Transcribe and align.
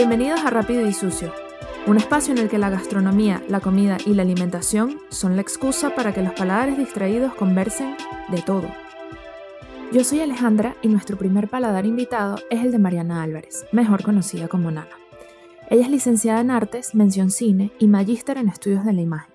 Bienvenidos 0.00 0.40
a 0.46 0.48
Rápido 0.48 0.86
y 0.86 0.94
Sucio, 0.94 1.30
un 1.86 1.98
espacio 1.98 2.32
en 2.32 2.38
el 2.38 2.48
que 2.48 2.56
la 2.56 2.70
gastronomía, 2.70 3.42
la 3.48 3.60
comida 3.60 3.98
y 4.06 4.14
la 4.14 4.22
alimentación 4.22 4.98
son 5.10 5.36
la 5.36 5.42
excusa 5.42 5.94
para 5.94 6.14
que 6.14 6.22
los 6.22 6.32
paladares 6.32 6.78
distraídos 6.78 7.34
conversen 7.34 7.96
de 8.30 8.40
todo. 8.40 8.66
Yo 9.92 10.02
soy 10.02 10.20
Alejandra 10.20 10.74
y 10.80 10.88
nuestro 10.88 11.18
primer 11.18 11.48
paladar 11.48 11.84
invitado 11.84 12.38
es 12.48 12.64
el 12.64 12.72
de 12.72 12.78
Mariana 12.78 13.22
Álvarez, 13.22 13.66
mejor 13.72 14.02
conocida 14.02 14.48
como 14.48 14.70
Nana. 14.70 14.88
Ella 15.68 15.82
es 15.82 15.90
licenciada 15.90 16.40
en 16.40 16.50
Artes, 16.50 16.94
mención 16.94 17.30
cine 17.30 17.70
y 17.78 17.86
magíster 17.86 18.38
en 18.38 18.48
estudios 18.48 18.86
de 18.86 18.94
la 18.94 19.02
imagen. 19.02 19.34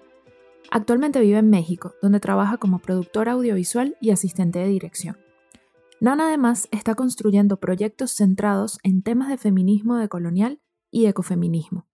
Actualmente 0.71 1.20
vive 1.20 1.38
en 1.38 1.52
México, 1.52 1.93
donde 2.02 2.20
trabaja 2.20 2.57
como 2.57 2.79
productora 2.79 3.34
audiovisual 3.34 3.97
y 4.02 4.10
asistente 4.10 4.57
de 4.57 4.70
dirección. 4.70 5.25
Nana 6.02 6.27
además 6.27 6.68
está 6.71 6.93
construyendo 6.93 7.59
proyectos 7.59 8.11
centrados 8.11 8.79
en 8.83 9.01
temas 9.01 9.29
de 9.29 9.38
feminismo 9.38 9.96
decolonial 9.96 10.60
y 10.92 11.06
ecofeminismo. 11.06 11.87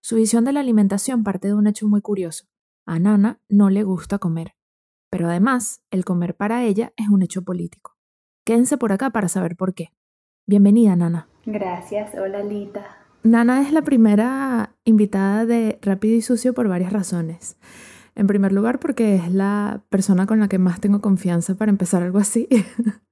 Su 0.00 0.16
visión 0.16 0.44
de 0.44 0.52
la 0.52 0.60
alimentación 0.60 1.22
parte 1.22 1.48
de 1.48 1.54
un 1.54 1.66
hecho 1.66 1.86
muy 1.86 2.00
curioso. 2.00 2.46
A 2.86 2.98
Nana 2.98 3.40
no 3.48 3.68
le 3.68 3.84
gusta 3.84 4.18
comer, 4.18 4.54
pero 5.10 5.28
además 5.28 5.84
el 5.90 6.04
comer 6.04 6.34
para 6.34 6.64
ella 6.64 6.94
es 6.96 7.08
un 7.08 7.22
hecho 7.22 7.42
político. 7.42 7.96
Quédense 8.44 8.78
por 8.78 8.90
acá 8.90 9.10
para 9.10 9.28
saber 9.28 9.54
por 9.54 9.74
qué. 9.74 9.90
Bienvenida, 10.46 10.96
Nana. 10.96 11.28
Gracias, 11.44 12.14
hola 12.14 12.42
Lita. 12.42 12.84
Nana 13.22 13.62
es 13.62 13.72
la 13.72 13.82
primera 13.82 14.74
invitada 14.84 15.46
de 15.46 15.78
Rápido 15.82 16.16
y 16.16 16.22
Sucio 16.22 16.54
por 16.54 16.68
varias 16.68 16.92
razones. 16.92 17.56
En 18.14 18.26
primer 18.26 18.52
lugar, 18.52 18.80
porque 18.80 19.14
es 19.14 19.30
la 19.30 19.84
persona 19.90 20.26
con 20.26 20.40
la 20.40 20.48
que 20.48 20.58
más 20.58 20.80
tengo 20.80 21.00
confianza 21.00 21.54
para 21.54 21.70
empezar 21.70 22.02
algo 22.02 22.18
así. 22.18 22.48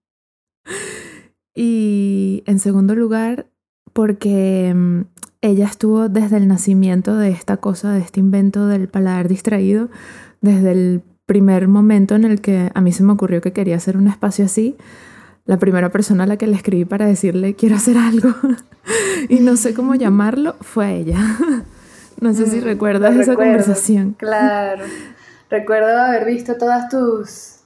y 1.55 2.42
en 2.46 2.59
segundo 2.59 2.95
lugar, 2.95 3.46
porque 3.92 4.73
mm, 4.74 5.02
ella 5.43 5.66
estuvo 5.66 6.09
desde 6.09 6.37
el 6.37 6.48
nacimiento 6.48 7.16
de 7.16 7.30
esta 7.30 7.57
cosa, 7.57 7.93
de 7.93 8.01
este 8.01 8.21
invento 8.21 8.66
del 8.66 8.88
paladar 8.88 9.29
distraído, 9.29 9.88
desde 10.40 10.73
el 10.73 11.02
primer 11.26 11.68
momento 11.68 12.15
en 12.15 12.24
el 12.24 12.40
que 12.40 12.70
a 12.74 12.80
mí 12.80 12.93
se 12.93 13.02
me 13.02 13.12
ocurrió 13.12 13.40
que 13.40 13.52
quería 13.52 13.76
hacer 13.76 13.96
un 13.96 14.09
espacio 14.09 14.45
así, 14.45 14.76
la 15.45 15.59
primera 15.59 15.90
persona 15.90 16.24
a 16.24 16.26
la 16.26 16.37
que 16.37 16.46
le 16.46 16.57
escribí 16.57 16.85
para 16.85 17.07
decirle 17.07 17.54
quiero 17.54 17.76
hacer 17.76 17.96
algo 17.98 18.35
y 19.29 19.40
no 19.40 19.57
sé 19.57 19.74
cómo 19.74 19.95
llamarlo 19.96 20.57
fue 20.60 20.87
a 20.87 20.92
ella. 20.92 21.18
No 22.20 22.35
sé 22.35 22.45
si 22.45 22.59
mm, 22.59 22.65
recuerdas 22.65 23.16
esa 23.16 23.35
conversación. 23.35 24.13
Claro. 24.18 24.85
Recuerdo 25.48 25.98
haber 25.98 26.26
visto 26.26 26.59
todas 26.59 26.90
tus 26.90 27.60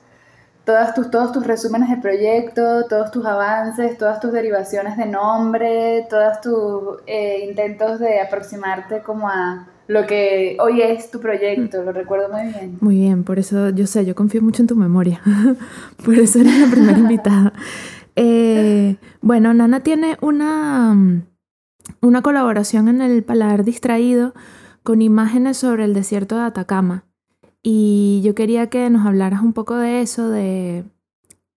todas 0.64 0.94
tus, 0.94 1.10
todos 1.10 1.32
tus 1.32 1.46
resúmenes 1.46 1.90
de 1.90 1.98
proyecto, 1.98 2.86
todos 2.88 3.10
tus 3.10 3.24
avances, 3.24 3.98
todas 3.98 4.20
tus 4.20 4.32
derivaciones 4.32 4.96
de 4.96 5.06
nombre, 5.06 6.06
todos 6.08 6.40
tus 6.40 7.02
eh, 7.06 7.46
intentos 7.48 7.98
de 7.98 8.20
aproximarte 8.20 9.02
como 9.02 9.28
a 9.28 9.68
lo 9.86 10.06
que 10.06 10.56
hoy 10.60 10.80
es 10.80 11.10
tu 11.10 11.20
proyecto, 11.20 11.82
lo 11.82 11.92
recuerdo 11.92 12.30
muy 12.30 12.44
bien. 12.44 12.78
Muy 12.80 12.96
bien, 12.96 13.24
por 13.24 13.38
eso 13.38 13.68
yo 13.68 13.86
sé, 13.86 14.06
yo 14.06 14.14
confío 14.14 14.40
mucho 14.40 14.62
en 14.62 14.68
tu 14.68 14.76
memoria, 14.76 15.20
por 16.04 16.14
eso 16.14 16.40
eres 16.40 16.58
la 16.58 16.66
primera 16.68 16.98
invitada. 16.98 17.52
Eh, 18.16 18.96
bueno, 19.20 19.52
Nana 19.52 19.80
tiene 19.80 20.16
una, 20.22 20.96
una 22.00 22.22
colaboración 22.22 22.88
en 22.88 23.02
el 23.02 23.22
Paladar 23.22 23.64
Distraído 23.64 24.34
con 24.82 25.02
imágenes 25.02 25.58
sobre 25.58 25.84
el 25.84 25.92
desierto 25.92 26.36
de 26.36 26.44
Atacama. 26.44 27.04
Y 27.66 28.20
yo 28.22 28.34
quería 28.34 28.68
que 28.68 28.90
nos 28.90 29.06
hablaras 29.06 29.40
un 29.40 29.54
poco 29.54 29.74
de 29.76 30.02
eso, 30.02 30.28
de, 30.28 30.84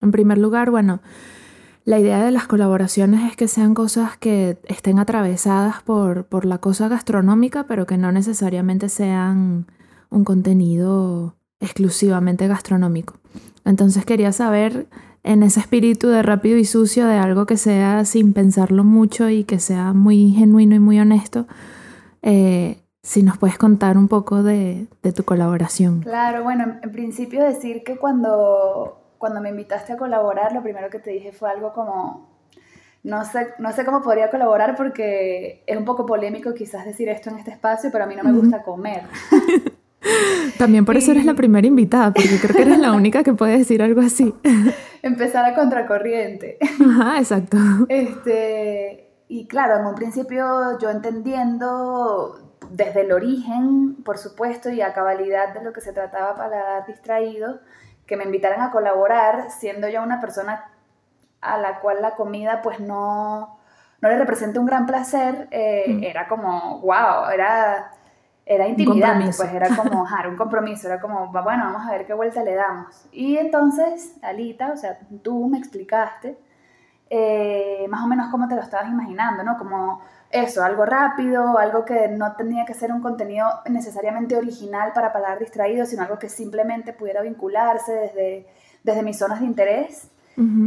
en 0.02 0.11
primer 0.11 0.38
lugar, 0.38 0.72
bueno, 0.72 1.02
la 1.83 2.00
idea 2.00 2.23
de 2.23 2.31
las 2.31 2.47
colaboraciones 2.47 3.30
es 3.30 3.36
que 3.36 3.50
sean 3.50 3.73
cosas 3.73 4.16
que 4.17 4.58
estén 4.63 5.00
atravesadas 5.00 5.81
por, 5.83 6.25
por 6.25 6.45
la 6.45 6.59
cosa 6.59 6.88
gastronómica, 6.88 7.66
pero 7.67 7.85
que 7.85 7.97
no 7.97 8.13
necesariamente 8.13 8.88
sean 8.88 9.67
un 10.09 10.23
contenido 10.23 11.35
exclusivamente 11.59 12.47
gastronómico. 12.47 13.16
Entonces 13.66 14.06
quería 14.06 14.31
saber 14.31 14.88
en 15.23 15.44
ese 15.44 15.59
espíritu 15.59 16.07
de 16.07 16.23
rápido 16.23 16.57
y 16.57 16.63
sucio, 16.63 17.06
de 17.06 17.17
algo 17.17 17.46
que 17.46 17.57
sea 17.57 18.06
sin 18.06 18.31
pensarlo 18.31 18.85
mucho 18.85 19.29
y 19.29 19.44
que 19.44 19.59
sea 19.59 19.91
muy 19.91 20.31
genuino 20.31 20.73
y 20.75 20.79
muy 20.79 21.01
honesto, 21.01 21.47
eh, 22.22 22.79
si 23.07 23.23
nos 23.23 23.38
puedes 23.38 23.57
contar 23.57 23.97
un 23.97 24.09
poco 24.09 24.44
de, 24.44 24.88
tu 25.16 25.23
colaboración. 25.23 26.01
Claro, 26.01 26.44
bueno, 26.44 26.75
en 26.84 26.91
principio 26.91 27.41
decir 27.41 27.84
que 27.85 27.95
cuando, 27.95 29.01
cuando 29.18 29.40
me 29.40 29.50
invitaste 29.50 29.94
a 29.94 29.97
colaborar, 29.97 30.51
lo 30.51 30.62
primero 30.62 30.90
que 30.90 31.00
te 31.00 31.12
dije 31.12 31.31
fue 31.31 31.50
algo 31.50 31.72
como, 31.72 32.28
no 33.03 33.23
sé, 33.23 33.47
no 33.59 33.72
sé 33.72 33.85
cómo 33.85 34.01
podría 34.01 34.29
colaborar 34.29 34.75
porque 34.75 35.63
es 35.66 35.78
un 35.78 35.85
poco 35.85 36.06
polémico 36.06 36.53
quizás 36.53 36.84
decir 36.84 37.07
esto 37.07 37.29
en 37.29 37.38
este 37.38 37.51
espacio, 37.51 37.91
pero 37.94 38.03
a 38.03 38.07
mí 38.07 38.16
no 38.17 38.23
me 38.25 38.34
gusta 38.34 38.62
comer. 38.62 39.03
También 40.57 40.84
por 40.84 40.97
eso 40.97 41.12
eres 41.12 41.23
la 41.23 41.34
primera 41.34 41.66
invitada, 41.66 42.12
porque 42.12 42.38
creo 42.41 42.56
que 42.57 42.62
eres 42.63 42.79
la 42.79 42.91
única 42.91 43.23
que 43.23 43.31
puede 43.31 43.57
decir 43.57 43.81
algo 43.81 44.01
así. 44.01 44.35
Empezar 45.01 45.46
a 45.46 45.56
contracorriente. 45.56 46.57
Ajá, 46.62 47.19
exacto. 47.19 47.57
Este, 47.88 49.12
y 49.29 49.47
claro, 49.47 49.79
en 49.79 49.85
un 49.85 49.96
principio 49.96 50.78
yo 50.78 50.90
entendiendo 50.90 52.47
desde 52.69 53.01
el 53.01 53.11
origen, 53.11 53.95
por 54.03 54.17
supuesto, 54.17 54.69
y 54.69 54.81
a 54.81 54.94
cabalidad 54.94 55.53
de 55.53 55.63
lo 55.63 55.73
que 55.73 55.81
se 55.81 55.94
trataba 55.94 56.35
para 56.35 56.63
dar 56.63 56.85
distraído, 56.88 57.59
que 58.05 58.17
me 58.17 58.23
invitaran 58.23 58.61
a 58.61 58.72
colaborar, 58.72 59.51
siendo 59.51 59.88
yo 59.89 60.01
una 60.01 60.22
persona 60.22 60.72
a 61.41 61.57
la 61.57 61.79
cual 61.79 62.01
la 62.01 62.16
comida 62.16 62.61
pues 62.61 62.79
no, 62.79 63.59
no 64.01 64.09
le 64.09 64.17
representa 64.17 64.59
un 64.59 64.66
gran 64.66 64.85
placer, 64.85 65.47
eh, 65.51 65.85
mm. 65.88 66.03
era 66.03 66.28
como, 66.28 66.79
wow, 66.81 67.29
era, 67.33 67.91
era 68.45 68.67
intimidante, 68.67 69.31
pues 69.35 69.53
era 69.53 69.75
como, 69.75 70.05
un 70.29 70.38
compromiso, 70.38 70.88
era 70.88 70.99
como, 70.99 71.31
bueno, 71.31 71.66
vamos 71.66 71.88
a 71.88 71.91
ver 71.91 72.05
qué 72.05 72.13
vuelta 72.13 72.44
le 72.44 72.55
damos. 72.55 73.07
Y 73.11 73.38
entonces, 73.38 74.16
Alita, 74.22 74.72
o 74.72 74.78
sea, 74.78 74.99
tú 75.22 75.47
me 75.47 75.57
explicaste 75.57 76.38
eh, 77.09 77.85
más 77.89 78.03
o 78.03 78.07
menos 78.07 78.28
cómo 78.29 78.47
te 78.47 78.55
lo 78.55 78.61
estabas 78.61 78.89
imaginando, 78.89 79.44
¿no? 79.44 79.57
Como 79.57 80.01
eso, 80.30 80.64
algo 80.64 80.86
rápido, 80.86 81.58
algo 81.58 81.86
que 81.86 82.10
no 82.10 82.36
tenía 82.36 82.66
que 82.66 82.74
ser 82.74 82.92
un 82.92 83.02
contenido 83.02 83.48
necesariamente 83.70 84.36
original 84.36 84.92
para 84.94 85.14
paladar 85.14 85.40
distraído, 85.40 85.86
sino 85.86 86.04
algo 86.04 86.20
que 86.20 86.30
simplemente 86.30 86.92
pudiera 86.92 87.22
vincularse 87.22 87.94
desde, 87.94 88.48
desde 88.84 89.04
mis 89.04 89.18
zonas 89.18 89.40
de 89.40 89.46
interés. 89.46 90.10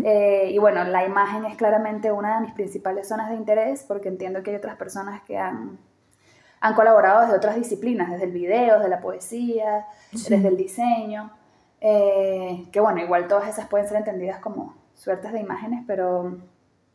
Eh, 0.04 0.50
y 0.50 0.59
bueno, 0.59 0.82
la 0.82 1.06
imagen 1.06 1.44
es 1.44 1.56
claramente 1.56 2.10
una 2.10 2.34
de 2.34 2.41
mis 2.41 2.54
principales 2.54 3.06
zonas 3.06 3.28
de 3.28 3.37
interés 3.37 3.84
porque 3.87 4.09
entiendo 4.09 4.43
que 4.43 4.50
hay 4.50 4.56
otras 4.56 4.75
personas 4.75 5.22
que 5.22 5.38
han, 5.38 5.78
han 6.60 6.75
colaborado 6.75 7.21
desde 7.21 7.37
otras 7.37 7.54
disciplinas, 7.54 8.10
desde 8.10 8.25
el 8.25 8.32
video, 8.32 8.78
desde 8.78 8.88
la 8.88 9.00
poesía, 9.00 9.87
desde 10.10 10.48
el 10.48 10.56
diseño, 10.56 11.31
eh, 11.81 12.66
que 12.72 12.81
bueno, 12.81 13.00
igual 13.00 13.28
todas 13.28 13.48
esas 13.48 13.69
pueden 13.69 13.87
ser 13.87 13.98
entendidas 13.98 14.41
como 14.41 14.75
suertes 14.97 15.32
de 15.32 15.38
imágenes, 15.38 15.84
pero 15.87 16.37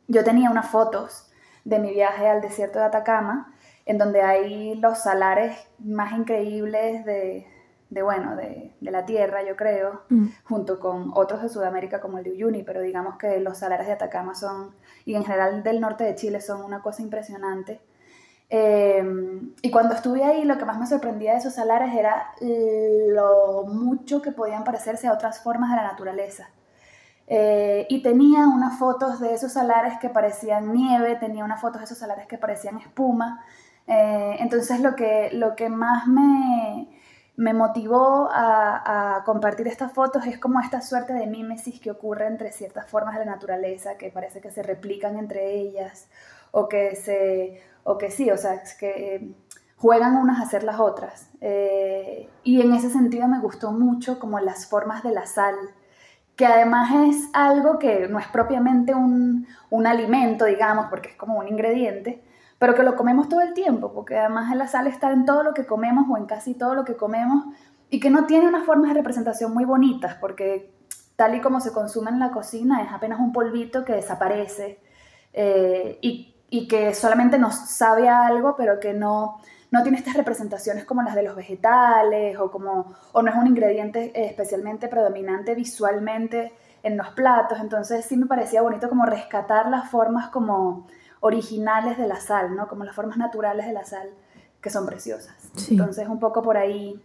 yo 0.09 0.24
tenía 0.26 0.52
unas 0.52 0.68
fotos 0.68 1.32
de 1.66 1.80
mi 1.80 1.92
viaje 1.92 2.28
al 2.28 2.42
desierto 2.42 2.80
de 2.80 2.86
Atacama, 2.86 3.53
en 3.86 3.98
donde 3.98 4.22
hay 4.22 4.76
los 4.76 5.00
salares 5.00 5.58
más 5.80 6.14
increíbles 6.14 7.03
de, 7.06 7.46
bueno, 7.90 8.36
de, 8.36 8.72
la 8.81 9.06
tierra, 9.06 9.44
yo 9.44 9.56
creo, 9.56 10.03
mm. 10.09 10.28
junto 10.44 10.80
con 10.80 11.12
otros 11.16 11.42
de 11.42 11.50
Sudamérica 11.50 12.00
como 12.00 12.20
el 12.20 12.24
de 12.24 12.31
Uyuni, 12.31 12.64
pero 12.64 12.81
digamos 12.81 13.18
que 13.18 13.40
los 13.40 13.58
salares 13.58 13.88
de 13.88 13.94
Atacama 13.94 14.36
son, 14.36 14.76
y 15.06 15.16
en 15.16 15.26
general 15.26 15.64
del 15.64 15.81
norte 15.81 16.03
de 16.03 16.16
Chile, 16.16 16.40
son 16.40 16.64
una 16.64 16.81
cosa 16.81 17.02
impresionante. 17.02 17.82
Em, 18.47 19.53
y 19.64 19.72
cuando 19.72 19.96
estuve 19.96 20.24
ahí, 20.24 20.46
lo 20.46 20.58
que 20.58 20.66
más 20.66 20.80
me 20.80 20.86
sorprendía 20.86 21.32
de 21.32 21.40
esos 21.40 21.56
salares 21.56 21.94
era 21.96 22.32
lo 22.40 23.64
mucho 23.68 24.22
que 24.22 24.32
podían 24.32 24.64
parecerse 24.64 25.08
a 25.08 25.14
otras 25.14 25.42
formas 25.42 25.72
de 25.72 25.78
la 25.78 25.84
naturaleza. 25.84 26.50
Eh, 27.28 27.88
y 27.90 28.02
tenía 28.03 28.47
unas 28.47 28.78
fotos 28.78 29.19
de 29.19 29.34
esos 29.34 29.53
salares 29.53 29.97
que 29.99 30.09
parecían 30.09 30.72
nieve, 30.73 31.16
tenía 31.16 31.44
unas 31.44 31.59
fotos 31.59 31.82
de 31.82 31.85
esos 31.85 31.97
salares 31.97 32.28
que 32.28 32.38
parecían 32.38 32.78
espuma. 32.78 33.44
Eh, 33.88 34.38
entonces 34.40 34.79
lo 34.82 34.96
que, 34.96 35.29
lo 35.34 35.55
que 35.55 35.70
más 35.70 36.08
me, 36.08 36.88
me 37.35 37.53
motivó 37.53 38.29
a, 38.32 39.23
compartir 39.26 39.67
estas 39.67 39.91
fotos 39.91 40.26
es 40.28 40.38
como 40.40 40.59
esta 40.59 40.82
suerte 40.82 41.14
de 41.14 41.26
mímesis 41.28 41.79
que 41.79 41.91
ocurre 41.91 42.28
entre 42.28 42.52
ciertas 42.52 42.88
formas 42.90 43.17
de 43.17 43.26
la 43.26 43.32
naturaleza 43.32 43.97
que 43.97 44.11
parece 44.11 44.40
que 44.41 44.52
se 44.52 44.61
replican 44.61 45.17
entre 45.17 45.55
ellas 45.55 46.08
o 46.52 46.70
que, 46.70 46.96
se, 46.96 47.61
o 47.84 47.97
que 47.97 48.11
sí, 48.11 48.29
o 48.29 48.38
sea, 48.38 48.61
que 48.79 49.34
juegan 49.78 50.16
unas 50.16 50.40
a 50.40 50.44
hacer 50.44 50.64
las 50.64 50.79
otras. 50.79 51.29
Eh, 51.41 52.29
y 52.44 52.61
en 52.61 52.73
ese 52.73 52.90
sentido 52.90 53.28
me 53.28 53.40
gustó 53.40 53.72
mucho 53.72 54.20
como 54.20 54.40
las 54.40 54.67
formas 54.67 55.03
de 55.03 55.11
la 55.11 55.26
sal 55.26 55.55
que 56.35 56.46
además 56.46 56.91
es 57.08 57.29
algo 57.34 57.79
que 57.79 58.08
no 58.08 58.20
es 58.20 58.28
propiamente 58.28 58.93
un, 58.93 59.47
alimento, 59.85 60.46
digamos, 60.46 60.87
porque 60.90 61.09
es 61.09 61.16
como 61.16 61.37
un 61.37 61.47
ingrediente, 61.47 62.23
pero 62.58 62.76
que 62.76 62.84
lo 62.84 62.96
comemos 62.96 63.28
todo 63.28 63.41
el 63.41 63.53
tiempo, 63.53 63.93
porque 63.93 64.17
además 64.17 64.55
la 64.55 64.67
sal 64.67 64.87
está 64.87 65.11
en 65.11 65.26
todo 65.26 65.43
lo 65.43 65.53
que 65.53 65.66
comemos 65.66 66.05
o 66.09 66.17
en 66.17 66.26
casi 66.26 66.53
todo 66.53 66.76
lo 66.76 66.85
que 66.85 66.96
comemos 66.96 67.43
y 67.90 67.99
que 67.99 68.09
no 68.09 68.26
tiene 68.26 68.47
unas 68.47 68.66
formas 68.66 68.90
de 68.90 68.96
representación 68.96 69.53
muy 69.53 69.66
bonitas, 69.66 70.16
porque 70.16 70.73
tal 71.16 71.35
y 71.35 71.41
como 71.41 71.59
se 71.59 71.73
consume 71.73 72.11
en 72.11 72.20
la 72.20 72.32
cocina 72.32 72.82
es 72.84 72.91
apenas 72.91 73.20
un 73.20 73.34
polvito 73.34 73.84
que 73.84 73.93
desaparece 73.93 74.79
eh, 75.34 75.99
y, 76.02 76.35
y 76.49 76.67
que 76.67 76.93
solamente 76.93 77.37
nos 77.37 77.55
sabe 77.55 78.09
algo, 78.09 78.55
pero 78.55 78.79
que 78.79 78.93
no, 78.93 79.40
no 79.75 79.83
tiene 79.83 79.97
estas 79.97 80.16
representaciones 80.16 80.85
como 80.85 81.01
las 81.01 81.16
de 81.16 81.23
los 81.23 81.35
vegetales 81.35 82.39
o, 82.39 82.49
como, 82.49 82.95
o 83.11 83.22
no 83.22 83.29
es 83.29 83.35
un 83.35 83.47
ingrediente 83.47 84.13
especialmente 84.16 84.87
predominante 84.87 85.53
visualmente 85.53 86.53
en 86.81 86.95
los 86.95 87.09
platos. 87.09 87.59
Entonces 87.59 88.05
sí 88.05 88.16
me 88.16 88.25
parecía 88.25 88.61
bonito 88.61 88.87
como 88.87 89.05
rescatar 89.05 89.69
las 89.69 89.89
formas 89.89 90.29
como 90.29 90.87
originales 91.19 91.97
de 91.97 92.07
la 92.07 92.22
sal, 92.22 92.55
¿no? 92.55 92.69
Como 92.69 92.85
las 92.85 92.95
formas 92.95 93.17
naturales 93.17 93.66
de 93.66 93.73
la 93.73 93.83
sal, 93.83 94.07
que 94.61 94.69
son 94.69 94.85
preciosas. 94.85 95.35
Entonces 95.69 96.07
un 96.07 96.19
poco 96.19 96.41
por 96.41 96.55
ahí, 96.55 97.03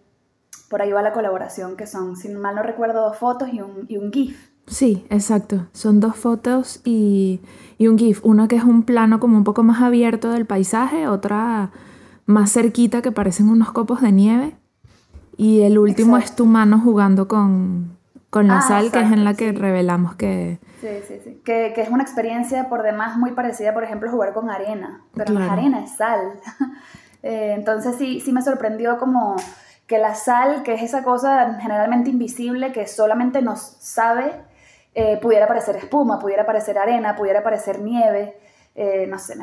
por 0.68 0.80
ahí 0.80 0.92
va 0.92 1.02
la 1.02 1.12
colaboración, 1.12 1.76
que 1.76 1.88
son, 1.88 2.16
si 2.16 2.28
mal 2.28 2.54
no 2.54 2.62
recuerdo, 2.62 3.02
dos 3.02 3.16
fotos 3.16 3.48
y 3.52 3.60
un, 3.60 3.86
y 3.88 3.96
un 3.96 4.12
GIF. 4.12 4.48
Sí, 4.68 5.04
exacto. 5.10 5.66
Son 5.72 5.98
dos 5.98 6.14
fotos 6.14 6.82
y, 6.84 7.40
y 7.78 7.88
un 7.88 7.98
GIF. 7.98 8.24
Una 8.24 8.46
que 8.46 8.54
es 8.54 8.62
un 8.62 8.84
plano 8.84 9.18
como 9.18 9.36
un 9.36 9.42
poco 9.42 9.64
más 9.64 9.82
abierto 9.82 10.30
del 10.30 10.46
paisaje, 10.46 11.08
otra 11.08 11.72
más 12.30 12.52
cerquita 12.52 13.02
que 13.02 13.12
parecen 13.12 13.48
unos 13.48 13.72
copos 13.72 14.00
de 14.00 14.12
nieve. 14.12 14.56
Y 15.36 15.62
el 15.62 15.78
último 15.78 16.16
es 16.18 16.34
tu 16.34 16.46
mano 16.46 16.80
jugando 16.80 17.26
con, 17.26 17.96
con 18.30 18.46
la 18.46 18.58
ah, 18.58 18.62
sal, 18.62 18.92
que 18.92 19.00
es 19.00 19.10
en 19.10 19.24
la 19.24 19.34
que 19.34 19.52
revelamos 19.52 20.14
que... 20.14 20.58
Sí, 20.80 20.88
sí, 21.06 21.20
sí. 21.24 21.40
Que, 21.44 21.72
que, 21.74 21.82
es 21.82 21.88
una 21.88 22.02
experiencia 22.02 22.68
por 22.68 22.82
demás 22.82 23.16
muy 23.16 23.32
parecida, 23.32 23.74
por 23.74 23.84
ejemplo, 23.84 24.10
jugar 24.10 24.32
con 24.32 24.50
arena. 24.50 25.02
Pero 25.14 25.34
la 25.34 25.52
arena, 25.52 25.82
es 25.82 25.96
sal. 25.96 26.20
Eh, 27.22 27.52
entonces 27.54 27.96
sí, 27.96 28.18
sí 28.20 28.32
me 28.32 28.40
sorprendió 28.40 28.96
como 28.96 29.36
que 29.86 29.98
la 29.98 30.14
sal, 30.14 30.62
que 30.62 30.72
es 30.72 30.82
esa 30.82 31.04
cosa 31.04 31.58
generalmente 31.60 32.08
invisible 32.08 32.72
que 32.72 32.86
solamente 32.86 33.42
nos 33.42 33.60
sabe, 33.60 34.32
eh, 34.94 35.18
pudiera 35.20 35.46
parecer 35.46 35.76
espuma, 35.76 36.18
pudiera 36.18 36.46
parecer 36.46 36.78
arena, 36.78 37.16
pudiera 37.16 37.42
parecer 37.42 37.80
nieve. 37.80 38.38
Eh, 38.74 39.06
no 39.06 39.18
sé, 39.18 39.34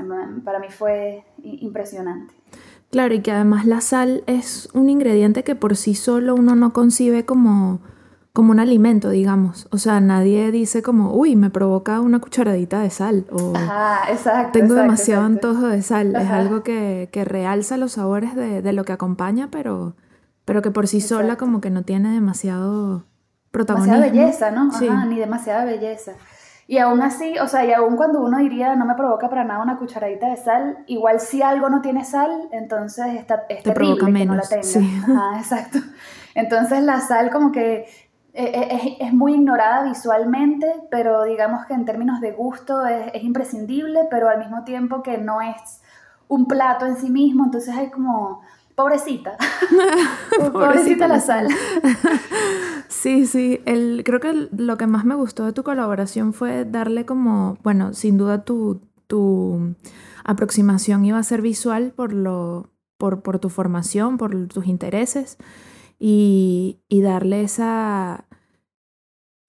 para 0.44 0.58
mí 0.58 0.70
fue 0.70 1.24
impresionante. 1.44 2.34
Claro, 2.90 3.14
y 3.14 3.22
que 3.22 3.32
además 3.32 3.66
la 3.66 3.82
sal 3.82 4.24
es 4.28 4.70
un 4.74 4.90
ingrediente 4.90 5.44
que 5.44 5.56
por 5.56 5.76
sí 5.76 5.94
solo 5.94 6.36
uno 6.36 6.56
no 6.56 6.72
concibe 6.72 7.26
como, 7.26 7.82
como 8.32 8.52
un 8.52 8.60
alimento, 8.60 9.10
digamos. 9.10 9.68
O 9.72 9.78
sea, 9.78 10.00
nadie 10.00 10.52
dice 10.52 10.82
como, 10.82 11.14
uy, 11.14 11.36
me 11.36 11.50
provoca 11.50 12.00
una 12.00 12.20
cucharadita 12.20 12.80
de 12.80 12.90
sal. 12.90 13.26
O 13.30 13.54
tengo 14.54 14.76
demasiado 14.76 15.26
antojo 15.26 15.68
de 15.68 15.82
sal. 15.82 16.16
Es 16.16 16.30
algo 16.30 16.64
que, 16.64 17.10
que, 17.12 17.26
realza 17.26 17.78
los 17.78 17.94
sabores 17.94 18.36
de, 18.36 18.62
de, 18.62 18.74
lo 18.74 18.86
que 18.86 18.94
acompaña, 18.94 19.50
pero, 19.52 19.96
pero 20.46 20.62
que 20.62 20.72
por 20.72 20.88
sí 20.88 21.02
sola 21.02 21.36
como 21.36 21.60
que 21.60 21.70
no 21.70 21.84
tiene 21.84 22.14
demasiado 22.14 23.06
protagonismo. 23.52 23.96
Demasiada 23.96 24.24
belleza, 24.24 24.52
¿no? 24.52 24.70
Ajá, 24.70 25.06
ni 25.06 25.20
demasiada 25.20 25.66
belleza. 25.66 26.14
Y 26.70 26.80
aún 26.80 27.02
así, 27.02 27.40
o 27.40 27.48
sea, 27.48 27.66
y 27.66 27.72
aún 27.72 27.96
cuando 27.96 28.22
uno 28.22 28.40
diría 28.40 28.76
no 28.76 28.86
me 28.86 28.96
provoca 28.96 29.30
para 29.30 29.46
nada 29.46 29.64
una 29.64 29.78
cucharadita 29.78 30.30
de 30.30 30.36
sal, 30.36 30.84
igual 30.88 31.22
si 31.22 31.42
algo 31.42 31.70
no 31.70 31.82
tiene 31.82 32.04
sal, 32.04 32.50
entonces 32.52 33.06
está, 33.16 33.46
es 33.48 33.64
Te 33.64 33.72
provoca 33.72 34.08
menos, 34.08 34.36
no 34.36 34.42
la 34.42 34.50
tenga. 34.50 34.64
Sí. 34.64 35.02
Ajá, 35.04 35.38
exacto. 35.40 35.80
Entonces 36.36 36.84
la 36.84 37.00
sal 37.00 37.32
como 37.32 37.54
que 37.54 37.86
e, 38.34 38.44
e, 38.44 38.76
es, 38.76 39.08
es, 39.08 39.14
muy 39.14 39.36
ignorada 39.36 39.84
visualmente, 39.84 40.68
pero 40.92 41.24
digamos 41.24 41.66
que 41.66 41.74
en 41.74 41.86
términos 41.86 42.20
de 42.20 42.34
gusto 42.34 42.86
es, 42.86 43.12
es 43.14 43.24
imprescindible, 43.24 44.02
pero 44.12 44.28
al 44.28 44.40
mismo 44.40 44.66
tiempo 44.66 45.02
que 45.02 45.18
no 45.18 45.40
es 45.42 45.82
un 46.28 46.48
plato 46.48 46.86
en 46.86 46.98
sí 46.98 47.10
mismo, 47.10 47.46
entonces 47.46 47.76
hay 47.76 47.90
como 47.90 48.42
pobrecita. 48.78 49.38
pobrecita 50.54 51.08
la 51.08 51.20
sal. 51.20 51.48
Sí, 52.90 53.26
sí. 53.26 53.62
El, 53.66 54.04
creo 54.06 54.20
que 54.20 54.50
lo 54.52 54.78
que 54.78 54.88
más 54.88 55.06
me 55.06 55.16
gustó 55.16 55.46
de 55.46 55.54
tu 55.54 55.64
colaboración 55.64 56.34
fue 56.34 56.66
darle 56.66 57.06
como, 57.06 57.58
bueno, 57.64 57.94
sin 57.94 58.18
duda 58.18 58.44
tu, 58.44 58.82
tu 59.08 59.76
aproximación 60.24 61.06
iba 61.06 61.18
a 61.18 61.24
ser 61.24 61.42
visual 61.42 61.94
por, 61.96 62.14
lo, 62.14 62.72
por, 62.98 63.22
por 63.24 63.40
tu 63.40 63.50
formación, 63.50 64.18
por 64.18 64.48
tus 64.48 64.68
intereses 64.68 65.38
y, 66.00 66.80
y 66.88 67.02
darle 67.02 67.42
esa 67.44 68.27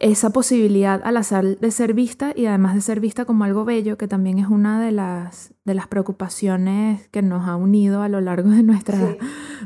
esa 0.01 0.31
posibilidad 0.31 1.01
a 1.05 1.11
la 1.11 1.25
sal 1.25 1.59
de 1.61 1.71
ser 1.73 1.93
vista 1.93 2.33
y 2.35 2.47
además 2.47 2.75
de 2.75 2.81
ser 2.81 3.01
vista 3.01 3.25
como 3.25 3.45
algo 3.45 3.65
bello, 3.65 3.99
que 3.99 4.07
también 4.07 4.39
es 4.39 4.47
una 4.47 4.81
de 4.81 4.93
las, 4.93 5.55
de 5.65 5.75
las 5.75 5.89
preocupaciones 5.89 7.09
que 7.09 7.21
nos 7.21 7.49
ha 7.49 7.57
unido 7.57 8.03
a 8.03 8.09
lo 8.09 8.21
largo 8.21 8.51
de, 8.51 8.63
nuestra, 8.63 9.17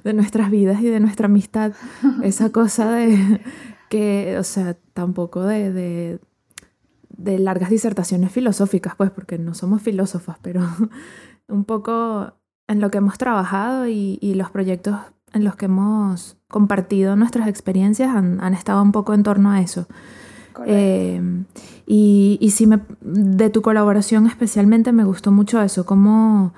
de 0.04 0.12
nuestras 0.14 0.50
vidas 0.50 0.80
y 0.80 0.88
de 0.88 1.00
nuestra 1.00 1.26
amistad. 1.26 1.72
Esa 2.22 2.50
cosa 2.50 2.90
de 2.92 3.42
que, 3.90 4.36
o 4.38 4.44
sea, 4.44 4.78
tampoco 4.94 5.42
de, 5.42 5.70
de, 5.70 6.20
de 7.10 7.38
largas 7.38 7.68
disertaciones 7.68 8.32
filosóficas, 8.32 8.94
pues, 8.96 9.10
porque 9.10 9.36
no 9.38 9.52
somos 9.52 9.82
filósofas, 9.82 10.38
pero 10.40 10.62
un 11.48 11.64
poco 11.64 12.32
en 12.68 12.80
lo 12.80 12.90
que 12.90 12.98
hemos 12.98 13.18
trabajado 13.18 13.86
y, 13.86 14.18
y 14.22 14.32
los 14.32 14.50
proyectos 14.50 14.96
en 15.34 15.44
los 15.44 15.56
que 15.56 15.66
hemos 15.66 16.38
compartido 16.48 17.16
nuestras 17.16 17.48
experiencias 17.48 18.14
han, 18.14 18.40
han 18.40 18.54
estado 18.54 18.80
un 18.82 18.92
poco 18.92 19.12
en 19.12 19.22
torno 19.22 19.50
a 19.50 19.60
eso. 19.60 19.86
Eh, 20.66 21.20
y, 21.86 22.38
y 22.40 22.50
sí, 22.50 22.66
me, 22.66 22.80
de 23.00 23.50
tu 23.50 23.62
colaboración 23.62 24.26
especialmente 24.26 24.92
me 24.92 25.04
gustó 25.04 25.30
mucho 25.32 25.60
eso, 25.62 25.86
cómo, 25.86 26.54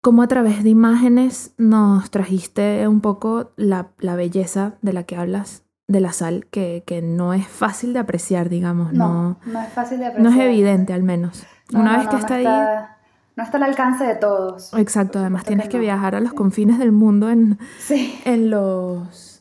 cómo 0.00 0.22
a 0.22 0.28
través 0.28 0.62
de 0.62 0.70
imágenes 0.70 1.52
nos 1.58 2.10
trajiste 2.10 2.86
un 2.88 3.00
poco 3.00 3.52
la, 3.56 3.88
la 3.98 4.16
belleza 4.16 4.74
de 4.82 4.92
la 4.92 5.04
que 5.04 5.16
hablas 5.16 5.64
de 5.86 6.00
la 6.00 6.12
sal, 6.12 6.46
que, 6.50 6.82
que, 6.86 7.02
no 7.02 7.34
es 7.34 7.46
fácil 7.46 7.92
de 7.92 7.98
apreciar, 7.98 8.48
digamos. 8.48 8.92
No, 8.92 9.38
no, 9.44 9.60
es 9.60 9.72
fácil 9.72 9.98
de 9.98 10.06
apreciar. 10.06 10.32
No 10.32 10.40
es 10.40 10.46
evidente, 10.46 10.92
al 10.92 11.02
menos. 11.02 11.44
Una 11.72 11.98
vez 11.98 12.08
que 12.08 12.16
está, 12.16 12.34
ahí... 12.36 12.46
No 13.36 13.42
está 13.42 13.56
al 13.56 13.64
alcance 13.64 14.04
de 14.04 14.14
todos. 14.14 14.72
Exacto, 14.74 15.18
además 15.18 15.44
tienes 15.44 15.68
que, 15.68 15.78
viajar 15.78 16.14
a 16.14 16.20
los 16.20 16.32
confines 16.32 16.78
del 16.78 16.92
mundo 16.92 17.30
en, 17.30 17.58
en 18.24 18.50
los 18.50 19.33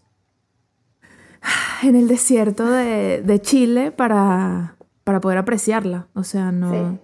en 1.83 1.95
el 1.95 2.07
desierto 2.07 2.65
de, 2.65 3.39
Chile 3.41 3.91
para, 3.91 4.75
para, 5.03 5.19
poder 5.19 5.37
apreciarla. 5.37 6.07
O 6.13 6.23
sea, 6.23 6.51
no, 6.51 6.99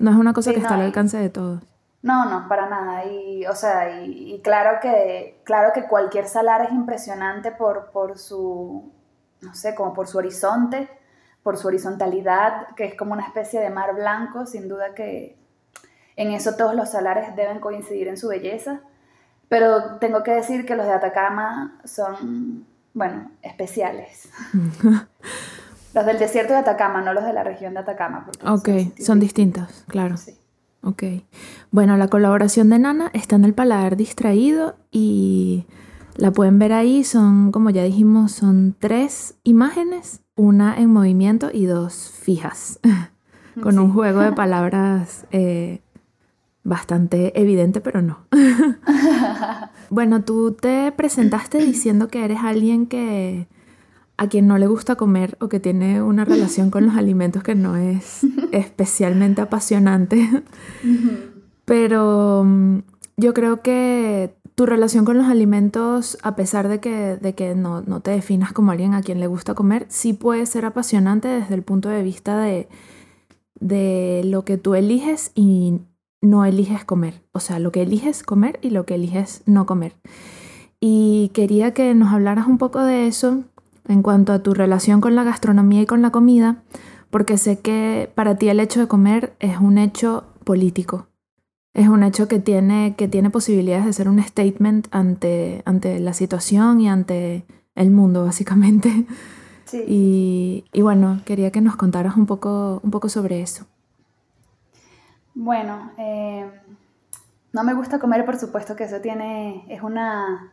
no 0.00 0.10
es 0.10 0.16
una 0.16 0.32
cosa 0.32 0.52
que 0.52 0.58
está 0.58 0.74
al 0.74 0.82
alcance 0.82 1.18
de 1.18 1.30
todos. 1.30 1.62
No, 2.02 2.28
no, 2.28 2.48
para 2.48 2.68
nada. 2.68 3.06
Y, 3.06 3.46
o 3.46 3.54
sea, 3.54 4.02
y, 4.02 4.40
claro, 4.42 4.78
que, 4.82 5.40
claro 5.44 5.72
que 5.72 5.84
cualquier 5.84 6.26
salar 6.26 6.60
es 6.62 6.70
impresionante 6.70 7.50
por, 7.50 7.92
por 7.92 8.18
su, 8.18 8.92
no 9.40 9.54
sé, 9.54 9.74
como 9.74 9.94
por 9.94 10.06
su 10.06 10.18
horizonte, 10.18 10.90
por 11.42 11.56
su 11.56 11.68
horizontalidad, 11.68 12.74
que 12.76 12.84
es 12.84 12.94
como 12.94 13.14
una 13.14 13.24
especie 13.24 13.58
de 13.58 13.70
mar 13.70 13.94
blanco, 13.94 14.44
sin 14.44 14.68
duda 14.68 14.94
que 14.94 15.38
en 16.16 16.30
eso 16.30 16.56
todos 16.56 16.74
los 16.74 16.90
salares 16.90 17.34
deben 17.36 17.58
coincidir 17.58 18.08
en 18.08 18.18
su 18.18 18.28
belleza. 18.28 18.80
Pero 19.48 19.98
tengo 19.98 20.22
que 20.22 20.32
decir 20.32 20.66
que 20.66 20.76
los 20.76 20.84
de 20.84 20.92
Atacama 20.92 21.80
son 21.84 22.66
bueno, 22.94 23.30
especiales. 23.42 24.30
los 25.94 26.06
del 26.06 26.18
desierto 26.18 26.52
de 26.52 26.60
Atacama, 26.60 27.02
no 27.02 27.12
los 27.12 27.24
de 27.24 27.32
la 27.32 27.44
región 27.44 27.74
de 27.74 27.80
Atacama. 27.80 28.26
Ok, 28.46 28.68
son, 28.98 29.20
distintos, 29.20 29.84
claro. 29.88 30.16
Sí. 30.16 30.34
Ok. 30.82 31.02
Bueno, 31.70 31.96
la 31.96 32.08
colaboración 32.08 32.70
de 32.70 32.78
Nana 32.78 33.10
está 33.12 33.36
en 33.36 33.44
el 33.44 33.54
paladar 33.54 33.96
distraído 33.96 34.76
y 34.90 35.66
la 36.16 36.30
pueden 36.30 36.58
ver 36.58 36.72
ahí. 36.72 37.04
Son, 37.04 37.52
como 37.52 37.70
ya 37.70 37.82
dijimos, 37.82 38.32
son 38.32 38.76
tres 38.78 39.34
imágenes, 39.44 40.20
una 40.36 40.76
en 40.76 40.90
movimiento 40.90 41.50
y 41.52 41.66
dos 41.66 42.12
fijas, 42.22 42.80
con 43.62 43.78
un 43.78 43.92
juego 43.92 44.20
de 44.20 44.32
palabras 44.36 45.26
eh, 45.32 45.80
bastante 46.64 47.38
evidente, 47.40 47.80
pero 47.80 48.02
no. 48.02 48.26
bueno, 49.90 50.24
tú 50.24 50.52
te 50.52 50.90
presentaste 50.92 51.58
diciendo 51.58 52.08
que 52.08 52.24
eres 52.24 52.38
alguien 52.42 52.86
que 52.86 53.46
a 54.16 54.28
quien 54.28 54.46
no 54.46 54.58
le 54.58 54.66
gusta 54.66 54.96
comer 54.96 55.36
o 55.40 55.48
que 55.48 55.60
tiene 55.60 56.02
una 56.02 56.24
relación 56.24 56.70
con 56.70 56.86
los 56.86 56.96
alimentos 56.96 57.42
que 57.42 57.54
no 57.54 57.76
es 57.76 58.24
especialmente 58.52 59.42
apasionante. 59.42 60.42
Pero 61.64 62.44
mm, 62.44 62.78
yo 63.16 63.34
creo 63.34 63.60
que 63.60 64.34
tu 64.54 64.66
relación 64.66 65.04
con 65.04 65.18
los 65.18 65.26
alimentos, 65.26 66.16
a 66.22 66.36
pesar 66.36 66.68
de 66.68 66.78
que, 66.80 67.16
de 67.16 67.34
que 67.34 67.54
no, 67.54 67.82
no, 67.82 68.00
te 68.00 68.12
definas 68.12 68.52
como 68.52 68.70
alguien 68.70 68.94
a 68.94 69.02
quien 69.02 69.18
le 69.18 69.26
gusta 69.26 69.54
comer, 69.54 69.84
sí 69.88 70.12
puede 70.12 70.46
ser 70.46 70.64
apasionante 70.64 71.28
desde 71.28 71.54
el 71.56 71.62
punto 71.62 71.88
de 71.88 72.02
vista 72.02 72.38
de, 72.38 72.68
de 73.58 74.22
lo 74.24 74.44
que 74.44 74.56
tú 74.56 74.76
eliges 74.76 75.32
y 75.34 75.80
no 76.24 76.44
eliges 76.44 76.84
comer. 76.84 77.22
O 77.32 77.40
sea, 77.40 77.58
lo 77.58 77.72
que 77.72 77.82
eliges 77.82 78.22
comer 78.22 78.58
y 78.62 78.70
lo 78.70 78.86
que 78.86 78.94
eliges 78.94 79.42
no 79.46 79.66
comer. 79.66 79.94
Y 80.80 81.30
quería 81.34 81.72
que 81.74 81.94
nos 81.94 82.12
hablaras 82.12 82.46
un 82.46 82.58
poco 82.58 82.80
de 82.80 83.06
eso 83.06 83.44
en 83.86 84.02
cuanto 84.02 84.32
a 84.32 84.42
tu 84.42 84.54
relación 84.54 85.00
con 85.00 85.14
la 85.14 85.24
gastronomía 85.24 85.82
y 85.82 85.86
con 85.86 86.02
la 86.02 86.10
comida, 86.10 86.62
porque 87.10 87.38
sé 87.38 87.60
que 87.60 88.10
para 88.14 88.36
ti 88.36 88.48
el 88.48 88.60
hecho 88.60 88.80
de 88.80 88.88
comer 88.88 89.34
es 89.38 89.58
un 89.58 89.78
hecho 89.78 90.24
político. 90.44 91.06
Es 91.74 91.88
un 91.88 92.02
hecho 92.02 92.28
que 92.28 92.38
tiene, 92.38 92.94
que 92.96 93.08
tiene 93.08 93.30
posibilidades 93.30 93.84
de 93.84 93.92
ser 93.92 94.08
un 94.08 94.22
statement 94.22 94.88
ante, 94.90 95.62
ante 95.64 95.98
la 95.98 96.12
situación 96.12 96.80
y 96.80 96.88
ante 96.88 97.44
el 97.74 97.90
mundo, 97.90 98.24
básicamente. 98.24 99.06
Y, 99.88 100.64
y 100.72 100.82
bueno, 100.82 101.20
quería 101.24 101.50
que 101.50 101.60
nos 101.60 101.74
contaras 101.74 102.16
un 102.16 102.26
poco, 102.26 102.80
un 102.84 102.92
poco 102.92 103.08
sobre 103.08 103.42
eso. 103.42 103.66
Bueno, 105.34 105.90
eh, 105.98 106.48
no 107.52 107.64
me 107.64 107.74
gusta 107.74 107.98
comer, 107.98 108.24
por 108.24 108.38
supuesto 108.38 108.76
que 108.76 108.84
eso 108.84 109.00
tiene, 109.00 109.64
es 109.68 109.82
una, 109.82 110.52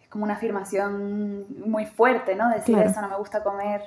es 0.00 0.08
como 0.08 0.24
una 0.24 0.34
afirmación 0.34 1.46
muy 1.68 1.86
fuerte, 1.86 2.34
¿no? 2.34 2.48
Decir 2.48 2.78
eso, 2.78 3.00
no 3.00 3.08
me 3.08 3.16
gusta 3.16 3.42
comer. 3.42 3.82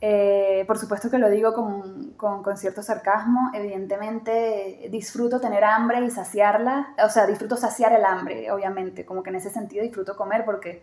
Eh, 0.00 0.64
por 0.66 0.78
supuesto 0.78 1.10
que 1.10 1.18
lo 1.18 1.30
digo 1.30 1.54
con, 1.54 2.14
con, 2.14 2.42
con, 2.42 2.56
cierto 2.56 2.82
sarcasmo, 2.82 3.52
evidentemente 3.54 4.88
disfruto 4.90 5.40
tener 5.40 5.62
hambre 5.62 6.04
y 6.04 6.10
saciarla, 6.10 6.94
o 7.04 7.08
sea, 7.08 7.24
disfruto 7.26 7.56
saciar 7.56 7.92
el 7.92 8.04
hambre, 8.04 8.50
obviamente, 8.50 9.06
como 9.06 9.22
que 9.22 9.30
en 9.30 9.36
ese 9.36 9.50
sentido 9.50 9.84
disfruto 9.84 10.16
comer 10.16 10.44
porque 10.44 10.82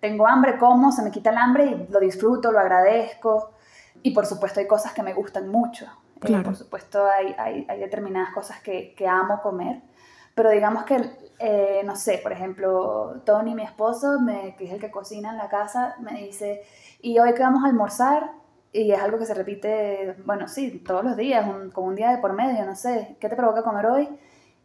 tengo 0.00 0.26
hambre, 0.26 0.56
como, 0.58 0.92
se 0.92 1.02
me 1.02 1.10
quita 1.10 1.30
el 1.30 1.38
hambre 1.38 1.66
y 1.66 1.92
lo 1.92 2.00
disfruto, 2.00 2.52
lo 2.52 2.60
agradezco. 2.60 3.52
Y 4.02 4.12
por 4.12 4.26
supuesto 4.26 4.60
hay 4.60 4.66
cosas 4.66 4.92
que 4.92 5.02
me 5.02 5.14
gustan 5.14 5.48
mucho. 5.48 5.86
Eh, 6.24 6.40
por 6.42 6.56
supuesto 6.56 7.04
hay, 7.06 7.34
hay, 7.38 7.66
hay 7.68 7.78
determinadas 7.78 8.32
cosas 8.32 8.60
que, 8.60 8.94
que, 8.94 9.06
amo 9.06 9.40
comer. 9.42 9.82
Pero 10.34 10.50
digamos 10.50 10.84
que, 10.84 11.10
eh, 11.38 11.82
no 11.84 11.96
sé, 11.96 12.20
por 12.22 12.32
ejemplo, 12.32 13.22
Tony, 13.24 13.54
mi 13.54 13.62
esposo, 13.62 14.20
me, 14.20 14.54
que 14.56 14.66
es 14.66 14.72
el 14.72 14.80
que 14.80 14.90
cocina 14.90 15.30
en 15.30 15.38
la 15.38 15.48
casa, 15.48 15.96
me 16.00 16.12
dice, 16.12 16.62
¿y 17.00 17.18
hoy 17.18 17.34
qué 17.34 17.42
vamos 17.42 17.64
a 17.64 17.68
almorzar? 17.68 18.32
Y 18.72 18.92
es 18.92 19.00
algo 19.00 19.18
que 19.18 19.24
se 19.24 19.34
repite, 19.34 20.16
bueno, 20.24 20.48
sí, 20.48 20.82
todos 20.86 21.04
los 21.04 21.16
días, 21.16 21.46
como 21.72 21.86
un 21.86 21.94
día 21.94 22.10
de 22.10 22.18
por 22.18 22.34
medio, 22.34 22.66
no 22.66 22.76
sé, 22.76 23.16
¿qué 23.20 23.28
te 23.28 23.36
provoca 23.36 23.62
comer 23.62 23.86
hoy? 23.86 24.08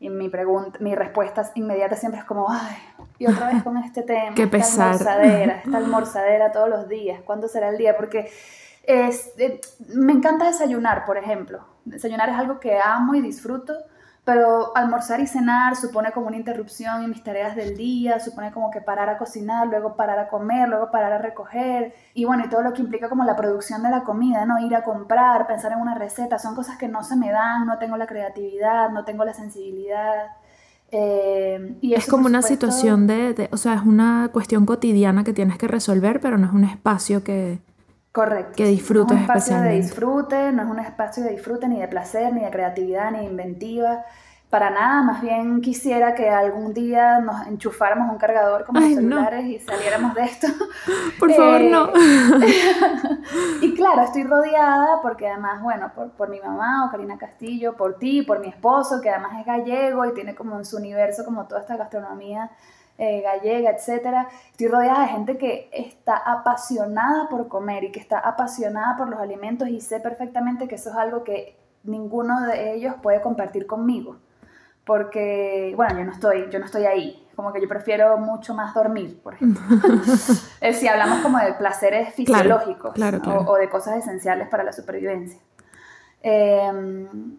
Y 0.01 0.09
mi, 0.09 0.29
pregunta, 0.29 0.79
mi 0.81 0.95
respuesta 0.95 1.49
inmediata 1.55 1.95
siempre 1.95 2.19
es 2.19 2.25
como, 2.25 2.47
ay, 2.49 2.75
y 3.19 3.27
otra 3.27 3.47
vez 3.47 3.63
con 3.63 3.77
este 3.77 4.01
tema. 4.03 4.35
Qué 4.35 4.47
pesar. 4.47 4.95
Esta 4.95 5.13
almorzadera, 5.13 5.61
esta 5.65 5.77
almorzadera 5.77 6.51
todos 6.51 6.69
los 6.69 6.89
días, 6.89 7.21
¿cuándo 7.21 7.47
será 7.47 7.69
el 7.69 7.77
día? 7.77 7.95
Porque 7.95 8.29
es, 8.83 9.31
eh, 9.37 9.61
me 9.93 10.13
encanta 10.13 10.47
desayunar, 10.47 11.05
por 11.05 11.17
ejemplo. 11.17 11.65
Desayunar 11.85 12.29
es 12.29 12.35
algo 12.35 12.59
que 12.59 12.79
amo 12.79 13.15
y 13.15 13.21
disfruto, 13.21 13.73
pero 14.23 14.75
almorzar 14.75 15.19
y 15.19 15.27
cenar 15.27 15.75
supone 15.75 16.11
como 16.11 16.27
una 16.27 16.37
interrupción 16.37 17.03
en 17.03 17.09
mis 17.09 17.23
tareas 17.23 17.55
del 17.55 17.75
día, 17.75 18.19
supone 18.19 18.51
como 18.51 18.69
que 18.69 18.79
parar 18.79 19.09
a 19.09 19.17
cocinar, 19.17 19.67
luego 19.67 19.95
parar 19.95 20.19
a 20.19 20.27
comer, 20.27 20.69
luego 20.69 20.91
parar 20.91 21.13
a 21.13 21.17
recoger, 21.17 21.95
y 22.13 22.25
bueno, 22.25 22.45
y 22.45 22.49
todo 22.49 22.61
lo 22.61 22.73
que 22.73 22.81
implica 22.81 23.09
como 23.09 23.23
la 23.23 23.35
producción 23.35 23.81
de 23.81 23.89
la 23.89 24.03
comida, 24.03 24.45
¿no? 24.45 24.59
Ir 24.59 24.75
a 24.75 24.83
comprar, 24.83 25.47
pensar 25.47 25.71
en 25.71 25.79
una 25.79 25.95
receta, 25.95 26.37
son 26.37 26.53
cosas 26.53 26.77
que 26.77 26.87
no 26.87 27.03
se 27.03 27.15
me 27.15 27.31
dan, 27.31 27.65
no 27.65 27.79
tengo 27.79 27.97
la 27.97 28.05
creatividad, 28.05 28.91
no 28.91 29.05
tengo 29.05 29.25
la 29.25 29.33
sensibilidad. 29.33 30.27
Eh, 30.91 31.77
y 31.81 31.93
es 31.93 32.05
como 32.05 32.27
una 32.27 32.41
situación 32.41 33.07
de, 33.07 33.49
o 33.51 33.57
sea, 33.57 33.75
es 33.75 33.81
una 33.81 34.29
cuestión 34.31 34.65
cotidiana 34.65 35.23
que 35.23 35.33
tienes 35.33 35.57
que 35.57 35.67
resolver, 35.67 36.19
pero 36.19 36.37
no 36.37 36.45
es 36.45 36.53
un 36.53 36.65
espacio 36.65 37.23
que, 37.23 37.59
Correcto. 38.11 38.53
Que 38.57 38.65
disfrutes 38.65 39.15
no 39.15 39.23
es 39.23 39.29
un 39.29 39.31
espacio 39.31 39.61
de 39.61 39.69
disfrute, 39.69 40.51
no 40.51 40.63
es 40.63 40.69
un 40.69 40.79
espacio 40.79 41.23
de 41.23 41.29
disfrute 41.31 41.67
ni 41.67 41.79
de 41.79 41.87
placer, 41.87 42.33
ni 42.33 42.41
de 42.41 42.51
creatividad, 42.51 43.11
ni 43.11 43.19
de 43.19 43.25
inventiva. 43.25 44.03
Para 44.49 44.69
nada, 44.69 45.01
más 45.01 45.21
bien 45.21 45.61
quisiera 45.61 46.13
que 46.13 46.29
algún 46.29 46.73
día 46.73 47.19
nos 47.21 47.47
enchufáramos 47.47 48.11
un 48.11 48.17
cargador 48.17 48.65
como 48.65 48.81
los 48.81 48.89
celulares 48.95 49.45
y 49.45 49.59
saliéramos 49.59 50.13
de 50.13 50.23
esto. 50.23 50.47
Por 51.19 51.31
favor, 51.31 51.61
no. 51.61 51.87
Eh, 51.87 52.73
y 53.61 53.73
claro, 53.75 54.01
estoy 54.01 54.23
rodeada 54.23 55.01
porque 55.01 55.29
además, 55.29 55.61
bueno, 55.63 55.93
por, 55.95 56.11
por 56.11 56.27
mi 56.27 56.41
mamá 56.41 56.85
o 56.85 56.91
Karina 56.91 57.17
Castillo, 57.17 57.77
por 57.77 57.97
ti, 57.97 58.23
por 58.23 58.41
mi 58.41 58.49
esposo, 58.49 58.99
que 58.99 59.09
además 59.09 59.39
es 59.39 59.45
gallego 59.45 60.05
y 60.05 60.13
tiene 60.13 60.35
como 60.35 60.57
en 60.57 60.65
su 60.65 60.75
universo 60.75 61.23
como 61.23 61.47
toda 61.47 61.61
esta 61.61 61.77
gastronomía 61.77 62.51
eh, 63.03 63.21
gallega, 63.21 63.71
etcétera. 63.71 64.27
Estoy 64.51 64.67
rodeada 64.67 65.01
de 65.01 65.07
gente 65.07 65.37
que 65.39 65.71
está 65.73 66.17
apasionada 66.17 67.29
por 67.29 67.47
comer 67.47 67.83
y 67.85 67.91
que 67.91 67.99
está 67.99 68.19
apasionada 68.19 68.95
por 68.95 69.09
los 69.09 69.19
alimentos 69.19 69.69
y 69.69 69.81
sé 69.81 69.99
perfectamente 69.99 70.67
que 70.67 70.75
eso 70.75 70.91
es 70.91 70.95
algo 70.95 71.23
que 71.23 71.57
ninguno 71.83 72.41
de 72.41 72.75
ellos 72.75 72.93
puede 73.01 73.19
compartir 73.21 73.65
conmigo. 73.65 74.17
Porque, 74.85 75.73
bueno, 75.75 75.97
yo 75.97 76.05
no 76.05 76.11
estoy, 76.11 76.47
yo 76.51 76.59
no 76.59 76.65
estoy 76.65 76.85
ahí. 76.85 77.27
Como 77.35 77.51
que 77.51 77.59
yo 77.59 77.67
prefiero 77.67 78.19
mucho 78.19 78.53
más 78.53 78.71
dormir, 78.75 79.19
por 79.23 79.33
ejemplo. 79.33 79.63
si 80.71 80.87
hablamos 80.87 81.21
como 81.21 81.39
de 81.39 81.53
placeres 81.53 82.13
fisiológicos 82.13 82.93
O, 83.47 83.55
de 83.55 83.67
cosas 83.67 83.97
esenciales 83.97 84.47
para 84.47 84.63
la 84.63 84.73
supervivencia. 84.73 85.39
Em, 86.21 87.35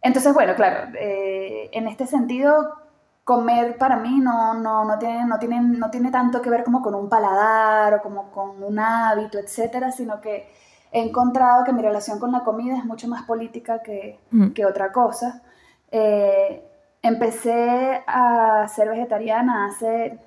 entonces, 0.00 0.32
bueno, 0.32 0.54
claro, 0.54 0.92
eh, 0.98 1.68
en 1.74 1.88
este 1.88 2.06
sentido 2.06 2.81
comer 3.24 3.76
para 3.78 3.96
mí 3.96 4.18
no, 4.18 4.54
no, 4.54 4.84
no, 4.84 4.98
tiene, 4.98 5.24
no, 5.24 5.38
tiene, 5.38 5.60
no 5.60 5.90
tiene 5.90 6.10
tanto 6.10 6.42
que 6.42 6.50
ver 6.50 6.64
como 6.64 6.82
con 6.82 6.94
un 6.94 7.08
paladar 7.08 7.94
o 7.94 8.02
como 8.02 8.30
con 8.30 8.62
un 8.62 8.78
hábito, 8.78 9.38
etcétera, 9.38 9.92
sino 9.92 10.20
que 10.20 10.48
he 10.90 11.00
encontrado 11.00 11.64
que 11.64 11.72
mi 11.72 11.82
relación 11.82 12.18
con 12.18 12.32
la 12.32 12.42
comida 12.42 12.76
es 12.76 12.84
mucho 12.84 13.08
más 13.08 13.22
política 13.22 13.82
que, 13.82 14.18
mm. 14.30 14.48
que 14.48 14.66
otra 14.66 14.92
cosa. 14.92 15.42
Eh, 15.90 16.64
empecé 17.02 18.02
a 18.06 18.66
ser 18.68 18.88
vegetariana 18.88 19.66
hace 19.66 20.18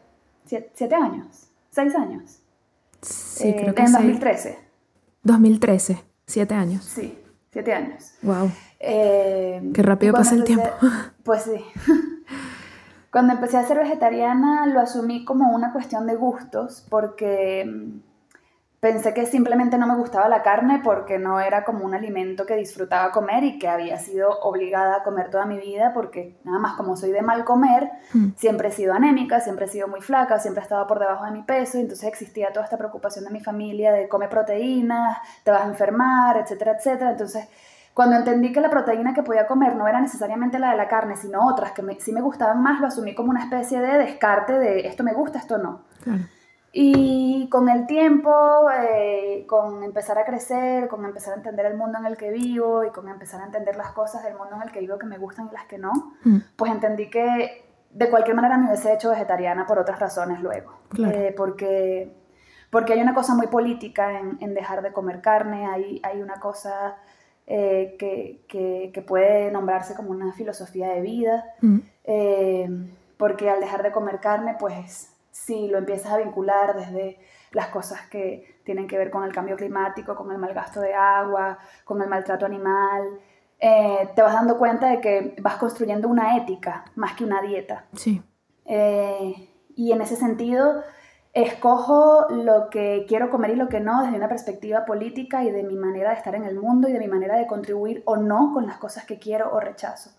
siete, 0.45 0.95
años, 0.95 1.49
seis 1.69 1.95
años. 1.95 2.39
Sí, 3.01 3.53
creo 3.53 3.71
eh, 3.71 3.75
que 3.75 3.81
En 3.83 3.91
2013. 3.91 4.59
2013, 5.23 6.03
siete 6.25 6.53
años. 6.53 6.83
Sí, 6.83 7.19
siete 7.51 7.73
años. 7.73 8.13
Wow. 8.21 8.51
Eh, 8.79 9.71
Qué 9.73 9.81
rápido 9.81 10.13
pasa 10.13 10.35
el 10.35 10.43
tiempo. 10.43 10.69
Pues 11.23 11.41
sí. 11.41 11.65
Cuando 13.15 13.31
empecé 13.31 13.55
a 13.55 13.63
ser 13.63 13.77
vegetariana 13.77 14.67
lo 14.67 14.81
asumí 14.81 15.24
como 15.24 15.55
una 15.55 15.72
cuestión 15.72 16.05
de 16.05 16.17
gustos 16.17 16.86
porque 16.89 17.63
mm, 17.65 18.01
pensé 18.81 19.13
que 19.13 19.25
simplemente 19.25 19.77
no 19.77 19.88
me 19.88 19.95
gustaba 19.95 20.27
la 20.27 20.43
carne 20.43 20.81
porque 20.84 21.17
no 21.17 21.39
era 21.39 21.63
como 21.63 21.86
un 21.86 21.93
alimento 21.93 22.45
que 22.45 22.57
disfrutaba 22.57 23.13
comer 23.13 23.45
y 23.45 23.57
que 23.57 23.69
había 23.69 23.98
sido 24.00 24.38
obligada 24.41 24.98
a 24.98 25.03
comer 25.03 25.29
toda 25.29 25.45
mi 25.45 25.57
vida 25.57 25.93
porque 25.93 26.36
nada 26.43 26.60
más 26.60 26.74
como 26.74 26.98
soy 26.98 27.12
de 27.12 27.22
mal 27.22 27.45
comer, 27.45 27.89
mm. 28.12 28.31
siempre 28.36 28.67
he 28.67 28.72
sido 28.74 28.93
anémica, 28.93 29.39
siempre 29.39 29.67
he 29.67 29.69
sido 29.69 29.88
muy 29.88 30.01
flaca, 30.01 30.38
siempre 30.39 30.60
he 30.60 30.65
estado 30.65 30.86
por 30.86 31.00
debajo 31.00 31.24
de 31.24 31.31
mi 31.31 31.43
peso 31.43 31.77
y 31.77 31.84
entonces 31.84 32.10
existía 32.10 32.51
toda 32.51 32.65
esta 32.65 32.77
preocupación 32.77 33.24
de 33.24 33.31
mi 33.31 33.39
familia 33.39 33.93
de 33.93 34.10
come 34.10 34.27
proteínas, 34.27 35.19
te 35.45 35.51
vas 35.51 35.62
a 35.62 35.67
enfermar, 35.67 36.36
etcétera, 36.36 36.74
etcétera. 36.74 37.12
Entonces 37.12 37.48
cuando 37.95 38.17
entendí 38.17 38.51
que 38.51 38.59
la 38.59 38.69
proteína 38.69 39.13
que 39.13 39.23
podía 39.23 39.47
comer 39.47 39.77
no 39.77 39.87
era 39.87 40.01
necesariamente 40.01 40.59
la 40.59 40.71
de 40.71 40.75
la 40.75 40.89
carne, 40.89 41.15
sino 41.15 41.47
otras 41.47 41.71
que 41.71 41.81
sí 42.01 42.11
me 42.11 42.19
gustaban 42.19 42.61
más, 42.61 42.81
lo 42.81 42.87
asumí 42.87 43.15
como 43.15 43.29
una 43.29 43.41
especie 43.41 43.79
de 43.79 43.97
descarte 43.97 44.59
de 44.59 44.85
esto 44.85 45.01
me 45.01 45.13
gusta, 45.13 45.39
esto 45.39 45.57
no. 45.57 45.85
Y 46.73 47.47
con 47.49 47.69
el 47.69 47.87
tiempo, 47.87 48.69
eh, 48.69 49.45
con 49.47 49.81
empezar 49.81 50.17
a 50.17 50.25
crecer, 50.25 50.89
con 50.89 51.05
empezar 51.05 51.35
a 51.35 51.37
entender 51.37 51.67
el 51.67 51.77
mundo 51.77 51.97
en 51.97 52.05
el 52.05 52.17
que 52.17 52.31
vivo 52.31 52.83
y 52.83 52.89
con 52.89 53.07
empezar 53.07 53.41
a 53.41 53.45
entender 53.45 53.77
las 53.77 53.93
cosas 53.93 54.25
del 54.25 54.35
mundo 54.35 54.57
en 54.57 54.63
el 54.63 54.71
que 54.73 54.81
vivo 54.81 54.99
que 54.99 55.05
me 55.07 55.17
gustan 55.17 55.47
y 55.49 55.53
las 55.53 55.63
que 55.63 55.77
no, 55.77 55.93
mm. 56.25 56.37
pues 56.57 56.73
entendí 56.73 57.09
que 57.09 57.63
de 57.91 58.09
cualquier 58.09 58.35
manera 58.35 58.57
me 58.57 58.65
hubiese 58.65 58.93
hecho 58.93 59.11
vegetariana 59.11 59.65
por 59.65 59.79
otras 59.79 60.01
razones 60.01 60.41
luego. 60.41 60.73
Eh, 60.97 61.33
porque, 61.37 62.13
porque 62.69 62.91
hay 62.91 62.99
una 62.99 63.13
cosa 63.13 63.35
muy 63.35 63.47
política 63.47 64.19
en, 64.19 64.37
en 64.41 64.53
dejar 64.53 64.81
de 64.81 64.91
comer 64.91 65.21
carne, 65.21 65.65
hay, 65.67 66.01
hay 66.03 66.21
una 66.21 66.41
cosa 66.41 66.97
eh, 67.47 67.95
que, 67.99 69.01
puede 69.07 69.51
nombrarse 69.51 69.93
como 69.93 70.09
una 70.09 70.33
filosofía 70.33 70.89
de 70.89 71.01
vida, 71.01 71.45
mm. 71.61 71.79
eh, 72.05 72.69
porque 73.17 73.49
al 73.49 73.59
dejar 73.59 73.83
de 73.83 73.91
comer 73.91 74.19
carne, 74.19 74.55
pues 74.59 75.11
si 75.29 75.67
lo 75.67 75.77
empiezas 75.77 76.11
a 76.11 76.17
vincular 76.17 76.75
desde 76.75 77.19
las 77.51 77.67
cosas 77.67 78.01
que 78.09 78.59
tienen 78.63 78.87
que 78.87 78.97
ver 78.97 79.11
con 79.11 79.23
el 79.23 79.31
cambio 79.31 79.55
climático, 79.57 80.15
con 80.15 80.31
el 80.31 80.39
mal 80.39 80.53
gasto 80.53 80.81
de 80.81 80.95
agua, 80.95 81.59
con 81.83 82.01
el 82.01 82.09
maltrato 82.09 82.47
animal, 82.47 83.19
eh, 83.59 84.09
te 84.15 84.21
vas 84.23 84.33
dando 84.33 84.57
cuenta 84.57 84.89
de 84.89 84.99
que 84.99 85.35
vas 85.39 85.57
construyendo 85.57 86.07
una 86.07 86.37
ética 86.37 86.85
más 86.95 87.13
que 87.13 87.23
una 87.23 87.41
dieta. 87.41 87.85
Sí. 87.93 88.23
y 88.65 89.91
en 89.91 90.01
ese 90.01 90.15
sentido, 90.15 90.81
escojo 91.36 92.27
lo 92.30 92.70
que 92.70 93.06
quiero 93.10 93.30
comer 93.30 93.51
y 93.51 93.56
lo 93.58 93.68
que 93.68 93.82
no 93.82 94.04
desde 94.04 94.15
una 94.15 94.30
perspectiva 94.30 94.86
política 94.86 95.44
y 95.44 95.51
de 95.51 95.63
mi 95.63 95.75
manera 95.75 96.12
de 96.12 96.15
estar 96.15 96.34
en 96.34 96.46
el 96.46 96.58
mundo 96.58 96.88
y 96.88 96.94
de 96.94 97.00
mi 97.00 97.10
manera 97.10 97.36
de 97.36 97.46
contribuir 97.46 98.01
o 98.06 98.15
no 98.15 98.54
con 98.54 98.65
las 98.65 98.77
cosas 98.77 99.06
que 99.06 99.20
quiero 99.20 99.54
o 99.54 99.60
rechazo. 99.60 100.12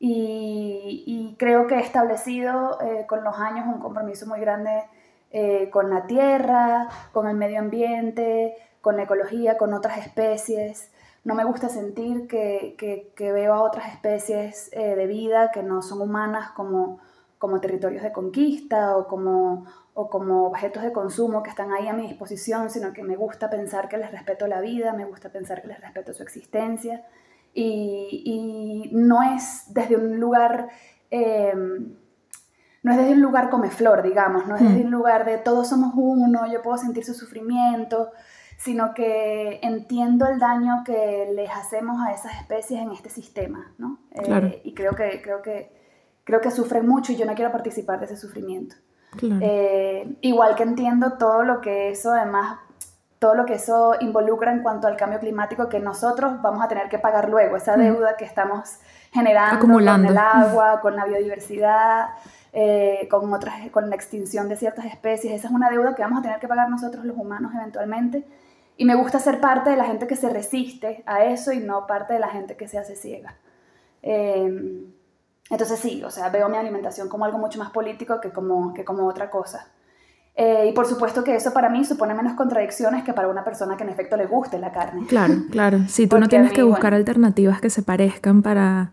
Y, 0.00 1.36
creo 1.38 1.66
que 1.66 1.76
he 1.76 1.80
establecido 1.80 2.78
eh, 2.80 3.06
con 3.06 3.24
los 3.24 3.38
años 3.38 3.66
un 3.66 3.80
compromiso 3.80 4.26
muy 4.26 4.38
grande 4.40 4.84
eh, 5.30 5.70
con 5.70 5.88
la 5.88 6.06
tierra, 6.06 6.88
con 7.12 7.26
el 7.26 7.36
medio 7.36 7.60
ambiente, 7.60 8.56
con 8.80 8.96
la 8.96 9.04
ecología, 9.04 9.56
con 9.56 9.72
otras 9.72 9.98
especies. 9.98 10.92
No 11.22 11.34
me 11.34 11.44
gusta 11.44 11.68
sentir 11.68 12.26
que, 12.26 12.74
que, 12.76 13.32
veo 13.32 13.54
a 13.54 13.62
otras 13.62 13.88
especies 13.88 14.68
eh, 14.72 14.94
de 14.94 15.06
vida 15.06 15.52
que 15.52 15.62
no 15.62 15.80
son 15.80 16.02
humanas 16.02 16.50
como, 16.50 16.98
como 17.44 17.60
territorios 17.60 18.02
de 18.02 18.10
conquista 18.10 18.96
o 18.96 19.06
como, 19.06 19.66
o 19.92 20.08
como 20.08 20.46
objetos 20.46 20.82
de 20.82 20.92
consumo 20.92 21.42
que 21.42 21.50
están 21.50 21.72
ahí 21.72 21.86
a 21.88 21.92
mi 21.92 22.06
disposición, 22.06 22.70
sino 22.70 22.94
que 22.94 23.02
me 23.02 23.16
gusta 23.16 23.50
pensar 23.50 23.86
que 23.86 23.98
les 23.98 24.10
respeto 24.10 24.46
la 24.46 24.62
vida, 24.62 24.94
me 24.94 25.04
gusta 25.04 25.28
pensar 25.28 25.60
que 25.60 25.68
les 25.68 25.78
respeto 25.78 26.14
su 26.14 26.22
existencia. 26.22 27.04
Y, 27.52 28.88
no 28.94 29.22
es 29.22 29.64
desde 29.74 29.96
un 29.96 30.18
lugar, 30.18 30.70
em, 31.10 31.96
no 32.82 32.92
es 32.92 32.96
desde 32.96 33.12
un 33.12 33.20
lugar 33.20 33.50
come 33.50 33.68
flor, 33.68 34.02
digamos, 34.02 34.46
no 34.46 34.56
es 34.56 34.62
desde 34.62 34.80
hmm. 34.80 34.86
un 34.86 34.90
lugar 34.90 35.26
de 35.26 35.36
todos 35.36 35.68
somos 35.68 35.92
uno, 35.94 36.50
yo 36.50 36.62
puedo 36.62 36.78
sentir 36.78 37.04
su 37.04 37.12
sufrimiento, 37.12 38.10
sino 38.56 38.94
que 38.94 39.60
entiendo 39.62 40.26
el 40.28 40.38
daño 40.38 40.82
que 40.82 41.30
les 41.34 41.50
hacemos 41.50 42.00
a 42.00 42.14
esas 42.14 42.40
especies 42.40 42.80
en 42.80 42.92
este 42.92 43.10
sistema, 43.10 43.74
¿no? 43.76 43.98
Eh, 44.12 44.62
y 44.64 44.72
creo 44.72 44.94
que, 44.94 45.20
creo, 45.20 45.42
que, 45.42 45.73
creo 46.24 46.40
que 46.40 46.50
sufren 46.50 46.86
mucho 46.86 47.12
y 47.12 47.16
yo 47.16 47.26
no 47.26 47.34
quiero 47.34 47.52
participar 47.52 48.00
de 48.00 48.06
ese 48.06 48.16
sufrimiento. 48.16 48.76
Eh, 49.22 50.16
igual 50.22 50.56
que 50.56 50.64
entiendo 50.64 51.12
todo 51.12 51.44
lo 51.44 51.60
que 51.60 51.90
eso 51.90 52.12
además 52.12 52.58
todo 53.24 53.34
lo 53.34 53.46
que 53.46 53.54
eso 53.54 53.94
involucra 54.00 54.52
en 54.52 54.62
cuanto 54.62 54.86
al 54.86 54.96
cambio 54.96 55.18
climático 55.18 55.66
que 55.70 55.80
nosotros 55.80 56.42
vamos 56.42 56.62
a 56.62 56.68
tener 56.68 56.90
que 56.90 56.98
pagar 56.98 57.30
luego, 57.30 57.56
esa 57.56 57.74
deuda 57.74 58.16
que 58.18 58.26
estamos 58.26 58.80
generando 59.12 59.56
Acumulando. 59.56 60.08
con 60.08 60.16
el 60.16 60.22
agua, 60.22 60.80
con 60.82 60.94
la 60.94 61.06
biodiversidad, 61.06 62.08
eh, 62.52 63.08
con, 63.10 63.32
otras, 63.32 63.70
con 63.70 63.88
la 63.88 63.96
extinción 63.96 64.50
de 64.50 64.56
ciertas 64.56 64.84
especies. 64.84 65.32
Esa 65.32 65.48
es 65.48 65.54
una 65.54 65.70
deuda 65.70 65.94
que 65.94 66.02
vamos 66.02 66.18
a 66.18 66.22
tener 66.22 66.38
que 66.38 66.48
pagar 66.48 66.68
nosotros 66.68 67.06
los 67.06 67.16
humanos 67.16 67.52
eventualmente. 67.54 68.26
Y 68.76 68.84
me 68.84 68.94
gusta 68.94 69.18
ser 69.18 69.40
parte 69.40 69.70
de 69.70 69.78
la 69.78 69.84
gente 69.84 70.06
que 70.06 70.16
se 70.16 70.28
resiste 70.28 71.02
a 71.06 71.24
eso 71.24 71.50
y 71.52 71.60
no 71.60 71.86
parte 71.86 72.12
de 72.12 72.18
la 72.18 72.28
gente 72.28 72.58
que 72.58 72.68
se 72.68 72.76
hace 72.76 72.94
ciega. 72.94 73.36
Eh, 74.02 74.84
entonces 75.50 75.78
sí, 75.78 76.02
o 76.04 76.10
sea, 76.10 76.28
veo 76.30 76.48
mi 76.48 76.56
alimentación 76.56 77.08
como 77.08 77.24
algo 77.24 77.38
mucho 77.38 77.58
más 77.58 77.70
político 77.70 78.20
que 78.20 78.30
como, 78.30 78.72
que 78.72 78.84
como 78.84 79.06
otra 79.06 79.30
cosa. 79.30 79.68
Eh, 80.36 80.68
y 80.70 80.72
por 80.72 80.86
supuesto 80.86 81.22
que 81.22 81.36
eso 81.36 81.52
para 81.52 81.68
mí 81.68 81.84
supone 81.84 82.12
menos 82.12 82.32
contradicciones 82.32 83.04
que 83.04 83.12
para 83.12 83.28
una 83.28 83.44
persona 83.44 83.76
que 83.76 83.84
en 83.84 83.90
efecto 83.90 84.16
le 84.16 84.26
guste 84.26 84.58
la 84.58 84.72
carne. 84.72 85.06
Claro, 85.06 85.34
claro. 85.50 85.80
Si 85.86 86.06
tú 86.06 86.18
no 86.18 86.28
tienes 86.28 86.52
que 86.52 86.62
buscar 86.62 86.94
alternativas 86.94 87.60
que 87.60 87.70
se 87.70 87.82
parezcan 87.82 88.42
para, 88.42 88.92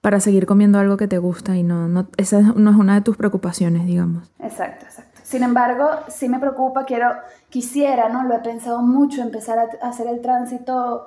para 0.00 0.20
seguir 0.20 0.46
comiendo 0.46 0.78
algo 0.78 0.96
que 0.96 1.08
te 1.08 1.18
gusta 1.18 1.56
y 1.56 1.62
no, 1.62 1.88
no, 1.88 2.08
esa 2.16 2.40
no 2.40 2.70
es 2.70 2.76
una 2.76 2.94
de 2.94 3.00
tus 3.02 3.16
preocupaciones, 3.16 3.84
digamos. 3.84 4.32
Exacto, 4.38 4.86
exacto. 4.86 5.20
Sin 5.22 5.42
embargo, 5.42 5.90
sí 6.08 6.28
me 6.28 6.38
preocupa, 6.38 6.84
quiero, 6.84 7.10
quisiera, 7.48 8.08
¿no? 8.08 8.24
Lo 8.24 8.36
he 8.36 8.40
pensado 8.40 8.82
mucho, 8.82 9.22
empezar 9.22 9.58
a 9.58 9.88
hacer 9.88 10.06
el 10.06 10.20
tránsito 10.20 11.06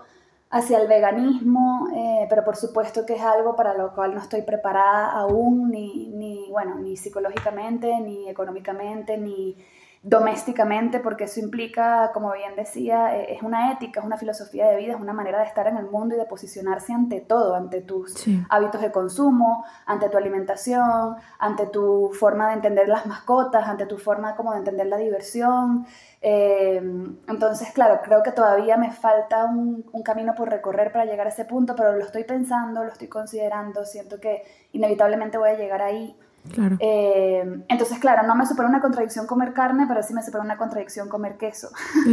hacia 0.50 0.80
el 0.80 0.88
veganismo, 0.88 1.88
eh, 1.96 2.28
pero 2.30 2.44
por 2.44 2.56
supuesto 2.56 3.06
que 3.06 3.16
es 3.16 3.22
algo 3.22 3.56
para 3.56 3.74
lo 3.74 3.94
cual 3.94 4.14
no 4.14 4.22
estoy 4.22 4.44
preparada 4.44 5.12
aún, 5.12 5.70
ni, 5.72 6.08
ni, 6.08 6.50
bueno, 6.52 6.76
ni 6.76 6.96
psicológicamente, 6.98 8.00
ni 8.00 8.30
económicamente, 8.30 9.18
ni 9.18 9.58
domésticamente, 10.06 11.00
porque 11.00 11.24
eso 11.24 11.40
implica, 11.40 12.12
como 12.14 12.32
bien 12.32 12.56
decía, 12.56 13.18
eh, 13.18 13.34
es 13.34 13.42
una 13.42 13.72
ética, 13.72 14.02
es 14.02 14.06
una 14.06 14.18
filosofía 14.18 14.68
de 14.68 14.78
vida, 14.78 14.94
es 14.94 15.02
una 15.02 15.14
manera 15.14 15.40
de 15.40 15.46
estar 15.46 15.66
en 15.66 15.78
el 15.78 15.88
mundo 15.88 16.14
y 16.14 16.20
de 16.20 16.26
posicionarse 16.26 16.94
ante 16.94 17.22
todo, 17.22 17.56
ante 17.56 17.82
tus 17.82 18.24
hábitos 18.50 18.82
de 18.82 18.92
consumo, 18.92 19.66
ante 19.88 20.08
tu 20.10 20.18
alimentación, 20.18 21.16
ante 21.40 21.66
tu 21.66 22.12
forma 22.14 22.50
de 22.50 22.54
entender 22.54 22.88
las 22.88 23.08
mascotas, 23.08 23.68
ante 23.68 23.88
tu 23.88 23.98
forma 23.98 24.36
como 24.36 24.52
de 24.52 24.60
entender 24.60 24.86
la 24.86 24.98
diversión. 24.98 25.88
Eh, 26.28 26.82
entonces, 27.28 27.72
claro, 27.72 28.00
creo 28.04 28.24
que 28.24 28.32
todavía 28.32 28.78
me 28.78 28.92
falta 28.92 29.46
un, 29.46 29.86
un 29.92 30.02
camino 30.02 30.34
por 30.34 30.50
recorrer 30.50 30.92
para 30.92 31.06
llegar 31.06 31.28
a 31.28 31.30
ese 31.30 31.46
punto, 31.46 31.76
pero 31.76 31.96
lo 31.96 32.04
estoy 32.04 32.24
pensando, 32.24 32.84
lo 32.84 32.92
estoy 32.92 33.08
considerando, 33.08 33.86
siento 33.86 34.20
que 34.20 34.42
inevitablemente 34.72 35.38
voy 35.38 35.50
a 35.52 35.56
llegar 35.56 35.84
ahí. 35.84 36.18
Claro. 36.52 36.78
Eh, 36.80 37.64
entonces, 37.68 38.00
claro, 38.00 38.26
no 38.26 38.34
me 38.34 38.48
supera 38.48 38.68
una 38.68 38.82
contradicción 38.82 39.28
comer 39.28 39.54
carne, 39.54 39.86
pero 39.88 40.02
sí 40.02 40.16
me 40.16 40.24
supera 40.24 40.44
una 40.44 40.58
contradicción 40.58 41.10
comer 41.10 41.38
queso. 41.38 41.70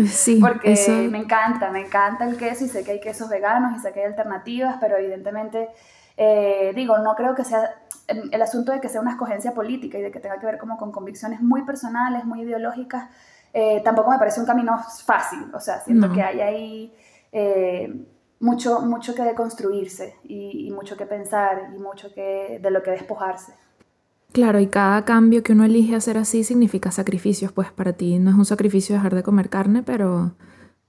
Sí, 0.07 0.39
Porque 0.43 1.09
me 1.11 1.17
encanta, 1.17 1.71
me 1.71 1.81
encanta 1.81 2.27
el 2.27 2.37
queso 2.37 2.67
y 2.67 2.69
sé 2.69 2.85
que 2.85 2.91
hay 2.91 3.01
quesos 3.01 3.31
veganos 3.31 3.79
y 3.79 3.81
sé 3.81 3.95
que 3.95 4.01
hay 4.01 4.07
alternativas, 4.07 4.77
pero 4.79 4.99
evidentemente, 4.99 5.71
eh, 6.19 6.73
digo, 6.75 6.99
no 6.99 7.15
creo 7.15 7.35
que 7.35 7.45
sea 7.45 7.77
el 8.09 8.43
asunto 8.43 8.73
de 8.73 8.81
que 8.81 8.91
sea 8.91 9.01
una 9.01 9.13
escogencia 9.13 9.55
política 9.55 9.97
y 9.97 10.03
de 10.03 10.11
que 10.11 10.21
tenga 10.21 10.39
que 10.39 10.45
ver 10.45 10.59
como 10.59 10.77
con 10.77 10.93
convicciones 10.93 11.41
muy 11.41 11.63
personales, 11.63 12.27
muy 12.27 12.43
ideológicas, 12.43 13.09
eh, 13.53 13.81
tampoco 13.85 14.11
me 14.11 14.19
parece 14.19 14.41
un 14.41 14.47
camino 14.47 14.79
fácil. 15.05 15.41
O 15.55 15.61
sea, 15.61 15.81
siento 15.81 16.13
que 16.13 16.23
hay 16.23 16.41
ahí 16.41 16.95
mucho, 18.43 18.81
mucho 18.81 19.15
que 19.15 19.23
deconstruirse 19.23 20.17
y, 20.25 20.67
y 20.67 20.71
mucho 20.73 20.97
que 20.97 21.07
pensar 21.07 21.71
y 21.75 21.79
mucho 21.79 22.13
que, 22.13 22.59
de 22.61 22.71
lo 22.71 22.83
que 22.83 22.91
despojarse. 22.91 23.55
Claro, 24.33 24.59
y 24.61 24.67
cada 24.67 25.05
cambio 25.05 25.43
que 25.43 25.53
uno 25.53 25.65
elige 25.65 25.95
hacer 25.95 26.19
así 26.19 26.43
significa 26.43 26.91
sacrificios, 26.91 27.53
pues 27.53 27.71
para 27.71 27.93
ti 27.93 28.19
no 28.19 28.31
es 28.31 28.37
un 28.37 28.45
sacrificio 28.45 28.97
dejar 28.97 29.15
de 29.15 29.23
comer 29.23 29.49
carne, 29.49 29.83
pero, 29.83 30.33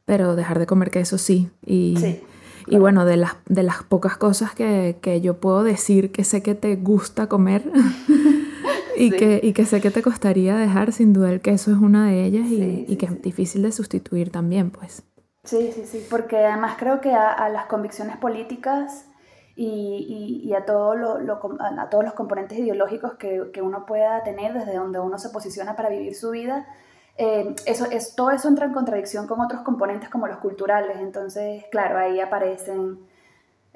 pero 0.05 0.35
dejar 0.35 0.59
de 0.59 0.65
comer 0.65 0.89
queso 0.89 1.17
sí. 1.17 1.51
Y, 1.65 2.21
y 2.67 2.77
bueno, 2.77 3.05
de 3.05 3.17
las, 3.17 3.35
de 3.47 3.63
las 3.63 3.83
pocas 3.83 4.17
cosas 4.17 4.55
que, 4.55 4.97
que, 5.01 5.19
yo 5.19 5.39
puedo 5.39 5.63
decir 5.63 6.11
que 6.11 6.23
sé 6.23 6.41
que 6.41 6.55
te 6.55 6.77
gusta 6.77 7.27
comer 7.27 7.69
y, 8.97 9.11
que, 9.11 9.39
y 9.41 9.53
que 9.53 9.65
sé 9.65 9.81
que 9.81 9.91
te 9.91 10.01
costaría 10.01 10.55
dejar, 10.55 10.91
sin 10.91 11.13
duda 11.13 11.31
el 11.31 11.41
queso 11.41 11.71
es 11.71 11.77
una 11.77 12.07
de 12.07 12.23
ellas 12.23 12.47
y, 12.47 12.85
y 12.87 12.95
que 12.97 13.07
es 13.07 13.21
difícil 13.21 13.61
de 13.61 13.71
sustituir 13.71 14.31
también, 14.31 14.71
pues. 14.71 15.03
Sí, 15.43 15.71
sí, 15.73 15.85
sí, 15.85 16.05
porque 16.09 16.37
además 16.37 16.75
creo 16.79 17.01
que 17.01 17.11
a, 17.11 17.31
a 17.31 17.49
las 17.49 17.65
convicciones 17.65 18.17
políticas 18.17 19.07
y, 19.55 20.41
y, 20.45 20.53
a, 20.53 20.65
todo 20.65 20.95
lo, 20.95 21.17
a 21.59 21.89
todos 21.89 22.03
los 22.03 22.13
componentes 22.13 22.57
ideológicos 22.57 23.15
que, 23.15 23.51
que, 23.53 23.61
uno 23.61 23.85
pueda 23.85 24.23
tener 24.23 24.53
desde 24.53 24.75
donde 24.75 24.99
uno 24.99 25.19
se 25.19 25.29
posiciona 25.29 25.75
para 25.75 25.89
vivir 25.89 26.15
su 26.15 26.31
vida. 26.31 26.65
Eh, 27.17 27.53
eso, 27.67 27.85
es, 27.91 28.15
todo 28.15 28.31
eso 28.31 28.47
entra 28.47 28.65
en 28.65 28.73
contradicción 28.73 29.27
con 29.27 29.41
otros 29.41 29.61
componentes 29.61 30.09
como 30.09 30.27
los 30.27 30.37
culturales. 30.37 30.97
Entonces, 30.99 31.65
claro, 31.69 31.99
ahí 31.99 32.19
aparecen, 32.19 32.99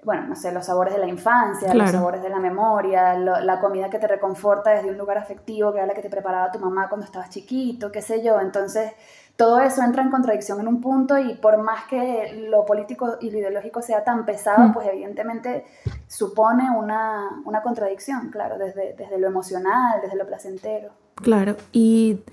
bueno, 0.03 0.27
no 0.27 0.36
sé, 0.36 0.51
los 0.51 0.65
sabores 0.65 0.93
de 0.93 0.99
la 0.99 1.07
infancia, 1.07 1.73
los 1.73 1.91
sabores 1.91 2.21
de 2.21 2.29
la 2.29 2.39
memoria, 2.39 3.15
la 3.17 3.60
comida 3.60 3.89
que 3.89 3.99
te 3.99 4.07
reconforta 4.07 4.71
desde 4.71 4.89
un 4.89 4.97
lugar 4.97 5.17
afectivo, 5.17 5.71
que 5.71 5.79
era 5.79 5.88
la 5.88 5.93
que 5.93 6.01
te 6.01 6.10
preparaba 6.10 6.51
tu 6.51 6.60
mamá 6.60 6.88
cuando 6.88 7.05
estabas 7.05 7.29
chiquito, 7.29 7.91
qué 7.91 8.01
sé 8.01 8.23
yo. 8.23 8.39
Entonces, 8.39 8.91
todo 9.36 9.60
eso 9.60 9.81
entra 9.83 10.03
en 10.03 10.12
contradicción 10.12 10.60
en 10.60 10.67
un 10.67 10.81
punto 10.81 11.17
y 11.17 11.36
por 11.36 11.57
más 11.62 11.86
que 11.86 12.47
lo 12.49 12.65
político 12.65 13.17
y 13.21 13.31
lo 13.31 13.39
ideológico 13.39 13.81
sea 13.81 14.03
tan 14.03 14.25
pesado, 14.25 14.69
mm. 14.69 14.73
pues 14.73 14.88
evidentemente 14.88 15.65
supone 16.07 16.69
una, 16.69 17.41
una 17.45 17.62
contradicción, 17.62 18.29
claro, 18.29 18.57
desde, 18.57 18.93
desde, 18.97 19.17
lo 19.17 19.27
emocional, 19.27 19.99
desde 20.01 20.15
lo 20.15 20.27
placentero. 20.27 20.91
Claro, 21.15 21.55
y 21.71 22.23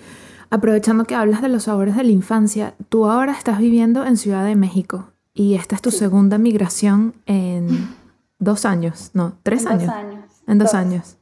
aprovechando 0.50 1.05
que 1.05 1.14
hablas 1.14 1.40
de 1.40 1.48
los 1.48 1.64
sabores 1.64 1.96
de 1.96 2.05
la 2.05 2.12
infancia, 2.12 2.74
tú 2.90 3.07
ahora 3.07 3.33
estás 3.33 3.59
viviendo 3.59 4.05
en 4.05 4.18
Ciudad 4.18 4.44
de 4.44 4.55
México 4.55 5.13
y 5.35 5.55
esta 5.55 5.75
es 5.75 5.83
tu 5.83 5.90
segunda 5.90 6.38
migración 6.38 7.14
en 7.27 7.88
dos 8.38 8.64
años, 8.64 9.11
no, 9.12 9.38
tres 9.42 9.62
en 9.62 9.68
años. 9.68 9.87
Dos 9.87 9.94
años. 9.94 10.25
En 10.47 10.59
dos, 10.59 10.75
años. 10.75 11.16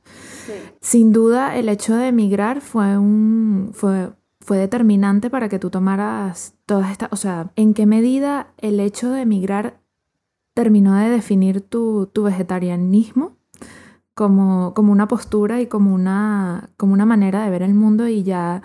Sí. 0.47 0.53
Sin 0.81 1.13
duda, 1.13 1.57
el 1.57 1.69
hecho 1.69 1.95
de 1.97 2.09
emigrar 2.09 2.61
fue 2.61 2.99
un... 2.99 3.71
Fue 3.73 4.11
fue 4.43 4.59
determinante 4.59 5.31
para 5.31 5.49
que 5.49 5.59
tú 5.59 5.71
tomaras 5.71 6.55
todas 6.67 6.91
estas, 6.91 7.09
o 7.13 7.17
sea, 7.17 7.53
¿en 7.57 7.75
qué 7.75 7.87
medida 7.87 8.49
el 8.59 8.81
hecho 8.81 9.11
de 9.11 9.23
emigrar 9.23 9.81
terminó 10.55 10.97
de 10.97 11.09
definir 11.09 11.61
tu, 11.61 12.11
tu 12.13 12.25
vegetarianismo 12.25 13.37
como, 14.15 14.75
como, 14.75 14.93
una 14.93 15.09
postura 15.09 15.61
y 15.61 15.67
como 15.67 15.95
una, 15.95 16.71
como 16.77 16.93
una 16.93 17.07
manera 17.07 17.45
de 17.45 17.51
ver 17.51 17.63
el 17.63 17.75
mundo 17.75 18.09
y 18.09 18.23
ya, 18.23 18.63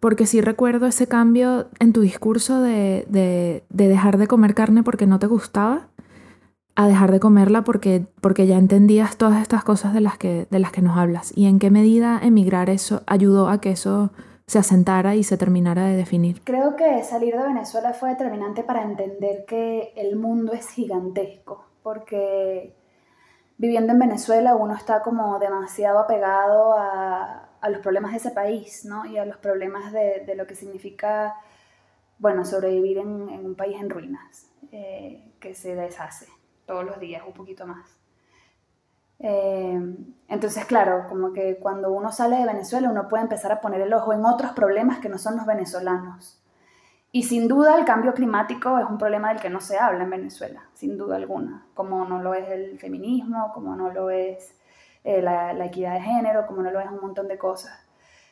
porque 0.00 0.26
sí 0.26 0.40
recuerdo 0.40 0.86
ese 0.86 1.06
cambio 1.06 1.68
en 1.78 1.92
tu 1.92 2.00
discurso 2.00 2.60
de, 2.60 3.06
de, 3.08 3.64
de 3.68 3.88
dejar 3.88 4.18
de 4.18 4.26
comer 4.26 4.54
carne 4.54 4.82
porque 4.82 5.06
no 5.06 5.18
te 5.18 5.26
gustaba 5.26 5.88
a 6.74 6.88
dejar 6.88 7.12
de 7.12 7.20
comerla 7.20 7.62
porque, 7.62 8.06
porque 8.22 8.46
ya 8.46 8.56
entendías 8.56 9.16
todas 9.18 9.42
estas 9.42 9.62
cosas 9.62 9.92
de 9.92 10.00
las, 10.00 10.16
que, 10.16 10.46
de 10.50 10.58
las 10.58 10.72
que 10.72 10.80
nos 10.80 10.96
hablas 10.96 11.36
y 11.36 11.46
en 11.46 11.58
qué 11.58 11.70
medida 11.70 12.18
emigrar 12.22 12.70
eso 12.70 13.02
ayudó 13.06 13.48
a 13.48 13.60
que 13.60 13.72
eso 13.72 14.10
se 14.46 14.58
asentara 14.58 15.14
y 15.14 15.22
se 15.22 15.36
terminara 15.36 15.84
de 15.84 15.94
definir? 15.94 16.42
Creo 16.42 16.74
que 16.74 17.04
salir 17.04 17.36
de 17.36 17.42
Venezuela 17.44 17.92
fue 17.92 18.08
determinante 18.08 18.64
para 18.64 18.82
entender 18.82 19.44
que 19.46 19.92
el 19.94 20.16
mundo 20.16 20.52
es 20.54 20.68
gigantesco, 20.70 21.66
porque 21.84 22.74
viviendo 23.58 23.92
en 23.92 23.98
Venezuela 23.98 24.56
uno 24.56 24.74
está 24.74 25.02
como 25.02 25.38
demasiado 25.38 26.00
apegado 26.00 26.74
a, 26.76 27.49
a 27.60 27.68
los 27.68 27.80
problemas 27.80 28.12
de 28.12 28.18
ese 28.18 28.30
país, 28.30 28.84
¿no? 28.84 29.06
Y 29.06 29.18
a 29.18 29.24
los 29.24 29.36
problemas 29.36 29.92
de, 29.92 30.34
lo 30.36 30.46
que 30.46 30.54
significa, 30.54 31.34
bueno, 32.18 32.44
sobrevivir 32.44 32.98
en, 32.98 33.28
en 33.28 33.46
un 33.46 33.54
país 33.54 33.76
en 33.80 33.90
ruinas, 33.90 34.50
eh, 34.72 35.32
que 35.40 35.54
se 35.54 35.74
deshace 35.74 36.26
todos 36.66 36.84
los 36.84 37.00
días 37.00 37.22
un 37.26 37.32
poquito 37.32 37.66
más. 37.66 38.00
Eh, 39.22 39.78
entonces, 40.28 40.64
claro, 40.64 41.06
como 41.08 41.32
que 41.32 41.58
cuando 41.58 41.92
uno 41.92 42.10
sale 42.10 42.36
de 42.36 42.46
Venezuela 42.46 42.90
uno 42.90 43.06
puede 43.08 43.24
empezar 43.24 43.52
a 43.52 43.60
poner 43.60 43.82
el 43.82 43.92
ojo 43.92 44.12
en 44.14 44.24
otros 44.24 44.52
problemas 44.52 44.98
que 44.98 45.10
no 45.10 45.18
son 45.18 45.36
los 45.36 45.46
venezolanos. 45.46 46.42
Y 47.12 47.24
sin 47.24 47.48
duda 47.48 47.76
el 47.76 47.84
cambio 47.84 48.14
climático 48.14 48.78
es 48.78 48.86
un 48.88 48.96
problema 48.96 49.28
del 49.30 49.42
que 49.42 49.50
no 49.50 49.60
se 49.60 49.78
habla 49.78 50.04
en 50.04 50.10
Venezuela, 50.10 50.62
sin 50.74 50.96
duda 50.96 51.16
alguna, 51.16 51.66
como 51.74 52.04
no 52.04 52.22
lo 52.22 52.34
es 52.34 52.48
el 52.48 52.78
feminismo, 52.78 53.50
como 53.52 53.74
no 53.74 53.90
lo 53.90 54.10
es 54.10 54.54
eh, 55.04 55.22
la, 55.22 55.52
la, 55.52 55.66
equidad 55.66 55.94
de 55.94 56.00
género, 56.00 56.46
como 56.46 56.62
no 56.62 56.70
lo 56.70 56.80
es 56.80 56.88
un 56.88 57.00
montón 57.00 57.28
de 57.28 57.38
cosas. 57.38 57.72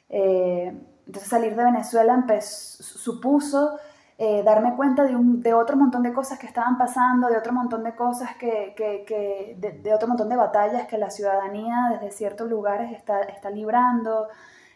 Eh, 0.08 0.72
entonces 1.06 1.28
salir 1.28 1.54
de 1.56 1.64
Venezuela 1.64 2.24
supuso 2.40 3.78
eh, 4.18 4.42
darme 4.42 4.74
cuenta 4.76 5.04
de, 5.04 5.14
un, 5.14 5.42
de, 5.42 5.54
otro 5.54 5.76
montón 5.76 6.02
de 6.02 6.12
cosas 6.12 6.38
que 6.38 6.46
estaban 6.46 6.76
pasando, 6.76 7.28
de 7.28 7.36
otro 7.36 7.52
montón 7.52 7.84
de 7.84 7.94
cosas 7.94 8.36
que, 8.36 8.74
que, 8.76 9.04
que 9.06 9.56
de, 9.58 9.72
de, 9.72 9.94
otro 9.94 10.08
montón 10.08 10.28
de 10.28 10.36
batallas 10.36 10.86
que 10.86 10.98
la 10.98 11.10
ciudadanía 11.10 11.90
desde 11.92 12.10
ciertos 12.10 12.48
lugares 12.48 12.92
está, 12.92 13.20
está 13.22 13.50
librando. 13.50 14.28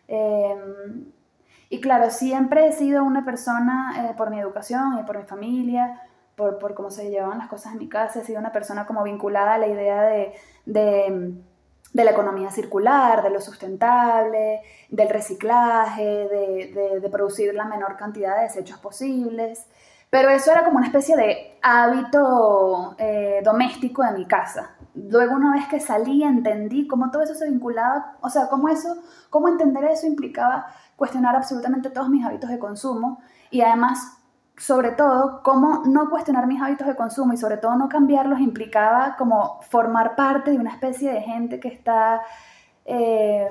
Eh, 0.08 0.56
Y 1.72 1.80
claro, 1.80 2.10
siempre 2.10 2.66
he 2.66 2.72
sido 2.72 3.02
una 3.02 3.24
persona, 3.24 4.10
eh, 4.10 4.14
por 4.14 4.28
mi 4.28 4.38
educación 4.38 4.98
y 5.00 5.04
por 5.04 5.16
mi 5.16 5.24
familia, 5.24 6.02
por, 6.36 6.58
por, 6.58 6.74
cómo 6.74 6.90
se 6.90 7.08
llevaban 7.08 7.38
las 7.38 7.48
cosas 7.48 7.72
en 7.72 7.78
mi 7.78 7.88
casa, 7.88 8.20
he 8.20 8.24
sido 8.24 8.38
una 8.38 8.52
persona 8.52 8.84
como 8.86 9.02
vinculada 9.04 9.54
a 9.54 9.58
la 9.58 9.68
idea 9.68 10.02
de, 10.02 10.34
de, 10.66 11.32
de 11.92 12.04
la 12.04 12.12
economía 12.12 12.50
circular, 12.50 13.22
de 13.22 13.30
lo 13.30 13.40
sustentable, 13.40 14.62
del 14.88 15.08
reciclaje, 15.08 16.02
de, 16.04 17.00
de, 17.00 17.10
producir 17.10 17.54
la 17.54 17.64
menor 17.64 17.96
cantidad 17.96 18.36
de 18.36 18.44
desechos 18.44 18.78
posibles. 18.78 19.66
Pero 20.08 20.28
eso 20.28 20.52
era 20.52 20.64
como 20.64 20.78
una 20.78 20.86
especie 20.86 21.16
de 21.16 21.58
hábito 21.62 22.96
eh, 22.98 23.40
doméstico 23.44 24.02
de 24.02 24.12
mi 24.12 24.26
casa. 24.26 24.72
Luego 24.94 25.34
una 25.34 25.52
vez 25.52 25.66
que 25.68 25.80
salí 25.80 26.22
entendí 26.22 26.86
cómo 26.86 27.10
todo 27.10 27.22
eso 27.22 27.34
se 27.34 27.48
vinculaba, 27.48 28.16
o 28.20 28.28
sea, 28.28 28.48
cómo 28.48 28.68
eso, 28.68 28.96
cómo 29.30 29.48
entender 29.48 29.84
eso 29.84 30.06
implicaba 30.06 30.66
cuestionar 30.96 31.34
absolutamente 31.34 31.88
todos 31.90 32.10
mis 32.10 32.24
hábitos 32.24 32.50
de 32.50 32.58
consumo 32.58 33.22
y 33.50 33.62
además, 33.62 34.18
sobre 34.56 34.90
todo, 34.92 35.42
cómo 35.42 35.82
no 35.86 36.10
cuestionar 36.10 36.46
mis 36.46 36.60
hábitos 36.60 36.86
de 36.86 36.96
consumo 36.96 37.32
y 37.32 37.36
sobre 37.36 37.56
todo 37.56 37.76
no 37.76 37.88
cambiarlos 37.88 38.40
implicaba 38.40 39.16
como 39.16 39.60
formar 39.62 40.14
parte 40.14 40.50
de 40.50 40.58
una 40.58 40.70
especie 40.70 41.12
de 41.12 41.20
gente 41.22 41.60
que 41.60 41.68
está... 41.68 42.22
Eh, 42.84 43.48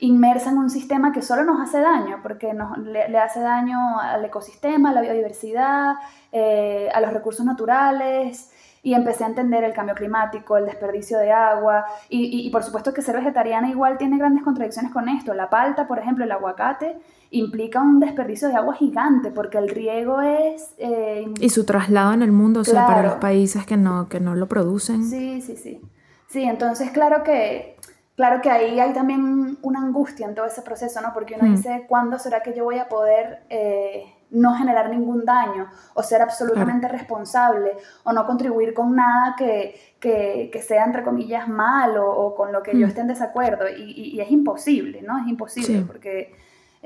inmersa 0.00 0.50
en 0.50 0.58
un 0.58 0.70
sistema 0.70 1.12
que 1.12 1.22
solo 1.22 1.44
nos 1.44 1.60
hace 1.60 1.80
daño, 1.80 2.20
porque 2.22 2.52
nos, 2.52 2.76
le, 2.78 3.16
hace 3.18 3.40
daño 3.40 3.98
al 4.00 4.24
ecosistema, 4.24 4.90
a 4.90 4.92
la 4.92 5.00
biodiversidad, 5.00 5.94
eh, 6.32 6.88
a 6.92 7.00
los 7.00 7.12
recursos 7.12 7.46
naturales, 7.46 8.50
y 8.82 8.92
empecé 8.92 9.24
a 9.24 9.28
entender 9.28 9.64
el 9.64 9.72
cambio 9.72 9.94
climático, 9.94 10.58
el 10.58 10.66
desperdicio 10.66 11.18
de 11.18 11.32
agua, 11.32 11.86
y, 12.10 12.50
por 12.50 12.62
supuesto 12.62 12.92
que 12.92 13.00
ser 13.00 13.16
vegetariana 13.16 13.70
igual 13.70 13.96
tiene 13.96 14.18
grandes 14.18 14.44
contradicciones 14.44 14.92
con 14.92 15.08
esto. 15.08 15.32
La 15.32 15.48
palta, 15.48 15.86
por 15.86 15.98
ejemplo, 15.98 16.24
el 16.24 16.32
aguacate, 16.32 16.98
implica 17.36 17.80
un 17.80 18.00
desperdicio 18.00 18.48
de 18.48 18.54
agua 18.54 18.74
gigante, 18.74 19.30
porque 19.30 19.58
el 19.58 19.68
riego 19.68 20.20
es... 20.20 20.74
Eh, 20.78 21.26
y 21.40 21.50
su 21.50 21.64
traslado 21.64 22.12
en 22.12 22.22
el 22.22 22.32
mundo, 22.32 22.60
o 22.60 22.64
sea, 22.64 22.86
para 22.86 23.02
los 23.02 23.14
países 23.14 23.66
que 23.66 23.76
no, 23.76 24.08
que 24.08 24.20
no 24.20 24.34
lo 24.34 24.46
producen. 24.48 25.04
Sí, 25.04 25.40
sí, 25.42 25.56
sí. 25.56 25.80
Sí, 26.28 26.42
entonces 26.42 26.90
claro 26.90 27.22
que 27.22 27.74
Claro 28.16 28.40
que 28.40 28.50
ahí 28.50 28.78
hay 28.78 28.92
también 28.92 29.58
una 29.62 29.80
angustia 29.80 30.26
en 30.26 30.36
todo 30.36 30.46
ese 30.46 30.62
proceso, 30.62 31.00
¿no? 31.00 31.12
Porque 31.12 31.34
uno 31.34 31.48
mm. 31.48 31.56
dice, 31.56 31.84
¿cuándo 31.88 32.18
será 32.18 32.42
que 32.42 32.54
yo 32.54 32.62
voy 32.62 32.78
a 32.78 32.88
poder 32.88 33.40
eh, 33.50 34.04
no 34.30 34.54
generar 34.54 34.88
ningún 34.88 35.24
daño 35.24 35.68
o 35.94 36.02
ser 36.02 36.22
absolutamente 36.22 36.86
responsable 36.86 37.72
o 38.04 38.12
no 38.12 38.24
contribuir 38.24 38.72
con 38.72 38.94
nada 38.94 39.34
que, 39.36 39.98
que, 39.98 40.62
sea, 40.62 40.84
entre 40.84 41.02
comillas, 41.02 41.48
malo 41.48 42.08
o 42.08 42.36
con 42.36 42.52
lo 42.52 42.62
que 42.62 42.78
yo 42.78 42.86
mm. 42.86 42.88
esté 42.88 43.00
en 43.00 43.08
desacuerdo? 43.08 43.64
Y, 43.68 44.20
es 44.20 44.30
imposible, 44.30 45.02
¿no? 45.02 45.18
Es 45.18 45.26
imposible 45.26 45.82
porque 45.84 46.36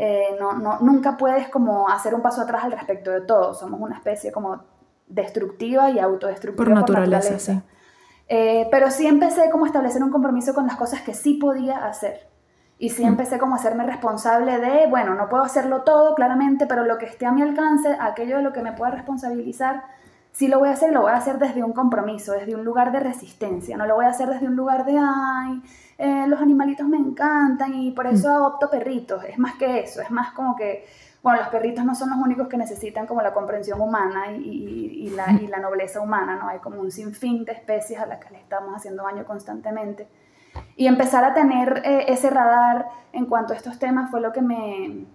eh, 0.00 0.37
no, 0.38 0.52
no, 0.52 0.78
nunca 0.78 1.16
puedes 1.16 1.48
como 1.48 1.88
hacer 1.88 2.14
un 2.14 2.22
paso 2.22 2.42
atrás 2.42 2.62
al 2.62 2.70
respecto 2.70 3.11
de 3.11 3.22
todo. 3.22 3.52
Somos 3.52 3.80
una 3.80 3.96
especie 3.96 4.30
como 4.30 4.62
destructiva 5.08 5.90
y 5.90 5.98
autodestructiva 5.98 6.64
por 6.64 6.72
naturaleza. 6.72 7.30
Por 7.30 7.38
naturaleza. 7.38 7.52
Sí. 7.52 7.78
Eh, 8.28 8.68
pero 8.70 8.92
sí 8.92 9.08
empecé 9.08 9.50
como 9.50 9.64
a 9.64 9.66
establecer 9.66 10.00
un 10.00 10.11
compromiso 10.11 10.54
con 10.54 10.68
las 10.68 10.76
cosas 10.76 11.00
que 11.00 11.14
sí 11.14 11.34
podía 11.34 11.84
hacer. 11.84 12.28
Y 12.78 12.90
sí 12.90 13.02
mm. 13.02 13.08
empecé 13.08 13.40
como 13.40 13.56
a 13.56 13.58
hacerme 13.58 13.84
responsable 13.84 14.61
de, 14.61 14.87
bueno, 14.87 15.16
no 15.16 15.28
puedo 15.28 15.42
hacerlo 15.42 15.82
todo, 15.82 16.14
claramente, 16.14 16.68
pero 16.68 16.84
lo 16.84 16.96
que 16.98 17.06
esté 17.06 17.26
a 17.26 17.32
mi 17.32 17.42
alcance, 17.42 17.96
aquello 18.00 18.37
de 18.37 18.44
lo 18.44 18.52
que 18.52 18.62
me 18.62 18.74
pueda 18.74 18.92
responsabilizar, 18.92 19.82
sí 20.30 20.46
lo 20.46 20.61
voy 20.61 20.68
a 20.68 20.74
hacer, 20.74 20.92
lo 20.92 21.00
voy 21.00 21.11
a 21.11 21.16
hacer 21.16 21.40
desde 21.40 21.64
un 21.64 21.72
compromiso, 21.72 22.34
desde 22.34 22.54
un 22.54 22.64
lugar 22.64 22.92
de 22.92 23.00
resistencia. 23.00 23.76
No 23.76 23.87
lo 23.87 23.96
voy 23.96 24.04
a 24.04 24.11
hacer 24.11 24.28
desde 24.28 24.46
un 24.46 24.54
lugar 24.54 24.84
de, 24.84 24.96
ay, 24.96 25.61
eh, 25.98 26.26
los 26.28 26.40
animalitos 26.40 26.87
me 26.87 26.96
encantan 26.96 27.74
y 27.74 27.90
por 27.90 28.06
eso 28.06 28.28
mm. 28.28 28.32
adopto 28.32 28.70
perritos. 28.70 29.24
Es 29.24 29.38
más 29.38 29.56
que 29.56 29.80
eso, 29.80 30.00
es 30.00 30.11
más 30.11 30.32
como 30.32 30.56
que 30.56 30.87
bueno, 31.22 31.40
los 31.40 31.48
perritos 31.48 31.84
no 31.84 31.94
son 31.96 32.11
los 32.11 32.18
únicos 32.18 32.46
que 32.48 32.56
necesitan 32.56 33.06
como 33.06 33.22
la 33.22 33.34
comprensión 33.34 33.80
humana 33.80 34.30
y, 34.32 35.11
la, 35.14 35.32
y, 35.32 35.48
la, 35.48 35.58
nobleza 35.58 36.00
humana, 36.00 36.37
¿no? 36.37 36.48
Hay 36.48 36.61
como 36.61 36.80
un 36.80 36.92
sinfín 36.92 37.44
de 37.44 37.52
especies 37.52 37.98
a 37.98 38.06
las 38.06 38.24
que 38.24 38.30
le 38.30 38.38
estamos 38.38 38.74
haciendo 38.74 39.02
daño 39.02 39.24
constantemente. 39.26 40.08
Y 40.76 40.87
empezar 40.87 41.24
a 41.24 41.34
tener 41.34 41.82
eh, 41.84 42.04
ese 42.08 42.30
radar 42.30 42.88
en 43.12 43.26
cuanto 43.26 43.52
a 43.52 43.56
estos 43.56 43.80
temas 43.80 44.11
fue 44.11 44.20
lo 44.20 44.32
que 44.32 44.42
me, 44.42 45.06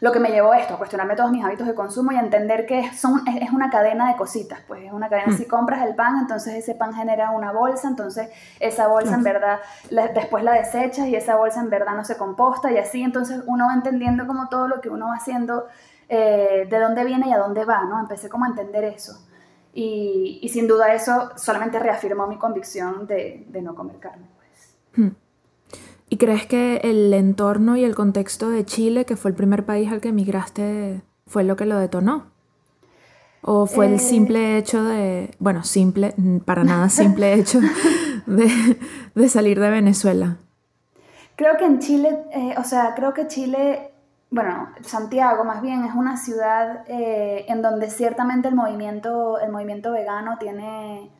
lo 0.00 0.12
que 0.12 0.20
me 0.20 0.30
llevó 0.30 0.52
a 0.52 0.58
esto, 0.58 0.74
a 0.74 0.78
cuestionarme 0.78 1.16
todos 1.16 1.30
mis 1.30 1.44
hábitos 1.44 1.66
de 1.66 1.74
consumo 1.74 2.12
y 2.12 2.16
a 2.16 2.20
entender 2.20 2.66
que 2.66 2.92
son, 2.94 3.26
es, 3.26 3.50
una 3.50 3.70
cadena 3.70 4.08
de 4.08 4.16
cositas, 4.16 4.60
pues 4.66 4.84
es 4.84 4.92
una 4.92 5.08
cadena, 5.08 5.32
mm. 5.32 5.36
si 5.36 5.46
compras 5.46 5.86
el 5.86 5.94
pan, 5.94 6.18
entonces 6.20 6.54
ese 6.54 6.74
pan 6.74 6.94
genera 6.94 7.30
una 7.30 7.52
bolsa, 7.52 7.88
entonces 7.88 8.28
esa 8.60 8.88
bolsa 8.88 9.14
en 9.14 9.22
verdad 9.22 9.58
después 9.90 10.44
la 10.44 10.52
desechas 10.52 11.06
y 11.06 11.16
esa 11.16 11.36
bolsa 11.36 11.60
en 11.60 11.70
verdad 11.70 11.94
no 11.94 12.04
se 12.04 12.16
composta 12.16 12.70
y 12.70 12.78
así, 12.78 13.02
entonces 13.02 13.42
uno 13.46 13.66
va 13.66 13.74
entendiendo 13.74 14.26
como 14.26 14.48
todo 14.48 14.68
lo 14.68 14.80
que 14.80 14.88
uno 14.88 15.08
va 15.08 15.14
haciendo, 15.14 15.66
eh, 16.08 16.66
de 16.70 16.78
dónde 16.78 17.04
viene 17.04 17.28
y 17.28 17.32
a 17.32 17.38
dónde 17.38 17.64
va, 17.64 17.84
¿no? 17.84 18.00
Empecé 18.00 18.28
como 18.28 18.44
a 18.44 18.48
entender 18.48 18.84
eso. 18.84 19.24
Y, 19.74 20.40
y 20.42 20.48
sin 20.48 20.66
duda 20.66 20.94
eso 20.94 21.30
solamente 21.36 21.78
reafirmó 21.78 22.26
mi 22.26 22.38
convicción 22.38 23.06
de, 23.06 23.44
de 23.48 23.62
no 23.62 23.74
comer 23.74 23.98
carne. 23.98 24.26
Pues. 24.36 25.06
Mm. 25.06 25.27
¿Y 26.10 26.16
crees 26.16 26.46
que 26.46 26.76
el 26.84 27.12
entorno 27.12 27.76
y 27.76 27.84
el 27.84 27.94
contexto 27.94 28.48
de 28.48 28.64
Chile, 28.64 29.04
que 29.04 29.16
fue 29.16 29.30
el 29.30 29.36
primer 29.36 29.66
país 29.66 29.92
al 29.92 30.00
que 30.00 30.08
emigraste, 30.08 31.02
fue 31.26 31.44
lo 31.44 31.56
que 31.56 31.66
lo 31.66 31.78
detonó? 31.78 32.26
¿O 33.42 33.66
fue 33.66 33.86
el 33.86 33.94
eh. 33.94 33.98
simple 33.98 34.56
hecho 34.56 34.82
de, 34.84 35.34
bueno, 35.38 35.64
simple, 35.64 36.14
para 36.44 36.64
nada 36.64 36.88
simple 36.88 37.34
hecho 37.34 37.60
de, 38.26 39.28
salir 39.28 39.60
de 39.60 39.70
Venezuela? 39.70 40.38
Creo 41.36 41.56
que 41.56 41.66
en 41.66 41.78
Chile, 41.78 42.24
eh, 42.32 42.54
o 42.56 42.64
sea, 42.64 42.94
creo 42.96 43.12
que 43.12 43.26
Chile, 43.28 43.92
bueno, 44.30 44.70
Santiago 44.80 45.44
más 45.44 45.60
bien 45.60 45.84
es 45.84 45.94
una 45.94 46.16
ciudad 46.16 46.84
eh, 46.88 47.44
en 47.48 47.60
donde 47.60 47.90
ciertamente 47.90 48.48
el 48.48 48.54
movimiento, 48.54 49.38
el 49.38 49.52
movimiento 49.52 49.92
vegano 49.92 50.38
tiene 50.38 51.10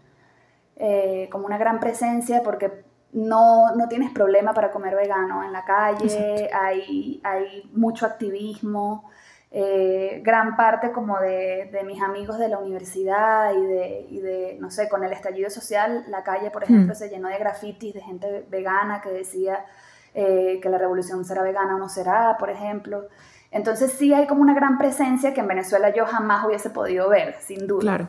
como 1.33 1.45
una 1.45 1.59
gran 1.59 1.81
presencia 1.81 2.43
porque 2.45 2.85
no, 3.13 3.75
no 3.75 3.89
tienes 3.89 4.11
problema 4.11 4.53
para 4.53 4.71
comer 4.71 4.95
vegano 4.95 5.43
en 5.45 5.53
la 5.53 5.65
calle, 5.65 6.51
hay, 6.53 7.21
hay 7.25 7.69
mucho 7.73 8.07
activismo. 8.07 9.11
Eh, 9.51 10.21
gran 10.23 10.57
parte 10.57 10.93
como 10.93 11.19
de, 11.19 11.71
de, 11.73 11.83
mis 11.85 12.03
amigos 12.03 12.39
de 12.39 12.49
la 12.49 12.59
universidad 12.59 13.55
y 13.55 13.63
de, 13.63 14.07
y 14.11 14.21
de, 14.21 14.59
no 14.61 14.71
sé, 14.71 14.91
con 14.91 15.05
el 15.05 15.13
estallido 15.13 15.49
social, 15.49 16.05
la 16.09 16.23
calle, 16.23 16.51
por 16.51 16.65
ejemplo, 16.65 16.93
hmm. 16.93 16.97
se 16.97 17.09
llenó 17.09 17.29
de 17.29 17.39
grafitis 17.39 17.95
de 17.95 18.03
gente 18.03 18.45
vegana 18.51 19.01
que 19.01 19.09
decía 19.09 19.65
eh, 20.13 20.61
que 20.61 20.69
la 20.69 20.77
revolución 20.77 21.25
será 21.25 21.43
vegana 21.43 21.77
o 21.77 21.79
no 21.79 21.89
será, 21.89 22.37
por 22.39 22.51
ejemplo. 22.51 23.09
Entonces 23.51 23.93
sí 23.93 24.13
hay 24.13 24.27
como 24.27 24.43
una 24.43 24.53
gran 24.53 24.77
presencia 24.77 25.33
que 25.33 25.41
en 25.41 25.49
Venezuela 25.49 25.95
yo 25.95 26.05
jamás 26.05 26.45
hubiese 26.45 26.69
podido 26.69 27.09
ver, 27.09 27.37
sin 27.41 27.67
duda. 27.67 27.81
Claro. 27.81 28.09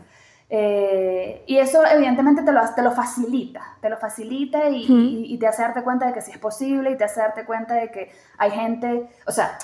Eh, 0.52 1.44
y 1.46 1.58
eso 1.58 1.86
evidentemente 1.86 2.42
te 2.42 2.52
lo, 2.52 2.62
te 2.74 2.82
lo 2.82 2.92
facilita, 2.92 3.78
te 3.82 3.90
lo 3.90 3.98
facilita 3.98 4.68
y, 4.68 5.26
y, 5.28 5.38
te 5.38 5.46
hace 5.46 5.62
darte 5.62 5.84
cuenta 5.84 6.08
de 6.08 6.14
que 6.14 6.22
sí 6.22 6.32
es 6.32 6.40
posible 6.40 6.90
y 6.90 6.98
te 6.98 7.04
hace 7.04 7.20
darte 7.20 7.46
cuenta 7.46 7.76
de 7.76 7.92
que 7.92 8.12
hay 8.40 8.50
gente, 8.50 9.10
o 9.28 9.32
sea, 9.32 9.60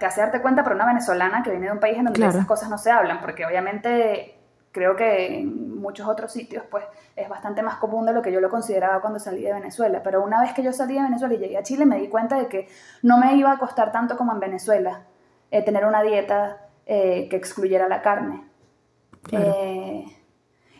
te 0.00 0.06
hace 0.06 0.22
darte 0.22 0.40
cuenta 0.40 0.62
para 0.62 0.74
una 0.74 0.86
venezolana 0.86 1.42
que 1.42 1.50
viene 1.50 1.66
de 1.66 1.72
un 1.72 1.80
país 1.80 1.98
en 1.98 2.04
donde 2.04 2.26
esas 2.26 2.46
cosas 2.46 2.70
no 2.70 2.78
se 2.78 2.90
hablan, 2.90 3.20
porque 3.20 3.44
obviamente 3.44 4.38
creo 4.72 4.96
que 4.96 5.40
en 5.40 5.78
muchos 5.80 6.08
otros 6.08 6.32
sitios 6.32 6.64
pues 6.70 6.84
es 7.14 7.28
bastante 7.28 7.62
más 7.62 7.76
común 7.76 8.06
de 8.06 8.12
lo 8.12 8.22
que 8.22 8.32
yo 8.32 8.40
lo 8.40 8.50
consideraba 8.50 9.00
cuando 9.00 9.18
salí 9.18 9.42
de 9.42 9.52
Venezuela, 9.52 10.02
pero 10.02 10.22
una 10.22 10.40
vez 10.40 10.54
que 10.54 10.62
yo 10.62 10.72
salí 10.72 10.94
de 10.94 11.02
Venezuela 11.02 11.34
y 11.34 11.38
llegué 11.38 11.58
a 11.58 11.62
Chile 11.62 11.84
me 11.84 11.98
di 11.98 12.08
cuenta 12.08 12.38
de 12.38 12.46
que 12.46 12.68
no 13.02 13.18
me 13.18 13.36
iba 13.36 13.52
a 13.52 13.58
costar 13.58 13.92
tanto 13.92 14.16
como 14.16 14.32
en 14.32 14.40
Venezuela 14.40 15.02
eh, 15.50 15.62
tener 15.62 15.84
una 15.84 16.02
dieta 16.02 16.68
eh, 16.86 17.28
que 17.28 17.36
excluyera 17.36 17.88
la 17.88 18.02
carne. 18.02 18.45
Eh, 19.32 20.04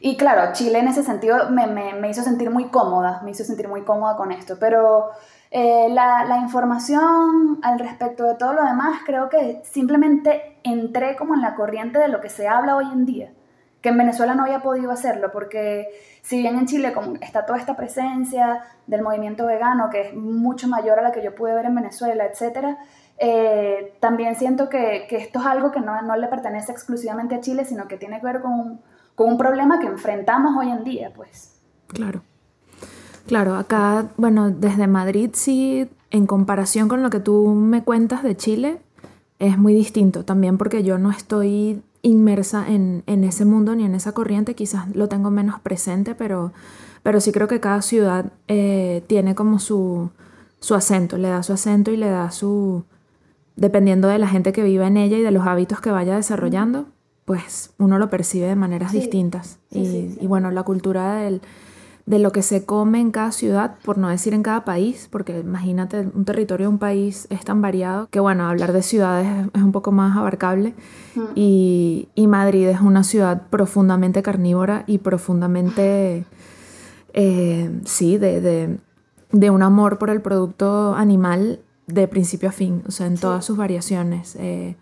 y 0.00 0.16
claro, 0.16 0.52
Chile 0.52 0.78
en 0.78 0.88
ese 0.88 1.02
sentido 1.02 1.50
me, 1.50 1.66
me, 1.66 2.08
hizo 2.08 2.22
sentir 2.22 2.50
muy 2.50 2.66
cómoda, 2.66 3.22
me 3.24 3.30
hizo 3.30 3.44
sentir 3.44 3.68
muy 3.68 3.82
cómoda 3.82 4.16
con 4.16 4.30
esto, 4.30 4.56
pero 4.60 5.10
eh, 5.50 5.88
la, 5.90 6.24
la, 6.24 6.38
información 6.38 7.58
al 7.62 7.78
respecto 7.78 8.24
de 8.24 8.34
todo 8.34 8.52
lo 8.52 8.64
demás, 8.64 9.00
creo 9.06 9.28
que 9.28 9.62
simplemente 9.64 10.58
entré 10.64 11.16
como 11.16 11.34
en 11.34 11.40
la 11.40 11.54
corriente 11.54 11.98
de 11.98 12.08
lo 12.08 12.20
que 12.20 12.28
se 12.28 12.46
habla 12.46 12.76
hoy 12.76 12.86
en 12.92 13.06
día, 13.06 13.32
que 13.80 13.88
en 13.88 13.98
Venezuela 13.98 14.34
no 14.34 14.44
había 14.44 14.60
podido 14.60 14.90
hacerlo, 14.90 15.32
porque 15.32 15.88
si 16.22 16.38
bien 16.38 16.56
en 16.56 16.66
Chile 16.66 16.92
como 16.92 17.16
está 17.20 17.46
toda 17.46 17.58
esta 17.58 17.76
presencia 17.76 18.62
del 18.86 19.02
movimiento 19.02 19.46
vegano, 19.46 19.88
que 19.90 20.02
es 20.02 20.14
mucho 20.14 20.68
mayor 20.68 20.98
a 20.98 21.02
la 21.02 21.12
que 21.12 21.22
yo 21.22 21.34
pude 21.34 21.54
ver 21.54 21.64
en 21.64 21.74
Venezuela, 21.74 22.26
etcétera, 22.26 22.78
eh, 23.18 23.96
también 24.00 24.36
siento 24.36 24.68
que, 24.68 25.06
que, 25.08 25.16
esto 25.16 25.38
es 25.40 25.46
algo 25.46 25.72
que 25.72 25.80
no, 25.80 26.00
no, 26.02 26.16
le 26.16 26.28
pertenece 26.28 26.72
exclusivamente 26.72 27.34
a 27.34 27.40
Chile, 27.40 27.64
sino 27.64 27.88
que 27.88 27.96
tiene 27.96 28.20
que 28.20 28.26
ver 28.26 28.40
con 28.42 28.52
un, 28.52 28.80
con 29.14 29.28
un 29.28 29.38
problema 29.38 29.78
que 29.78 29.86
enfrentamos 29.86 30.56
hoy 30.56 30.70
en 30.70 30.84
día, 30.84 31.12
pues. 31.14 31.58
Claro. 31.88 32.22
Claro, 33.26 33.56
acá, 33.56 34.08
bueno, 34.16 34.50
desde 34.50 34.86
Madrid 34.86 35.30
sí, 35.32 35.90
en 36.10 36.26
comparación 36.26 36.88
con 36.88 37.02
lo 37.02 37.10
que 37.10 37.20
tú 37.20 37.48
me 37.48 37.82
cuentas 37.82 38.22
de 38.22 38.36
Chile, 38.36 38.78
es 39.38 39.58
muy 39.58 39.74
distinto 39.74 40.24
también 40.24 40.58
porque 40.58 40.82
yo 40.82 40.98
no 40.98 41.10
estoy 41.10 41.82
inmersa 42.02 42.64
en, 42.68 43.02
en 43.06 43.24
ese 43.24 43.44
mundo 43.44 43.74
ni 43.74 43.84
en 43.84 43.94
esa 43.94 44.12
corriente, 44.12 44.54
quizás 44.54 44.94
lo 44.94 45.08
tengo 45.08 45.30
menos 45.30 45.60
presente, 45.60 46.14
pero, 46.14 46.52
pero 47.02 47.20
sí 47.20 47.32
creo 47.32 47.48
que 47.48 47.60
cada 47.60 47.82
ciudad 47.82 48.32
eh, 48.46 49.02
tiene 49.08 49.34
como 49.34 49.58
su, 49.58 50.10
su 50.60 50.74
acento, 50.74 51.18
le 51.18 51.28
da 51.28 51.42
su 51.42 51.52
acento 51.52 51.90
y 51.90 51.96
le 51.96 52.08
da 52.08 52.30
su, 52.30 52.84
dependiendo 53.56 54.08
de 54.08 54.18
la 54.18 54.28
gente 54.28 54.52
que 54.52 54.62
viva 54.62 54.86
en 54.86 54.96
ella 54.96 55.18
y 55.18 55.22
de 55.22 55.30
los 55.30 55.46
hábitos 55.46 55.80
que 55.80 55.90
vaya 55.90 56.14
desarrollando, 56.14 56.86
pues 57.24 57.74
uno 57.78 57.98
lo 57.98 58.08
percibe 58.08 58.46
de 58.46 58.56
maneras 58.56 58.92
distintas. 58.92 59.58
y, 59.70 60.16
y, 60.20 60.26
bueno, 60.26 60.50
la 60.50 60.62
cultura 60.62 61.16
del, 61.16 61.40
de 62.06 62.20
lo 62.20 62.30
que 62.30 62.42
se 62.42 62.64
come 62.64 63.00
en 63.00 63.10
cada 63.10 63.32
ciudad, 63.32 63.74
por 63.84 63.98
no 63.98 64.08
decir 64.08 64.32
en 64.32 64.44
cada 64.44 64.64
país, 64.64 65.08
porque 65.10 65.40
imagínate, 65.40 66.08
un 66.14 66.24
territorio 66.24 66.66
de 66.66 66.72
un 66.72 66.78
país 66.78 67.26
es 67.30 67.44
tan 67.44 67.60
variado 67.60 68.08
que 68.10 68.20
bueno, 68.20 68.48
hablar 68.48 68.72
de 68.72 68.82
ciudades 68.82 69.48
es, 69.52 69.62
un 69.62 69.72
poco 69.72 69.90
más 69.90 70.16
abarcable. 70.16 70.74
Y, 71.34 72.08
Madrid 72.16 72.68
es 72.68 72.80
una 72.80 73.02
ciudad 73.02 73.42
profundamente 73.50 74.22
carnívora 74.22 74.84
y 74.86 74.98
profundamente, 74.98 76.26
eh, 77.12 77.80
sí, 77.84 78.18
de, 78.18 78.78
un 79.32 79.62
amor 79.62 79.98
por 79.98 80.10
el 80.10 80.20
producto 80.20 80.94
animal 80.94 81.60
de 81.86 82.08
principio 82.08 82.48
a 82.48 82.52
fin, 82.52 82.82
o 82.86 82.90
sea, 82.90 83.06
en 83.06 83.18
todas 83.18 83.44
sus 83.44 83.56
variaciones. 83.56 84.36
Eh, 84.36 84.76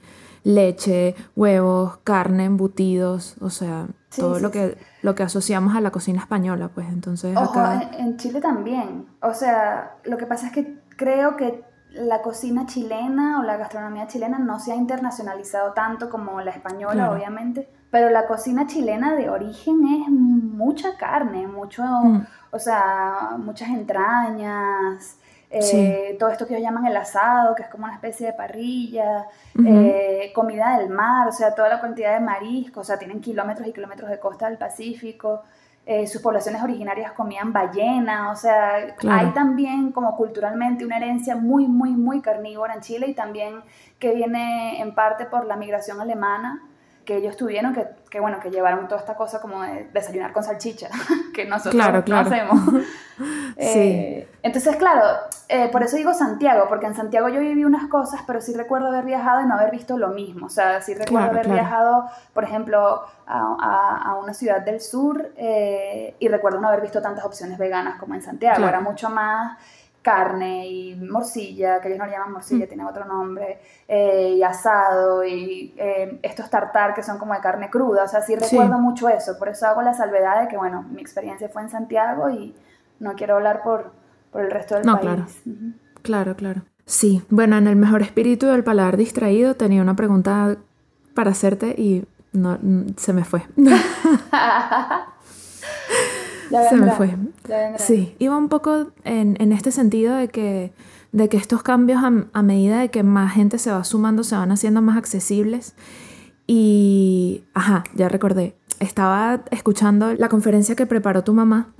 leche, 0.44 1.16
huevos, 1.34 1.98
carne, 2.04 2.44
embutidos, 2.44 3.36
o 3.40 3.50
sea, 3.50 3.86
todo 4.14 4.38
lo, 4.38 4.50
que, 4.50 4.76
lo 5.02 5.14
que 5.14 5.22
asociamos 5.22 5.74
a 5.74 5.80
la 5.80 5.90
cocina 5.90 6.20
española, 6.20 6.70
pues 6.72 6.86
entonces 6.88 7.36
acá... 7.36 7.90
En, 7.98 8.16
Chile 8.18 8.40
también, 8.40 9.06
o 9.22 9.32
sea, 9.32 9.96
lo 10.04 10.18
que 10.18 10.26
pasa 10.26 10.46
es 10.46 10.52
que 10.52 10.78
creo 10.96 11.36
que 11.36 11.64
la 11.90 12.22
cocina 12.22 12.66
chilena 12.66 13.40
o 13.40 13.42
la 13.42 13.56
gastronomía 13.56 14.06
chilena 14.06 14.38
no 14.38 14.60
se 14.60 14.72
ha 14.72 14.76
internacionalizado 14.76 15.72
tanto 15.72 16.10
como 16.10 16.40
la 16.42 16.50
española, 16.50 17.10
obviamente, 17.10 17.68
pero 17.90 18.10
la 18.10 18.26
cocina 18.26 18.66
chilena 18.66 19.14
de 19.14 19.30
origen 19.30 19.84
es 19.86 20.10
mucha 20.10 20.96
carne, 20.98 21.46
mucho, 21.46 21.82
mm. 21.82 22.26
o 22.50 22.58
sea, 22.58 23.36
muchas 23.38 23.68
entrañas, 23.70 25.18
eh, 25.56 26.16
todo 26.18 26.30
esto 26.30 26.46
que 26.46 26.54
ellos 26.54 26.66
llaman 26.66 26.86
el 26.86 26.96
asado, 26.96 27.54
que 27.54 27.62
es 27.62 27.68
como 27.68 27.84
una 27.84 27.94
especie 27.94 28.26
de 28.26 28.32
parrilla, 28.32 29.26
eh, 29.64 30.32
comida 30.34 30.78
del 30.78 30.90
mar, 30.90 31.28
o 31.28 31.32
sea, 31.32 31.54
toda 31.54 31.68
la 31.68 31.80
cantidad 31.80 32.14
de 32.14 32.20
mariscos, 32.20 32.80
o 32.80 32.84
sea, 32.84 32.98
tienen 32.98 33.20
kilómetros 33.20 33.68
y 33.68 33.72
kilómetros 33.72 34.10
de 34.10 34.18
costa 34.18 34.48
del 34.48 34.58
Pacífico. 34.58 35.42
Eh, 35.86 36.06
sus 36.06 36.22
poblaciones 36.22 36.62
originarias 36.62 37.12
comían 37.12 37.52
ballena, 37.52 38.30
o 38.32 38.36
sea, 38.36 38.96
hay 39.08 39.26
también 39.34 39.92
como 39.92 40.16
culturalmente 40.16 40.84
una 40.84 40.96
herencia 40.96 41.36
muy, 41.36 41.68
muy, 41.68 41.90
muy 41.90 42.22
carnívora 42.22 42.74
en 42.74 42.80
Chile 42.80 43.06
y 43.08 43.14
también 43.14 43.60
que 43.98 44.14
viene 44.14 44.80
en 44.80 44.94
parte 44.94 45.26
por 45.26 45.44
la 45.44 45.56
migración 45.56 46.00
alemana 46.00 46.62
que 47.04 47.16
ellos 47.16 47.36
tuvieron, 47.36 47.74
que, 47.74 47.86
que, 48.10 48.20
bueno, 48.20 48.40
que 48.40 48.50
llevaron 48.50 48.88
toda 48.88 49.00
esta 49.00 49.14
cosa 49.14 49.40
como 49.40 49.62
de 49.62 49.88
desayunar 49.92 50.32
con 50.32 50.42
salchicha, 50.42 50.88
que 51.34 51.44
nosotros 51.44 52.08
no 52.08 52.18
hacemos. 52.18 52.60
Eh, 53.56 54.28
entonces, 54.42 54.74
claro, 54.74 55.02
eh, 55.48 55.68
por 55.70 55.84
eso 55.84 55.96
digo 55.96 56.12
Santiago, 56.12 56.66
porque 56.68 56.86
en 56.86 56.96
Santiago 56.96 57.28
yo 57.28 57.38
viví 57.38 57.64
unas 57.64 57.86
cosas, 57.88 58.22
pero 58.26 58.40
sí 58.40 58.52
recuerdo 58.54 58.88
haber 58.88 59.04
viajado 59.04 59.42
y 59.42 59.46
no 59.46 59.54
haber 59.54 59.70
visto 59.70 59.96
lo 59.96 60.08
mismo. 60.08 60.46
O 60.46 60.48
sea, 60.48 60.82
sí 60.82 60.94
recuerdo 60.94 61.30
haber 61.30 61.48
viajado, 61.48 62.06
por 62.32 62.42
ejemplo, 62.42 63.04
a, 63.26 64.02
a, 64.04 64.14
una 64.16 64.34
ciudad 64.34 64.62
del 64.62 64.80
sur 64.80 65.30
eh, 65.36 66.16
y 66.18 66.26
recuerdo 66.26 66.60
no 66.60 66.66
haber 66.66 66.80
visto 66.80 67.00
tantas 67.00 67.24
opciones 67.24 67.56
veganas 67.56 68.00
como 68.00 68.14
en 68.16 68.22
Santiago. 68.22 68.66
Era 68.66 68.80
mucho 68.80 69.08
más 69.08 69.58
carne 70.04 70.68
y 70.68 70.94
morcilla, 70.96 71.80
que 71.80 71.88
ellos 71.88 71.98
no 71.98 72.04
le 72.04 72.12
llaman 72.12 72.32
morcilla, 72.32 72.66
mm. 72.66 72.68
tiene 72.68 72.84
otro 72.84 73.06
nombre, 73.06 73.58
eh, 73.88 74.34
y 74.36 74.42
asado, 74.42 75.24
y 75.24 75.74
eh, 75.78 76.20
estos 76.22 76.50
tartar 76.50 76.94
que 76.94 77.02
son 77.02 77.18
como 77.18 77.32
de 77.32 77.40
carne 77.40 77.70
cruda, 77.70 78.04
o 78.04 78.08
sea, 78.08 78.20
sí 78.20 78.36
recuerdo 78.36 78.78
mucho 78.78 79.08
eso, 79.08 79.38
por 79.38 79.48
eso 79.48 79.66
hago 79.66 79.80
la 79.80 79.94
salvedad 79.94 80.42
de 80.42 80.48
que, 80.48 80.58
bueno, 80.58 80.82
mi 80.82 81.00
experiencia 81.00 81.48
fue 81.48 81.62
en 81.62 81.70
Santiago 81.70 82.28
y 82.28 82.54
no 83.00 83.14
quiero 83.14 83.36
hablar 83.36 83.62
por, 83.62 83.92
por 84.30 84.42
el 84.42 84.50
resto 84.50 84.74
del 84.74 84.84
no, 84.84 85.00
país. 85.00 85.40
Claro. 85.42 85.74
claro, 86.02 86.36
claro. 86.36 86.62
Sí, 86.86 87.22
bueno, 87.30 87.56
en 87.56 87.66
el 87.66 87.76
mejor 87.76 88.02
espíritu 88.02 88.46
del 88.46 88.62
paladar 88.62 88.98
distraído 88.98 89.54
tenía 89.54 89.80
una 89.80 89.96
pregunta 89.96 90.56
para 91.14 91.30
hacerte 91.30 91.74
y 91.78 92.04
no, 92.32 92.58
se 92.98 93.14
me 93.14 93.24
fue. 93.24 93.42
Se 96.48 96.76
me 96.76 96.90
fue. 96.92 97.16
Sí, 97.78 98.14
iba 98.18 98.36
un 98.36 98.48
poco 98.48 98.88
en, 99.04 99.36
en, 99.40 99.52
este 99.52 99.70
sentido 99.70 100.14
de 100.14 100.28
que, 100.28 100.72
de 101.12 101.28
que 101.28 101.36
estos 101.36 101.62
cambios 101.62 102.02
a, 102.02 102.42
medida 102.42 102.80
de 102.80 102.90
que 102.90 103.02
más 103.02 103.32
gente 103.34 103.58
se 103.58 103.70
va 103.70 103.84
sumando 103.84 104.24
se 104.24 104.36
van 104.36 104.52
haciendo 104.52 104.82
más 104.82 104.96
accesibles. 104.96 105.74
Y, 106.46 107.44
ajá, 107.54 107.84
ya 107.94 108.08
recordé, 108.08 108.54
estaba 108.80 109.44
escuchando 109.50 110.14
la 110.14 110.28
conferencia 110.28 110.76
que 110.76 110.86
preparó 110.86 111.24
tu 111.24 111.32
mamá, 111.32 111.72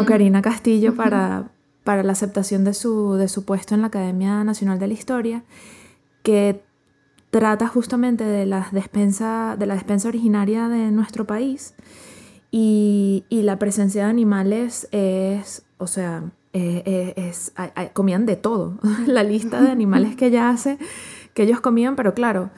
o 0.00 0.04
Karina 0.06 0.40
Castillo, 0.40 0.94
para, 0.94 1.50
para 1.84 2.02
la 2.02 2.12
aceptación 2.12 2.64
de 2.64 2.72
su, 2.72 3.14
de 3.14 3.28
su 3.28 3.44
puesto 3.44 3.74
en 3.74 3.82
la 3.82 3.88
Academia 3.88 4.42
Nacional 4.42 4.78
de 4.78 4.86
la 4.86 4.94
Historia, 4.94 5.44
que 6.22 6.64
trata 7.30 7.68
justamente 7.68 8.24
de 8.24 8.46
la 8.46 8.68
despensa, 8.72 9.56
de 9.58 9.66
la 9.66 9.74
despensa 9.74 10.08
originaria 10.08 10.68
de 10.68 10.90
nuestro 10.90 11.26
país 11.26 11.74
y, 12.58 13.42
la 13.42 13.58
presencia 13.58 14.04
de 14.04 14.10
animales 14.10 14.88
es, 14.90 15.66
o 15.76 15.86
sea, 15.86 16.24
eh, 16.54 16.82
eh, 16.86 17.12
es, 17.16 17.52
comían 17.92 18.24
de 18.24 18.36
todo. 18.36 18.78
la 19.06 19.22
lista 19.22 19.60
de 19.60 19.70
animales 19.70 20.16
que 20.16 20.28
ella 20.28 20.48
hace, 20.48 20.78
que 21.34 21.42
ellos 21.42 21.60
comían, 21.60 21.96
pero 21.96 22.14
claro, 22.14 22.48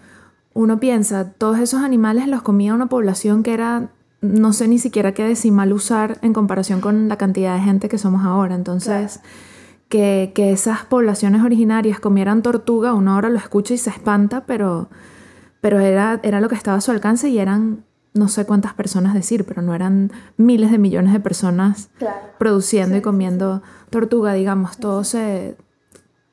uno 0.55 0.79
piensa, 0.79 1.33
todos 1.33 1.59
esos 1.59 1.83
animales 1.83 2.29
los 2.29 2.43
comía 2.43 2.75
una 2.75 2.87
población 2.87 3.43
que 3.43 3.53
era, 3.53 3.91
no 4.21 4.53
sé 4.53 4.69
ni 4.69 4.79
siquiera 4.79 5.15
qué 5.15 5.25
decimal 5.25 5.73
usar 5.73 6.19
en 6.23 6.33
comparación 6.33 6.81
con 6.81 7.09
la 7.09 7.17
cantidad 7.17 7.57
de 7.57 7.63
gente 7.63 7.89
que 7.89 7.99
somos 7.99 8.25
ahora. 8.25 8.55
Entonces, 8.55 9.21
que, 9.89 10.31
que, 10.33 10.53
esas 10.53 10.85
poblaciones 10.85 11.43
originarias 11.43 11.99
comieran 11.99 12.43
tortuga, 12.43 12.95
uno 12.95 13.15
ahora 13.15 13.31
lo 13.31 13.39
escucha 13.39 13.75
y 13.75 13.79
se 13.79 13.91
espanta, 13.91 14.47
pero, 14.47 14.91
pero 15.61 15.81
era, 15.81 16.21
era 16.23 16.41
lo 16.41 16.49
que 16.49 16.55
estaba 16.55 16.77
a 16.77 16.81
su 16.81 16.93
alcance 16.93 17.29
y 17.31 17.41
eran 17.41 17.85
no 18.15 18.29
sé 18.29 18.45
cuántas 18.45 18.75
personas 18.75 19.15
decir, 19.15 19.45
pero 19.45 19.63
no 19.63 19.75
eran 19.75 20.13
miles 20.37 20.71
de 20.71 20.79
millones 20.79 21.13
de 21.13 21.21
personas 21.21 21.91
produciendo 22.39 22.97
y 22.97 23.01
comiendo 23.01 23.63
tortuga, 23.91 24.33
digamos, 24.35 24.79
todo 24.79 25.05
se... 25.05 25.57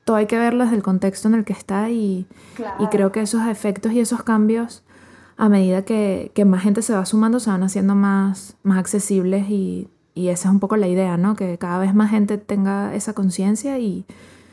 Todo 0.04 0.16
hay 0.16 0.26
que 0.26 0.38
verlo 0.38 0.62
desde 0.62 0.76
el 0.76 0.84
contexto 0.84 1.26
en 1.26 1.34
el 1.34 1.44
que 1.44 1.52
está 1.52 1.90
y, 1.90 2.28
y 2.78 2.86
creo 2.92 3.10
que 3.10 3.22
esos 3.22 3.44
efectos 3.48 3.90
y 3.90 3.98
esos 3.98 4.22
cambios, 4.22 4.84
a 5.36 5.48
medida 5.48 5.82
que, 5.82 6.30
que, 6.32 6.44
más 6.44 6.62
gente 6.62 6.80
se 6.82 6.94
va 6.94 7.04
sumando, 7.04 7.40
se 7.40 7.50
van 7.50 7.64
haciendo 7.64 7.96
más, 7.96 8.56
más 8.62 8.78
accesibles 8.78 9.50
y, 9.50 9.88
y 10.14 10.28
esa 10.28 10.48
es 10.48 10.52
un 10.52 10.60
poco 10.60 10.76
la 10.76 10.86
idea, 10.86 11.16
¿no? 11.16 11.34
Que 11.34 11.58
cada 11.58 11.80
vez 11.80 11.92
más 11.92 12.10
gente 12.10 12.38
tenga 12.38 12.94
esa 12.94 13.14
conciencia 13.14 13.80
y, 13.80 14.06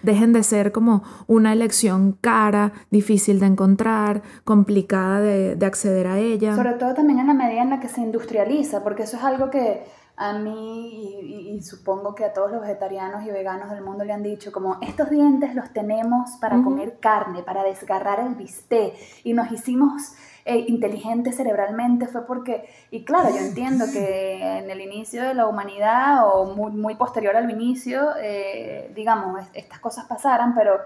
dejen 0.03 0.33
de 0.33 0.43
ser 0.43 0.71
como 0.71 1.03
una 1.27 1.53
elección 1.53 2.17
cara, 2.21 2.73
difícil 2.91 3.39
de 3.39 3.47
encontrar, 3.47 4.21
complicada 4.43 5.19
de, 5.19 5.65
acceder 5.65 6.07
a 6.07 6.19
ella. 6.19 6.55
Sobre 6.55 6.73
todo 6.73 6.93
también 6.93 7.19
en 7.19 7.27
la 7.27 7.33
medida 7.33 7.61
en 7.61 7.69
la 7.69 7.79
que 7.79 7.87
se 7.87 8.01
industrializa, 8.01 8.83
porque 8.83 9.03
eso 9.03 9.17
es 9.17 9.23
algo 9.23 9.49
que 9.49 9.83
a 10.15 10.33
mí 10.33 11.53
y, 11.55 11.61
supongo 11.63 12.13
que 12.13 12.25
a 12.25 12.33
todos 12.33 12.51
los 12.51 12.61
vegetarianos 12.61 13.25
y 13.25 13.31
veganos 13.31 13.71
del 13.71 13.83
mundo 13.83 14.03
le 14.03 14.13
han 14.13 14.21
dicho 14.21 14.51
como 14.51 14.77
estos 14.81 15.09
dientes 15.09 15.55
los 15.55 15.71
tenemos 15.71 16.31
para 16.39 16.61
comer 16.61 16.99
carne, 16.99 17.41
para 17.41 17.63
desgarrar 17.63 18.19
el 18.19 18.35
bistec 18.35 18.93
y 19.23 19.33
nos 19.33 19.51
hicimos 19.51 20.13
eh, 20.45 20.65
inteligente 20.67 21.31
cerebralmente 21.31 22.07
fue 22.07 22.25
porque, 22.25 22.67
y 22.91 23.05
claro, 23.05 23.29
yo 23.29 23.37
entiendo 23.37 23.85
que 23.91 24.41
en 24.59 24.69
el 24.69 24.81
inicio 24.81 25.23
de 25.23 25.33
la 25.33 25.47
humanidad 25.47 26.27
o 26.27 26.53
muy, 26.53 26.71
muy 26.71 26.95
posterior 26.95 27.35
al 27.35 27.49
inicio, 27.49 28.09
eh, 28.21 28.91
digamos, 28.93 29.41
estas 29.53 29.79
cosas 29.79 30.05
pasaran, 30.05 30.53
pero 30.53 30.79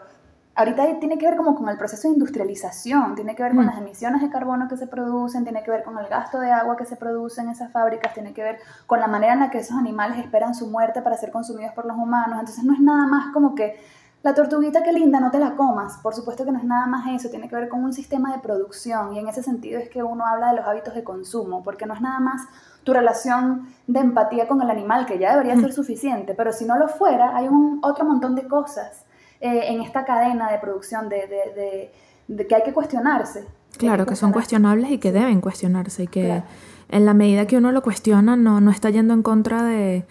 ahorita 0.58 1.00
tiene 1.00 1.18
que 1.18 1.28
ver 1.28 1.38
como 1.38 1.56
con 1.56 1.70
el 1.70 1.78
proceso 1.78 2.08
de 2.08 2.16
industrialización, 2.16 3.16
tiene 3.16 3.36
que 3.36 3.44
ver 3.44 3.56
con 3.56 3.66
mm. 3.66 3.68
las 3.68 3.78
emisiones 3.78 4.22
de 4.22 4.30
carbono 4.30 4.68
que 4.68 4.78
se 4.78 4.88
producen, 4.88 5.44
tiene 5.44 5.64
que 5.64 5.72
ver 5.72 5.84
con 5.84 5.98
el 5.98 6.08
gasto 6.08 6.40
de 6.40 6.52
agua 6.52 6.78
que 6.78 6.86
se 6.86 6.96
produce 6.96 7.42
en 7.42 7.50
esas 7.50 7.72
fábricas, 7.72 8.14
tiene 8.14 8.34
que 8.34 8.44
ver 8.44 8.60
con 8.86 9.00
la 9.00 9.08
manera 9.08 9.34
en 9.34 9.40
la 9.40 9.50
que 9.50 9.60
esos 9.60 9.78
animales 9.78 10.20
esperan 10.20 10.54
su 10.56 10.68
muerte 10.68 11.02
para 11.02 11.16
ser 11.18 11.32
consumidos 11.32 11.74
por 11.74 11.86
los 11.86 11.96
humanos. 11.96 12.40
Entonces 12.40 12.64
no 12.64 12.74
es 12.74 12.80
nada 12.80 13.08
más 13.08 13.34
como 13.34 13.56
que 13.56 13.80
la 14.28 14.34
tortuguita, 14.34 14.84
qué 14.84 14.92
linda, 14.92 15.22
no 15.22 15.32
te 15.32 15.40
la 15.40 15.56
comas. 15.56 16.00
Por 16.04 16.14
supuesto 16.14 16.44
que 16.44 16.52
no 16.52 16.58
es 16.58 16.66
nada 16.66 16.86
más 16.86 17.08
eso, 17.08 17.30
tiene 17.30 17.48
que 17.48 17.56
ver 17.56 17.70
con 17.70 17.82
un 17.82 17.94
sistema 17.94 18.34
de 18.34 18.40
producción 18.40 19.14
y 19.14 19.20
en 19.20 19.30
ese 19.30 19.42
sentido 19.42 19.80
es 19.80 19.88
que 19.88 20.04
uno 20.04 20.26
habla 20.26 20.50
de 20.50 20.58
los 20.58 20.68
hábitos 20.68 20.96
de 20.96 21.04
consumo, 21.06 21.64
porque 21.64 21.86
no 21.86 21.94
es 21.94 22.02
nada 22.02 22.20
más 22.20 22.42
tu 22.84 22.92
relación 22.92 23.70
de 23.88 24.02
empatía 24.02 24.46
con 24.50 24.62
el 24.62 24.70
animal, 24.70 25.06
que 25.06 25.18
ya 25.18 25.32
debería 25.32 25.56
ser 25.56 25.72
suficiente, 25.72 26.34
pero 26.34 26.52
si 26.52 26.66
no 26.66 26.78
lo 26.78 26.90
fuera, 26.90 27.38
hay 27.38 27.48
un 27.48 27.80
otro 27.82 28.04
montón 28.04 28.36
de 28.36 28.50
cosas 28.50 29.06
eh, 29.40 29.62
en 29.68 29.82
esta 29.82 30.04
cadena 30.04 30.52
de 30.52 30.60
producción 30.60 31.08
de, 31.08 31.90
que 32.28 32.56
hay 32.56 32.64
que 32.64 32.74
cuestionarse. 32.74 33.48
Claro, 33.78 34.06
que, 34.06 34.18
son 34.18 34.34
cuestionables 34.34 34.92
y 34.92 34.98
que 34.98 35.14
deben 35.14 35.40
cuestionarse 35.40 36.04
y 36.04 36.08
que 36.08 36.44
en 36.90 37.06
la 37.06 37.14
medida 37.14 37.48
que 37.48 37.56
uno 37.56 37.72
lo 37.72 37.82
cuestiona 37.82 38.36
no, 38.36 38.60
no 38.60 38.72
está 38.72 38.90
yendo 38.90 39.14
en 39.14 39.24
contra 39.24 39.64
de 39.64 40.06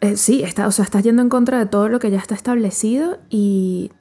eh, 0.00 0.16
sí, 0.16 0.42
está, 0.42 0.66
o 0.66 0.70
sea, 0.70 0.84
estás 0.84 1.02
yendo 1.02 1.22
en 1.22 1.28
contra 1.28 1.58
de 1.58 1.66
todo 1.66 1.88
lo 1.88 1.98
que 1.98 2.10
ya 2.10 2.18
está 2.18 2.34
establecido 2.34 3.18
y, 3.28 3.92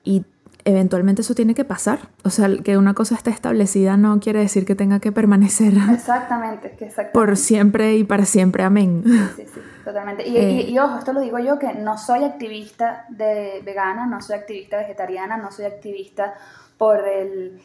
eventualmente 0.66 1.22
eso 1.22 1.34
tiene 1.34 1.56
que 1.56 1.66
pasar. 1.66 2.00
O 2.24 2.30
sea, 2.30 2.48
que 2.64 2.78
una 2.78 2.94
cosa 2.94 3.16
esté 3.16 3.32
establecida 3.32 3.98
no 3.98 4.20
quiere 4.20 4.40
decir 4.40 4.66
que 4.66 4.76
tenga 4.76 5.00
que 5.00 5.12
permanecer. 5.12 5.74
Exactamente, 5.92 6.78
Por 7.12 7.38
siempre 7.38 7.96
y 7.96 8.04
para 8.04 8.26
siempre. 8.26 8.64
Amén. 8.64 9.04
Sí, 9.36 9.46
sí, 9.52 9.60
Totalmente. 9.84 10.28
Y, 10.28 10.70
y, 10.70 10.78
ojo, 10.78 11.00
esto 11.00 11.14
lo 11.14 11.22
digo 11.22 11.40
yo, 11.40 11.58
que 11.58 11.74
no 11.74 11.98
soy 11.98 12.24
activista 12.24 13.06
de 13.10 13.62
vegana, 13.66 14.06
no 14.06 14.22
soy 14.22 14.36
activista 14.36 14.78
vegetariana, 14.78 15.38
no 15.38 15.52
soy 15.52 15.66
activista 15.66 16.36
por 16.78 17.08
el, 17.08 17.60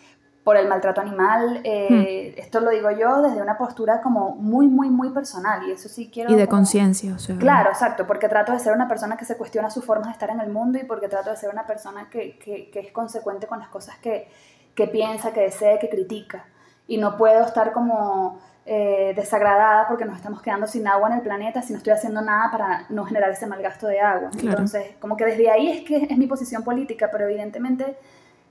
por 0.45 0.59
el 0.59 0.69
maltrato 0.69 1.01
animal. 1.01 1.61
Eh, 1.65 2.35
hmm. 2.37 2.41
Esto 2.41 2.61
lo 2.61 2.71
digo 2.71 2.91
yo 2.91 3.23
desde 3.23 3.41
una 3.41 3.57
postura 3.57 4.03
como 4.03 4.37
muy, 4.37 4.69
muy, 4.69 4.91
muy 4.91 5.11
personal 5.11 5.67
y 5.67 5.73
eso 5.73 5.89
sí 5.89 6.11
quiero... 6.13 6.31
Y 6.31 6.37
de 6.37 6.47
conciencia, 6.47 7.15
o 7.15 7.19
sea. 7.19 7.37
Claro, 7.37 7.71
exacto, 7.71 8.07
porque 8.07 8.29
trato 8.29 8.53
de 8.53 8.59
ser 8.59 8.75
una 8.75 8.87
persona 8.87 9.17
que 9.17 9.25
se 9.25 9.37
cuestiona 9.37 9.71
su 9.71 9.81
forma 9.81 10.07
de 10.07 10.13
estar 10.13 10.31
en 10.31 10.41
el 10.41 10.51
mundo 10.51 10.79
y 10.79 10.85
porque 10.85 11.09
trato 11.09 11.31
de 11.31 11.37
ser 11.37 11.51
una 11.51 11.67
persona 11.67 12.09
que, 12.11 12.39
que, 12.39 12.71
que 12.71 12.81
es 12.81 12.93
consecuente 12.93 13.47
con 13.47 13.59
las 13.59 13.69
cosas 13.69 13.97
que, 13.99 14.29
que 14.75 14.87
piensa, 14.87 15.33
que 15.33 15.41
desea, 15.41 15.79
que 15.79 15.89
critica. 15.89 16.45
Y 16.87 16.99
no 16.99 17.17
puedo 17.17 17.43
estar 17.47 17.73
como 17.73 18.39
eh, 18.67 19.15
desagradada 19.17 19.87
porque 19.89 20.05
nos 20.05 20.17
estamos 20.17 20.43
quedando 20.43 20.67
sin 20.67 20.87
agua 20.87 21.09
en 21.09 21.17
el 21.17 21.21
planeta 21.23 21.63
si 21.63 21.73
no 21.73 21.79
estoy 21.79 21.95
haciendo 21.95 22.21
nada 22.21 22.51
para 22.51 22.87
no 22.91 23.05
generar 23.05 23.31
ese 23.31 23.47
mal 23.47 23.63
gasto 23.63 23.87
de 23.87 24.01
agua. 24.01 24.31
Entonces, 24.39 24.97
como 25.01 25.17
que 25.17 25.25
desde 25.25 25.51
ahí 25.51 25.71
es 25.71 25.85
que 25.85 26.07
es 26.11 26.19
mi 26.19 26.27
posición 26.27 26.63
política, 26.63 27.09
pero 27.11 27.25
evidentemente 27.25 27.97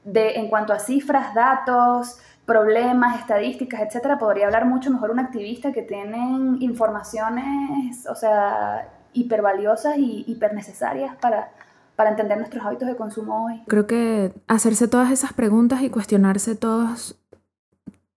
de, 0.04 0.36
en 0.36 0.50
cuanto 0.50 0.74
a 0.74 0.80
cifras, 0.80 1.34
datos, 1.34 2.20
problemas, 2.46 3.20
estadísticas, 3.20 3.82
etcétera, 3.82 4.18
podría 4.18 4.46
hablar 4.46 4.66
mucho 4.66 4.92
mejor 4.92 5.12
un 5.12 5.20
activista 5.20 5.72
que 5.72 5.82
tienen 5.82 6.58
informaciones, 6.62 8.06
o 8.08 8.16
sea, 8.16 8.90
hipervaliosas 9.14 9.98
y 9.98 10.26
hipernecesarias 10.28 11.16
para, 11.22 11.52
para 11.96 12.10
entender 12.10 12.38
nuestros 12.38 12.66
hábitos 12.66 12.88
de 12.88 12.96
consumo 12.96 13.46
hoy. 13.46 13.64
Creo 13.68 13.88
que 13.88 14.34
hacerse 14.48 14.88
todas 14.88 15.12
esas 15.12 15.34
preguntas 15.34 15.82
y 15.82 15.90
cuestionarse 15.90 16.56
todos, 16.56 17.18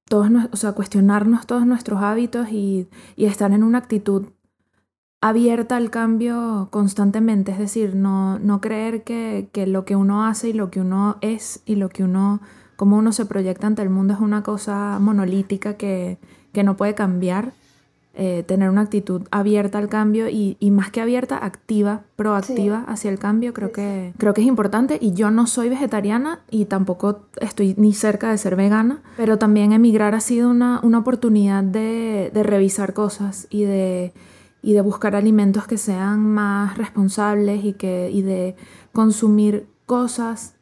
todos 0.08 0.28
o 0.50 0.56
sea, 0.56 0.72
cuestionarnos 0.72 1.46
todos 1.46 1.66
nuestros 1.66 2.02
hábitos 2.02 2.48
y, 2.50 2.88
y 3.14 3.26
estar 3.26 3.52
en 3.52 3.62
una 3.62 3.78
actitud 3.78 4.32
abierta 5.28 5.76
al 5.76 5.90
cambio 5.90 6.68
constantemente, 6.70 7.52
es 7.52 7.58
decir, 7.58 7.94
no, 7.94 8.38
no 8.38 8.60
creer 8.60 9.02
que, 9.02 9.48
que, 9.52 9.66
lo 9.66 9.84
que 9.84 9.96
uno 9.96 10.24
hace 10.26 10.50
y 10.50 10.52
lo 10.52 10.70
que 10.70 10.80
uno 10.80 11.16
es 11.20 11.62
y 11.66 11.76
lo 11.76 11.88
que 11.88 12.04
uno, 12.04 12.40
como 12.76 12.96
uno 12.96 13.12
se 13.12 13.26
proyecta 13.26 13.66
ante 13.66 13.82
el 13.82 13.90
mundo 13.90 14.14
es 14.14 14.20
una 14.20 14.42
cosa 14.42 14.98
monolítica 15.00 15.74
que, 15.74 16.18
que 16.52 16.64
no 16.64 16.76
puede 16.76 16.94
cambiar. 16.94 17.52
Eh, 18.18 18.44
tener 18.44 18.70
una 18.70 18.80
actitud 18.80 19.24
abierta 19.30 19.76
al 19.76 19.90
cambio 19.90 20.30
y, 20.30 20.56
y, 20.58 20.70
más 20.70 20.90
que 20.90 21.02
abierta, 21.02 21.36
activa, 21.36 22.04
proactiva 22.16 22.82
hacia 22.88 23.10
el 23.10 23.18
cambio, 23.18 23.52
creo, 23.52 23.72
que, 23.72 24.14
creo 24.16 24.32
que 24.32 24.40
es 24.40 24.46
importante. 24.46 24.96
Y 24.98 25.12
yo 25.12 25.30
no 25.30 25.46
soy 25.46 25.68
vegetariana 25.68 26.40
y 26.50 26.64
tampoco 26.64 27.26
estoy 27.42 27.74
ni 27.76 27.92
cerca 27.92 28.30
de 28.30 28.38
ser 28.38 28.56
vegana, 28.56 29.02
pero 29.18 29.36
también 29.36 29.72
emigrar 29.72 30.14
ha 30.14 30.20
sido 30.20 30.48
una, 30.48 30.80
una 30.82 31.00
oportunidad 31.00 31.62
de, 31.62 32.30
de 32.32 32.42
revisar 32.42 32.94
cosas 32.94 33.48
y 33.50 33.64
de 33.64 34.14
y 34.66 34.72
de 34.72 34.80
buscar 34.80 35.14
alimentos 35.14 35.68
que 35.68 35.78
sean 35.78 36.26
más 36.26 36.76
responsables 36.76 37.64
y, 37.64 37.74
que, 37.74 38.10
y 38.12 38.22
de 38.22 38.56
consumir 38.92 39.68
cosas, 39.86 40.56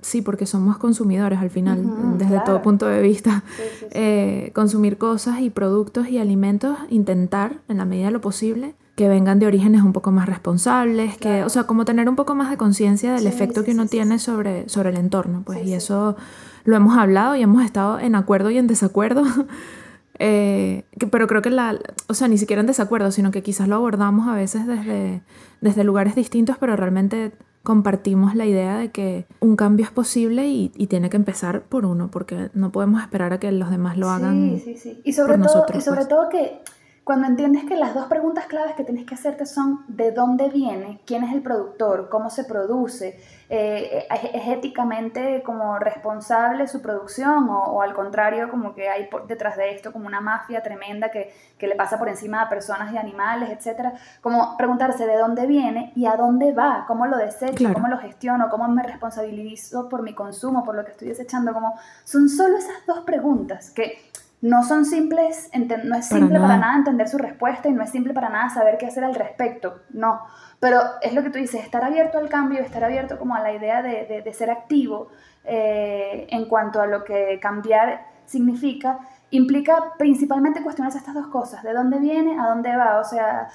sí, 0.00 0.22
porque 0.22 0.46
somos 0.46 0.78
consumidores 0.78 1.40
al 1.40 1.50
final, 1.50 2.16
desde 2.16 2.40
todo 2.40 2.62
punto 2.62 2.86
de 2.86 3.02
vista, 3.02 3.44
eh, 3.90 4.50
consumir 4.54 4.96
cosas 4.96 5.40
y 5.40 5.50
productos 5.50 6.08
y 6.08 6.16
alimentos, 6.16 6.78
intentar, 6.88 7.60
en 7.68 7.76
la 7.76 7.84
medida 7.84 8.06
de 8.06 8.12
lo 8.12 8.22
posible, 8.22 8.76
que 8.96 9.10
vengan 9.10 9.38
de 9.38 9.46
orígenes 9.46 9.82
un 9.82 9.92
poco 9.92 10.10
más 10.10 10.26
responsables, 10.26 11.18
que, 11.18 11.44
o 11.44 11.50
sea, 11.50 11.64
como 11.64 11.84
tener 11.84 12.08
un 12.08 12.16
poco 12.16 12.34
más 12.34 12.48
de 12.48 12.56
conciencia 12.56 13.12
del 13.12 13.26
efecto 13.26 13.62
que 13.62 13.72
uno 13.72 13.84
tiene 13.84 14.18
sobre, 14.18 14.70
sobre 14.70 14.88
el 14.88 14.96
entorno, 14.96 15.42
pues, 15.44 15.66
y 15.66 15.74
eso 15.74 16.16
lo 16.64 16.76
hemos 16.76 16.96
hablado 16.96 17.36
y 17.36 17.42
hemos 17.42 17.62
estado 17.62 17.98
en 17.98 18.14
acuerdo 18.14 18.50
y 18.50 18.56
en 18.56 18.66
desacuerdo 18.66 19.22
Eh, 20.22 20.84
pero 21.10 21.26
creo 21.26 21.40
que 21.40 21.48
la, 21.48 21.78
o 22.08 22.14
sea, 22.14 22.28
ni 22.28 22.36
siquiera 22.36 22.60
en 22.60 22.66
desacuerdo, 22.66 23.10
sino 23.10 23.30
que 23.30 23.42
quizás 23.42 23.68
lo 23.68 23.76
abordamos 23.76 24.28
a 24.28 24.34
veces 24.34 24.66
desde, 24.66 25.22
desde 25.62 25.82
lugares 25.82 26.14
distintos, 26.14 26.58
pero 26.58 26.76
realmente 26.76 27.32
compartimos 27.62 28.34
la 28.34 28.44
idea 28.44 28.76
de 28.76 28.90
que 28.90 29.26
un 29.40 29.56
cambio 29.56 29.86
es 29.86 29.90
posible 29.90 30.46
y, 30.46 30.68
tiene 30.88 31.08
que 31.08 31.16
empezar 31.16 31.62
por 31.62 31.86
uno, 31.86 32.10
porque 32.10 32.50
no 32.52 32.70
podemos 32.70 33.00
esperar 33.00 33.32
a 33.32 33.40
que 33.40 33.50
los 33.50 33.70
demás 33.70 33.96
lo 33.96 34.10
hagan. 34.10 34.58
Sí, 34.58 34.60
sí, 34.60 34.76
sí. 34.76 35.00
Y 35.04 35.14
sobre, 35.14 35.38
todo, 35.38 35.64
y 35.74 35.80
sobre 35.80 35.96
pues. 36.00 36.08
todo 36.08 36.28
que 36.28 36.60
cuando 37.04 37.26
entiendes 37.26 37.64
que 37.64 37.76
las 37.76 37.94
dos 37.94 38.06
preguntas 38.06 38.46
claves 38.46 38.74
que 38.74 38.84
tienes 38.84 39.06
que 39.06 39.14
hacerte 39.14 39.46
son 39.46 39.84
de 39.88 40.12
dónde 40.12 40.48
viene, 40.48 41.00
quién 41.06 41.24
es 41.24 41.32
el 41.32 41.42
productor, 41.42 42.08
cómo 42.08 42.30
se 42.30 42.44
produce, 42.44 43.18
eh, 43.48 44.06
es 44.32 44.48
éticamente 44.48 45.42
como 45.42 45.78
responsable 45.78 46.68
su 46.68 46.82
producción 46.82 47.48
o, 47.48 47.82
al 47.82 47.94
contrario 47.94 48.48
como 48.48 48.74
que 48.74 48.88
hay 48.88 49.06
por 49.08 49.26
detrás 49.26 49.56
de 49.56 49.74
esto 49.74 49.92
como 49.92 50.06
una 50.06 50.20
mafia 50.20 50.62
tremenda 50.62 51.10
que, 51.10 51.34
que, 51.58 51.66
le 51.66 51.74
pasa 51.74 51.98
por 51.98 52.08
encima 52.08 52.42
a 52.42 52.48
personas 52.48 52.92
y 52.92 52.98
animales, 52.98 53.50
etcétera, 53.50 53.94
como 54.20 54.56
preguntarse 54.56 55.06
de 55.06 55.16
dónde 55.16 55.46
viene 55.46 55.92
y 55.96 56.06
a 56.06 56.16
dónde 56.16 56.52
va, 56.52 56.84
cómo 56.86 57.06
lo 57.06 57.16
desecho, 57.16 57.72
cómo 57.72 57.88
lo 57.88 57.98
gestiono, 57.98 58.50
cómo 58.50 58.68
me 58.68 58.82
responsabilizo 58.82 59.88
por 59.88 60.02
mi 60.02 60.14
consumo, 60.14 60.64
por 60.64 60.76
lo 60.76 60.84
que 60.84 60.92
estoy 60.92 61.08
desechando, 61.08 61.52
como 61.52 61.74
son 62.04 62.28
solo 62.28 62.56
esas 62.56 62.86
dos 62.86 63.00
preguntas 63.00 63.70
que 63.70 63.98
no 64.42 64.62
son 64.62 64.86
simples, 64.86 65.50
no 65.84 65.96
es 65.96 66.06
simple 66.06 66.40
para 66.40 66.56
nada. 66.56 66.76
entender 66.76 67.08
su 67.08 67.18
respuesta 67.18 67.68
y 67.68 67.72
no 67.72 67.82
es 67.82 67.90
simple 67.90 68.14
para 68.14 68.30
nada 68.30 68.48
saber 68.48 68.78
qué 68.78 68.86
hacer 68.86 69.04
al 69.04 69.14
respecto, 69.14 69.82
no. 69.90 70.20
Pero 70.58 70.80
es 71.02 71.12
lo 71.12 71.22
que 71.22 71.30
tú 71.30 71.38
dices, 71.38 71.62
estar 71.62 71.84
abierto 71.84 72.18
al 72.18 72.28
cambio, 72.28 72.60
estar 72.60 72.82
abierto 72.82 73.18
como 73.18 73.34
a 73.34 73.40
la 73.40 73.52
idea 73.52 73.82
de, 73.82 74.32
ser 74.32 74.50
activo 74.50 75.08
eh, 75.44 76.26
en 76.30 76.46
cuanto 76.46 76.80
a 76.80 76.86
lo 76.86 77.04
que 77.04 77.38
cambiar 77.40 78.06
significa, 78.24 79.00
implica 79.30 79.92
principalmente 79.98 80.62
cuestionarse 80.62 80.98
estas 80.98 81.14
dos 81.14 81.26
cosas, 81.28 81.62
de 81.62 81.72
dónde 81.72 81.98
viene, 81.98 82.38
a 82.38 82.46
dónde 82.46 82.74
va, 82.76 82.98
o 82.98 83.04
sea, 83.04 83.48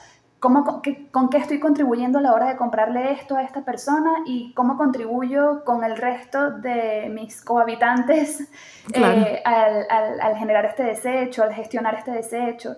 con, 0.53 1.29
qué, 1.29 1.37
estoy 1.37 1.59
contribuyendo 1.59 2.19
a 2.19 2.21
la 2.21 2.33
hora 2.33 2.47
de 2.47 2.57
comprarle 2.57 3.11
esto 3.11 3.35
a 3.35 3.43
esta 3.43 3.63
persona 3.63 4.11
y 4.25 4.53
cómo 4.53 4.77
contribuyo 4.77 5.63
con 5.63 5.83
el 5.83 5.97
resto 5.97 6.51
de 6.51 7.09
mis 7.09 7.41
cohabitantes 7.41 8.47
eh, 8.93 9.41
al, 9.43 10.35
generar 10.37 10.65
este 10.65 10.83
desecho, 10.83 11.43
al 11.43 11.53
gestionar 11.53 11.95
este 11.95 12.11
desecho. 12.11 12.75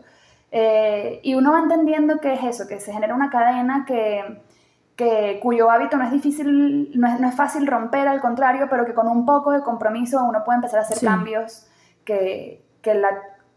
Eh, 0.51 1.19
y 1.23 1.36
uno 1.36 1.51
va 1.51 1.60
entendiendo 1.60 2.19
que 2.19 2.34
es 2.34 2.43
eso, 2.43 2.67
que 2.67 2.80
se 2.80 2.93
genera 2.93 3.13
una 3.13 3.30
cadena 3.30 3.86
que, 3.86 4.41
que 4.95 5.39
cuyo 5.41 5.69
hábito 5.69 5.97
no 5.97 6.06
es 6.06 6.12
difícil, 6.12 6.91
no 6.95 7.08
es, 7.08 7.19
no 7.19 7.27
es, 7.27 7.36
fácil 7.36 7.67
romper, 7.67 8.08
al 8.08 8.21
contrario, 8.21 8.67
pero 8.69 8.86
que 8.86 8.93
con 8.93 9.08
un 9.08 9.25
poco 9.25 9.51
de 9.51 9.62
compromiso 9.62 10.23
uno 10.23 10.43
puede 10.45 10.58
empezar 10.58 10.80
a 10.80 10.84
hacer 10.84 10.99
cambios 11.06 11.67
que, 12.06 12.63
que, 12.82 12.93
la, 12.93 13.10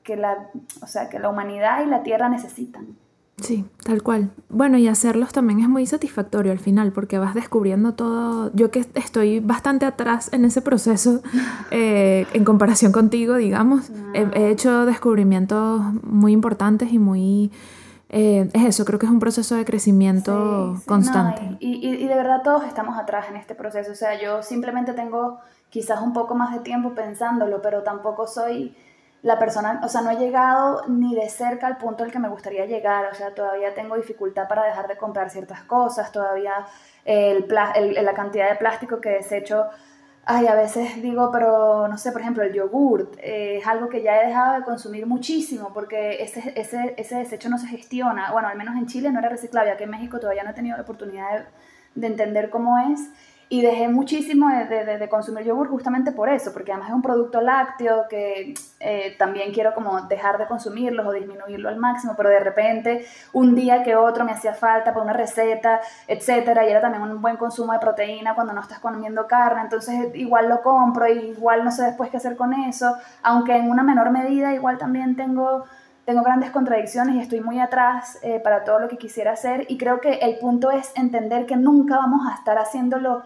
que, 0.02 0.16
la, 0.16 0.48
o 0.82 0.86
sea, 0.86 1.08
que 1.08 1.18
la 1.18 1.28
humanidad 1.28 1.84
y 1.84 1.86
la 1.86 2.02
Tierra 2.02 2.28
necesitan. 2.28 2.96
Sí, 3.40 3.64
tal 3.84 4.02
cual. 4.02 4.30
Bueno, 4.48 4.76
y 4.78 4.86
hacerlos 4.88 5.32
también 5.32 5.60
es 5.60 5.68
muy 5.68 5.86
satisfactorio 5.86 6.52
al 6.52 6.58
final 6.58 6.92
porque 6.92 7.18
vas 7.18 7.34
descubriendo 7.34 7.94
todo. 7.94 8.50
Yo 8.54 8.70
que 8.70 8.86
estoy 8.94 9.40
bastante 9.40 9.86
atrás 9.86 10.30
en 10.32 10.44
ese 10.44 10.60
proceso 10.62 11.22
eh, 11.70 12.26
en 12.32 12.44
comparación 12.44 12.92
contigo, 12.92 13.36
digamos, 13.36 13.90
he, 14.14 14.50
hecho 14.50 14.84
descubrimientos 14.86 15.80
muy 16.02 16.32
importantes 16.32 16.92
y 16.92 16.98
muy... 16.98 17.50
Eh, 18.12 18.50
es 18.52 18.64
eso, 18.64 18.84
creo 18.84 18.98
que 18.98 19.06
es 19.06 19.12
un 19.12 19.20
proceso 19.20 19.54
de 19.54 19.64
crecimiento 19.64 20.82
constante. 20.84 21.56
y, 21.60 21.86
y, 21.86 22.08
de 22.08 22.14
verdad 22.16 22.42
todos 22.42 22.64
estamos 22.64 22.98
atrás 22.98 23.26
en 23.30 23.36
este 23.36 23.54
proceso. 23.54 23.92
O 23.92 23.94
sea, 23.94 24.20
yo 24.20 24.42
simplemente 24.42 24.94
tengo 24.94 25.38
quizás 25.70 26.02
un 26.02 26.12
poco 26.12 26.34
más 26.34 26.52
de 26.52 26.58
tiempo 26.58 26.94
pensándolo, 26.96 27.62
pero 27.62 27.84
tampoco 27.84 28.26
soy 28.26 28.74
la 29.22 29.38
persona, 29.38 29.80
o 29.84 29.88
sea, 29.88 30.00
no 30.00 30.10
he 30.10 30.16
llegado 30.16 30.82
ni 30.88 31.14
de 31.14 31.28
cerca 31.28 31.66
al 31.66 31.76
punto 31.76 32.04
al 32.04 32.10
que 32.10 32.18
me 32.18 32.28
gustaría 32.28 32.64
llegar, 32.64 33.06
o 33.12 33.14
sea, 33.14 33.34
todavía 33.34 33.74
tengo 33.74 33.96
dificultad 33.96 34.48
para 34.48 34.64
dejar 34.64 34.88
de 34.88 34.96
comprar 34.96 35.28
ciertas 35.30 35.62
cosas, 35.64 36.10
todavía 36.10 36.66
el, 37.04 37.46
la 37.48 38.14
cantidad 38.14 38.48
de 38.48 38.56
plástico 38.56 39.00
que 39.00 39.10
desecho, 39.10 39.66
ay, 40.24 40.46
a 40.46 40.54
veces 40.54 41.02
digo, 41.02 41.30
pero 41.30 41.86
no 41.88 41.98
sé, 41.98 42.12
por 42.12 42.22
ejemplo, 42.22 42.42
el 42.42 42.54
yogurt 42.54 43.16
eh, 43.18 43.58
es 43.58 43.66
algo 43.66 43.88
que 43.90 44.02
ya 44.02 44.22
he 44.22 44.28
dejado 44.28 44.54
de 44.54 44.64
consumir 44.64 45.06
muchísimo 45.06 45.72
porque 45.74 46.22
ese, 46.22 46.54
ese, 46.56 46.94
ese, 46.96 47.16
desecho 47.16 47.50
no 47.50 47.58
se 47.58 47.66
gestiona, 47.66 48.32
bueno, 48.32 48.48
al 48.48 48.56
menos 48.56 48.76
en 48.76 48.86
Chile 48.86 49.10
no 49.12 49.18
era 49.18 49.28
reciclable, 49.28 49.70
aquí 49.70 49.84
en 49.84 49.90
México 49.90 50.18
todavía 50.18 50.44
no 50.44 50.50
he 50.50 50.54
tenido 50.54 50.76
la 50.76 50.82
oportunidad 50.84 51.40
de, 51.40 51.44
de 51.94 52.06
entender 52.06 52.48
cómo 52.48 52.78
es 52.78 53.00
y 53.52 53.62
dejé 53.62 53.88
muchísimo 53.88 54.48
de, 54.48 54.84
de, 54.96 55.08
consumir 55.08 55.44
yogur 55.44 55.68
justamente 55.68 56.12
por 56.12 56.28
eso, 56.28 56.52
porque 56.52 56.70
además 56.70 56.90
es 56.90 56.94
un 56.94 57.02
producto 57.02 57.40
lácteo 57.40 58.06
que 58.08 58.54
eh, 58.78 59.16
también 59.18 59.52
quiero 59.52 59.74
como 59.74 60.02
dejar 60.02 60.38
de 60.38 60.46
consumirlos 60.46 61.04
o 61.04 61.10
disminuirlo 61.10 61.68
al 61.68 61.76
máximo, 61.76 62.14
pero 62.16 62.28
de 62.28 62.38
repente 62.38 63.04
un 63.32 63.56
día 63.56 63.82
que 63.82 63.96
otro 63.96 64.24
me 64.24 64.30
hacía 64.30 64.54
falta 64.54 64.94
por 64.94 65.02
una 65.02 65.14
receta, 65.14 65.80
etcétera, 66.06 66.64
y 66.64 66.70
era 66.70 66.80
también 66.80 67.02
un 67.02 67.20
buen 67.20 67.36
consumo 67.36 67.72
de 67.72 67.80
proteína 67.80 68.36
cuando 68.36 68.52
no 68.52 68.60
estás 68.60 68.78
comiendo 68.78 69.26
carne, 69.26 69.62
entonces 69.62 70.14
igual 70.14 70.48
lo 70.48 70.62
compro 70.62 71.08
y 71.08 71.30
igual 71.30 71.64
no 71.64 71.72
sé 71.72 71.82
después 71.82 72.08
qué 72.08 72.18
hacer 72.18 72.36
con 72.36 72.54
eso, 72.54 72.94
aunque 73.24 73.56
en 73.56 73.68
una 73.68 73.82
menor 73.82 74.12
medida 74.12 74.54
igual 74.54 74.78
también 74.78 75.16
tengo 75.16 75.64
tengo 76.04 76.22
grandes 76.22 76.50
contradicciones 76.50 77.14
y 77.14 77.20
estoy 77.20 77.40
muy 77.40 77.60
atrás 77.60 78.18
eh, 78.22 78.40
para 78.40 78.64
todo 78.64 78.80
lo 78.80 78.88
que 78.88 78.96
quisiera 78.96 79.32
hacer 79.32 79.66
y 79.68 79.76
creo 79.76 80.00
que 80.00 80.14
el 80.14 80.38
punto 80.38 80.70
es 80.70 80.92
entender 80.96 81.46
que 81.46 81.56
nunca 81.56 81.98
vamos 81.98 82.26
a 82.28 82.34
estar 82.34 82.58
haciéndolo 82.58 83.22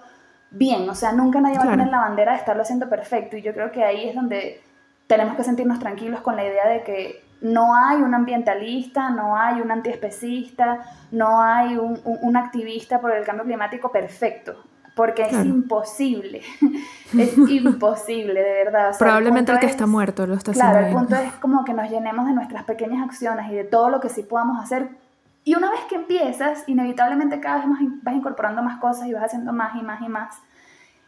bien, 0.55 0.89
o 0.89 0.95
sea, 0.95 1.13
nunca 1.13 1.41
nadie 1.41 1.59
va 1.59 1.65
a 1.65 1.71
tener 1.71 1.89
la 1.89 2.01
bandera 2.01 2.33
de 2.33 2.39
estarlo 2.39 2.63
haciendo 2.63 2.89
perfecto 2.89 3.37
y 3.37 3.43
yo 3.43 3.53
creo 3.53 3.73
que 3.73 3.85
ahí 3.85 4.09
es 4.09 4.15
donde 4.15 4.63
tenemos 5.07 5.37
que 5.37 5.45
sentirnos 5.45 5.79
tranquilos 5.79 6.21
con 6.21 6.37
la 6.37 6.45
idea 6.45 6.69
de 6.69 6.83
que 6.83 7.25
no 7.41 7.75
hay 7.75 8.01
un 8.01 8.15
ambientalista, 8.15 9.11
no 9.11 9.37
hay 9.37 9.61
un 9.61 9.71
antiespecista, 9.71 10.79
no 11.11 11.43
hay 11.43 11.77
un, 11.77 12.01
un, 12.05 12.37
activista 12.37 13.01
por 13.01 13.13
el 13.13 13.25
cambio 13.25 13.45
climático 13.45 13.93
perfecto, 13.93 14.65
porque 14.97 15.23
es 15.23 15.33
imposible, 15.33 16.41
es 17.19 17.37
imposible, 17.37 18.41
de 18.41 18.65
verdad. 18.65 18.97
Probablemente 18.99 19.53
el, 19.53 19.59
que 19.59 19.67
está 19.67 19.87
muerto 19.87 20.27
lo 20.27 20.35
está 20.35 20.53
haciendo. 20.53 20.73
Claro, 20.73 20.87
el 20.87 20.93
punto 20.95 21.17
es 21.17 21.33
como 21.35 21.65
que 21.65 21.75
nos 21.75 21.91
llenemos 21.91 22.25
de 22.27 22.33
nuestras 22.33 22.65
pequeñas 22.65 23.03
acciones 23.03 23.51
y 23.53 23.55
de 23.55 23.65
todo 23.65 23.91
lo 23.91 24.01
que 24.01 24.09
sí 24.09 24.23
podamos 24.23 24.63
hacer. 24.63 24.89
Y 25.45 25.55
una 25.55 25.71
vez 25.71 25.81
que 25.89 25.97
empiezas, 25.97 26.65
inevitablemente 26.67 27.39
cada 27.39 27.59
vez 27.59 27.67
más 27.67 27.81
vas 28.03 28.15
incorporando 28.15 28.63
más 28.63 28.81
cosas 28.81 29.07
y 29.07 29.13
vas 29.13 29.25
haciendo 29.25 29.53
más 29.53 29.75
y 29.77 29.83
más 29.83 30.01
y 30.01 30.09
más. 30.09 30.43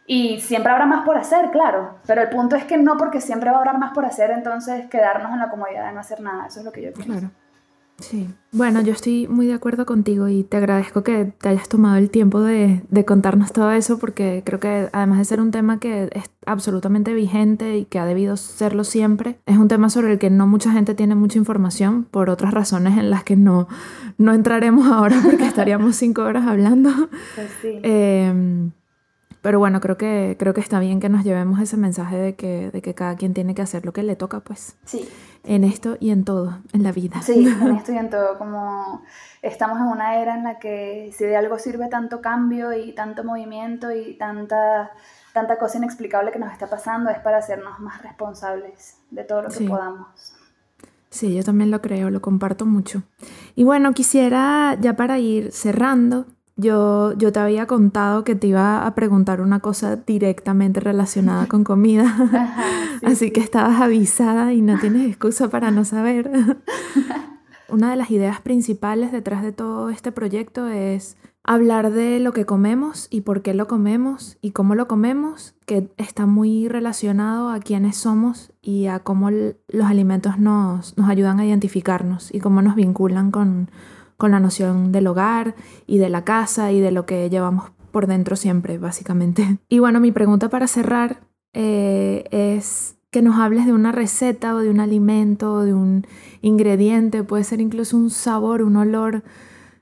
Y 0.05 0.39
siempre 0.39 0.71
habrá 0.71 0.85
más 0.85 1.03
por 1.03 1.17
hacer, 1.17 1.51
claro, 1.51 1.99
pero 2.05 2.21
el 2.21 2.29
punto 2.29 2.55
es 2.55 2.63
que 2.63 2.77
no 2.77 2.95
porque 2.95 3.19
siempre 3.19 3.49
va 3.49 3.57
a 3.57 3.61
haber 3.61 3.77
más 3.77 3.91
por 3.91 4.05
hacer, 4.05 4.31
entonces 4.31 4.87
quedarnos 4.87 5.33
en 5.33 5.39
la 5.39 5.49
comodidad 5.49 5.87
de 5.87 5.93
no 5.93 5.99
hacer 5.99 6.21
nada, 6.21 6.47
eso 6.47 6.59
es 6.59 6.65
lo 6.65 6.71
que 6.71 6.81
yo 6.81 6.93
pienso. 6.93 7.29
Sí, 7.99 8.29
bueno, 8.51 8.81
yo 8.81 8.93
estoy 8.93 9.27
muy 9.27 9.47
de 9.47 9.53
acuerdo 9.53 9.87
contigo 9.87 10.27
y 10.27 10.43
te 10.43 10.57
agradezco 10.57 11.03
que 11.03 11.25
te 11.25 11.49
hayas 11.49 11.67
tomado 11.67 11.97
el 11.97 12.11
tiempo 12.11 12.41
de, 12.41 12.83
de, 12.89 13.05
contarnos 13.05 13.51
todo 13.51 13.71
eso 13.71 13.97
porque 13.97 14.43
creo 14.45 14.59
que 14.59 14.87
además 14.93 15.17
de 15.17 15.25
ser 15.25 15.41
un 15.41 15.49
tema 15.49 15.79
que 15.79 16.09
es 16.13 16.29
absolutamente 16.45 17.13
vigente 17.15 17.75
y 17.77 17.85
que 17.85 17.97
ha 17.97 18.05
debido 18.05 18.37
serlo 18.37 18.83
siempre, 18.83 19.39
es 19.47 19.57
un 19.57 19.67
tema 19.67 19.89
sobre 19.89 20.11
el 20.11 20.19
que 20.19 20.29
no 20.29 20.45
mucha 20.45 20.71
gente 20.71 20.93
tiene 20.93 21.15
mucha 21.15 21.39
información 21.39 22.03
por 22.03 22.29
otras 22.29 22.53
razones 22.53 22.99
en 22.99 23.09
las 23.09 23.23
que 23.23 23.35
no, 23.35 23.67
no 24.19 24.33
entraremos 24.33 24.87
ahora 24.91 25.19
porque 25.23 25.45
estaríamos 25.45 25.95
cinco 25.95 26.21
horas 26.21 26.45
hablando. 26.45 26.91
Pues 27.35 27.49
sí. 27.61 27.79
Eh, 27.81 28.69
pero 29.41 29.59
bueno, 29.59 29.79
creo 29.79 29.97
que, 29.97 30.35
creo 30.37 30.53
que 30.53 30.61
está 30.61 30.79
bien 30.79 30.99
que 30.99 31.09
nos 31.09 31.23
llevemos 31.23 31.59
ese 31.61 31.77
mensaje 31.77 32.17
de 32.17 32.35
que, 32.35 32.69
de 32.69 32.81
que 32.81 32.93
cada 32.93 33.15
quien 33.15 33.33
tiene 33.33 33.55
que 33.55 33.61
hacer 33.61 33.85
lo 33.85 33.93
que 33.93 34.03
le 34.03 34.15
toca, 34.15 34.41
pues. 34.41 34.75
Sí. 34.85 35.07
En 35.47 35.63
esto 35.63 35.95
y 36.01 36.11
en 36.11 36.25
todo, 36.25 36.59
en 36.73 36.83
la 36.83 36.91
vida. 36.91 37.21
Sí, 37.21 37.47
en 37.47 37.71
esto 37.77 37.93
y 37.93 37.97
en 37.97 38.09
todo. 38.09 38.37
Como 38.37 39.01
estamos 39.41 39.79
en 39.79 39.85
una 39.85 40.17
era 40.21 40.35
en 40.35 40.43
la 40.43 40.59
que 40.59 41.09
si 41.17 41.23
de 41.23 41.37
algo 41.37 41.57
sirve 41.57 41.87
tanto 41.87 42.19
cambio 42.19 42.73
y 42.73 42.91
tanto 42.93 43.23
movimiento 43.23 43.89
y 43.91 44.17
tanta, 44.17 44.91
tanta 45.33 45.57
cosa 45.57 45.77
inexplicable 45.77 46.33
que 46.33 46.39
nos 46.39 46.51
está 46.51 46.69
pasando, 46.69 47.09
es 47.09 47.19
para 47.19 47.37
hacernos 47.37 47.79
más 47.79 48.03
responsables 48.03 48.97
de 49.09 49.23
todo 49.23 49.43
lo 49.43 49.49
que 49.49 49.65
podamos. 49.65 50.33
Sí, 51.09 51.33
yo 51.33 51.43
también 51.43 51.71
lo 51.71 51.81
creo, 51.81 52.09
lo 52.09 52.21
comparto 52.21 52.65
mucho. 52.65 53.03
Y 53.55 53.63
bueno, 53.63 53.93
quisiera 53.93 54.77
ya 54.81 54.97
para 54.97 55.17
ir 55.17 55.53
cerrando, 55.53 56.25
yo, 56.57 57.13
yo 57.13 57.31
te 57.31 57.39
había 57.39 57.67
contado 57.67 58.23
que 58.23 58.35
te 58.35 58.47
iba 58.47 58.85
a 58.85 58.95
preguntar 58.95 59.41
una 59.41 59.59
cosa 59.59 59.95
directamente 59.95 60.79
relacionada 60.79 61.45
con 61.45 61.63
comida, 61.63 62.15
así 63.03 63.31
que 63.31 63.39
estabas 63.39 63.79
avisada 63.79 64.53
y 64.53 64.61
no 64.61 64.79
tienes 64.79 65.07
excusa 65.07 65.49
para 65.49 65.71
no 65.71 65.85
saber. 65.85 66.31
una 67.69 67.91
de 67.91 67.95
las 67.95 68.11
ideas 68.11 68.41
principales 68.41 69.11
detrás 69.11 69.43
de 69.43 69.51
todo 69.51 69.89
este 69.89 70.11
proyecto 70.11 70.67
es 70.67 71.17
hablar 71.43 71.91
de 71.91 72.19
lo 72.19 72.33
que 72.33 72.45
comemos 72.45 73.07
y 73.09 73.21
por 73.21 73.41
qué 73.41 73.53
lo 73.53 73.67
comemos 73.67 74.37
y 74.41 74.51
cómo 74.51 74.75
lo 74.75 74.87
comemos, 74.87 75.55
que 75.65 75.89
está 75.97 76.25
muy 76.25 76.67
relacionado 76.67 77.49
a 77.49 77.59
quiénes 77.59 77.97
somos 77.97 78.51
y 78.61 78.87
a 78.87 78.99
cómo 78.99 79.29
los 79.31 79.85
alimentos 79.85 80.39
nos, 80.39 80.97
nos 80.97 81.09
ayudan 81.09 81.39
a 81.39 81.45
identificarnos 81.45 82.33
y 82.33 82.39
cómo 82.39 82.61
nos 82.61 82.75
vinculan 82.75 83.31
con 83.31 83.69
con 84.17 84.31
la 84.31 84.39
noción 84.39 84.91
del 84.91 85.07
hogar 85.07 85.55
y 85.85 85.99
de 85.99 86.09
la 86.09 86.23
casa 86.23 86.71
y 86.71 86.79
de 86.79 86.91
lo 86.91 87.05
que 87.05 87.29
llevamos 87.29 87.71
por 87.91 88.07
dentro 88.07 88.35
siempre, 88.35 88.77
básicamente. 88.77 89.59
Y 89.69 89.79
bueno, 89.79 89.99
mi 89.99 90.11
pregunta 90.11 90.49
para 90.49 90.67
cerrar 90.67 91.21
eh, 91.53 92.25
es 92.31 92.97
que 93.09 93.21
nos 93.21 93.39
hables 93.39 93.65
de 93.65 93.73
una 93.73 93.91
receta 93.91 94.53
o 94.53 94.59
de 94.59 94.69
un 94.69 94.79
alimento 94.79 95.53
o 95.53 95.61
de 95.63 95.73
un 95.73 96.05
ingrediente, 96.41 97.23
puede 97.23 97.43
ser 97.43 97.61
incluso 97.61 97.97
un 97.97 98.09
sabor, 98.09 98.61
un 98.61 98.75
olor. 98.75 99.23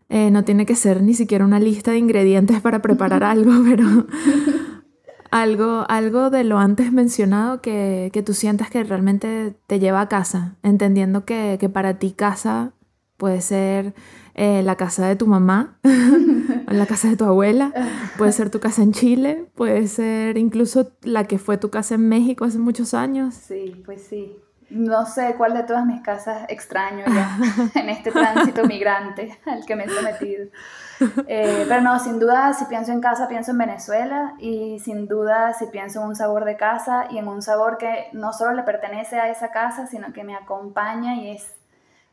Eh, 0.10 0.30
no 0.30 0.44
tiene 0.44 0.66
que 0.66 0.76
ser 0.76 1.02
ni 1.02 1.16
siquiera 1.16 1.44
una 1.44 1.60
lista 1.60 1.92
de 1.92 1.98
ingredientes 1.98 2.62
para 2.62 2.82
preparar 2.82 3.24
algo, 3.34 3.52
pero 3.68 3.86
algo, 5.32 5.86
algo 5.90 6.30
de 6.30 6.44
lo 6.44 6.60
antes 6.60 6.92
mencionado 6.92 7.62
que, 7.62 8.12
que, 8.14 8.22
tú 8.22 8.34
sientas 8.34 8.70
que 8.70 8.84
realmente 8.84 9.56
te 9.68 9.80
lleva 9.80 10.02
a 10.02 10.08
casa, 10.08 10.56
entendiendo 10.62 11.26
que, 11.26 11.58
que 11.60 11.68
para 11.68 11.98
ti 12.00 12.12
casa 12.12 12.74
puede 13.18 13.42
ser 13.42 13.96
eh, 14.36 14.62
la 14.64 14.76
casa 14.76 15.08
de 15.08 15.16
tu 15.16 15.28
mamá, 15.28 15.78
la 16.68 16.86
casa 16.86 17.08
de 17.08 17.16
tu 17.16 17.24
abuela, 17.24 17.72
puede 18.18 18.34
ser 18.34 18.50
tu 18.50 18.60
casa 18.60 18.84
en 18.84 18.92
Chile, 18.92 19.46
puede 19.56 19.88
ser 19.88 20.38
incluso 20.38 20.92
la 21.04 21.24
que 21.24 21.40
fue 21.40 21.58
tu 21.58 21.70
casa 21.70 21.96
en 21.96 22.10
México 22.10 22.44
hace 22.44 22.60
muchos 22.60 22.94
años. 22.94 23.34
Sí, 23.34 23.82
pues 23.86 24.04
sí. 24.04 24.38
No 24.70 25.06
sé 25.06 25.36
cuál 25.38 25.54
de 25.54 25.64
todas 25.64 25.86
mis 25.86 26.02
casas 26.02 26.46
extraño 26.50 27.06
ya 27.08 27.38
en 27.80 27.90
este 27.90 28.12
tránsito 28.12 28.64
migrante 28.68 29.40
al 29.46 29.64
que 29.64 29.76
me 29.76 29.86
he 29.86 29.90
sometido. 29.90 30.48
Eh, 31.28 31.66
pero 31.70 31.82
no, 31.82 32.00
sin 32.00 32.20
duda, 32.20 32.52
si 32.54 32.66
pienso 32.66 32.92
en 32.92 33.00
casa, 33.00 33.28
pienso 33.28 33.52
en 33.52 33.60
Venezuela 33.60 34.34
y 34.40 34.80
sin 34.80 35.08
duda, 35.08 35.54
si 35.54 35.68
pienso 35.68 36.02
en 36.02 36.08
un 36.08 36.16
sabor 36.16 36.46
de 36.46 36.58
casa 36.58 37.06
y 37.12 37.20
en 37.20 37.28
un 37.28 37.42
sabor 37.42 37.78
que 37.78 38.08
no 38.12 38.34
solo 38.34 38.54
le 38.54 38.64
pertenece 38.64 39.20
a 39.20 39.30
esa 39.30 39.52
casa, 39.52 39.88
sino 39.88 40.12
que 40.14 40.24
me 40.24 40.36
acompaña 40.36 41.16
y 41.16 41.30
es 41.30 41.54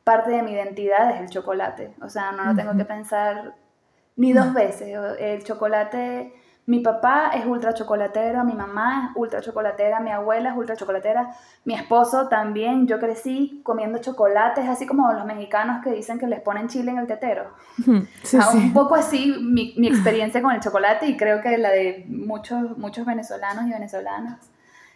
parte 0.04 0.30
de 0.30 0.42
mi 0.42 0.52
identidad 0.52 1.10
es 1.12 1.20
el 1.20 1.30
chocolate. 1.30 1.94
O 2.02 2.08
sea, 2.08 2.32
no 2.32 2.44
lo 2.44 2.54
tengo 2.54 2.76
que 2.76 2.84
pensar 2.84 3.54
ni 4.16 4.32
dos 4.32 4.52
veces. 4.52 4.96
El 5.18 5.42
chocolate, 5.44 6.32
mi 6.66 6.80
papá 6.80 7.30
es 7.34 7.46
ultra 7.46 7.74
chocolatero, 7.74 8.44
mi 8.44 8.52
mamá 8.52 9.10
es 9.10 9.16
ultra 9.16 9.40
chocolatera, 9.40 10.00
mi 10.00 10.10
abuela 10.10 10.50
es 10.50 10.56
ultra 10.56 10.76
chocolatera, 10.76 11.30
mi 11.64 11.74
esposo 11.74 12.28
también. 12.28 12.86
Yo 12.86 12.98
crecí 12.98 13.60
comiendo 13.62 13.98
chocolates, 13.98 14.68
así 14.68 14.86
como 14.86 15.12
los 15.12 15.24
mexicanos 15.24 15.82
que 15.82 15.90
dicen 15.92 16.18
que 16.18 16.26
les 16.26 16.40
ponen 16.40 16.68
chile 16.68 16.90
en 16.90 16.98
el 16.98 17.06
tetero. 17.06 17.52
Sí, 18.22 18.38
Un 18.54 18.72
poco 18.72 18.94
así 18.94 19.34
mi, 19.40 19.74
mi, 19.76 19.88
experiencia 19.88 20.42
con 20.42 20.52
el 20.52 20.60
chocolate 20.60 21.06
y 21.06 21.16
creo 21.16 21.40
que 21.40 21.56
la 21.58 21.70
de 21.70 22.04
muchos, 22.08 22.76
muchos 22.76 23.06
venezolanos 23.06 23.66
y 23.66 23.70
venezolanas. 23.70 24.51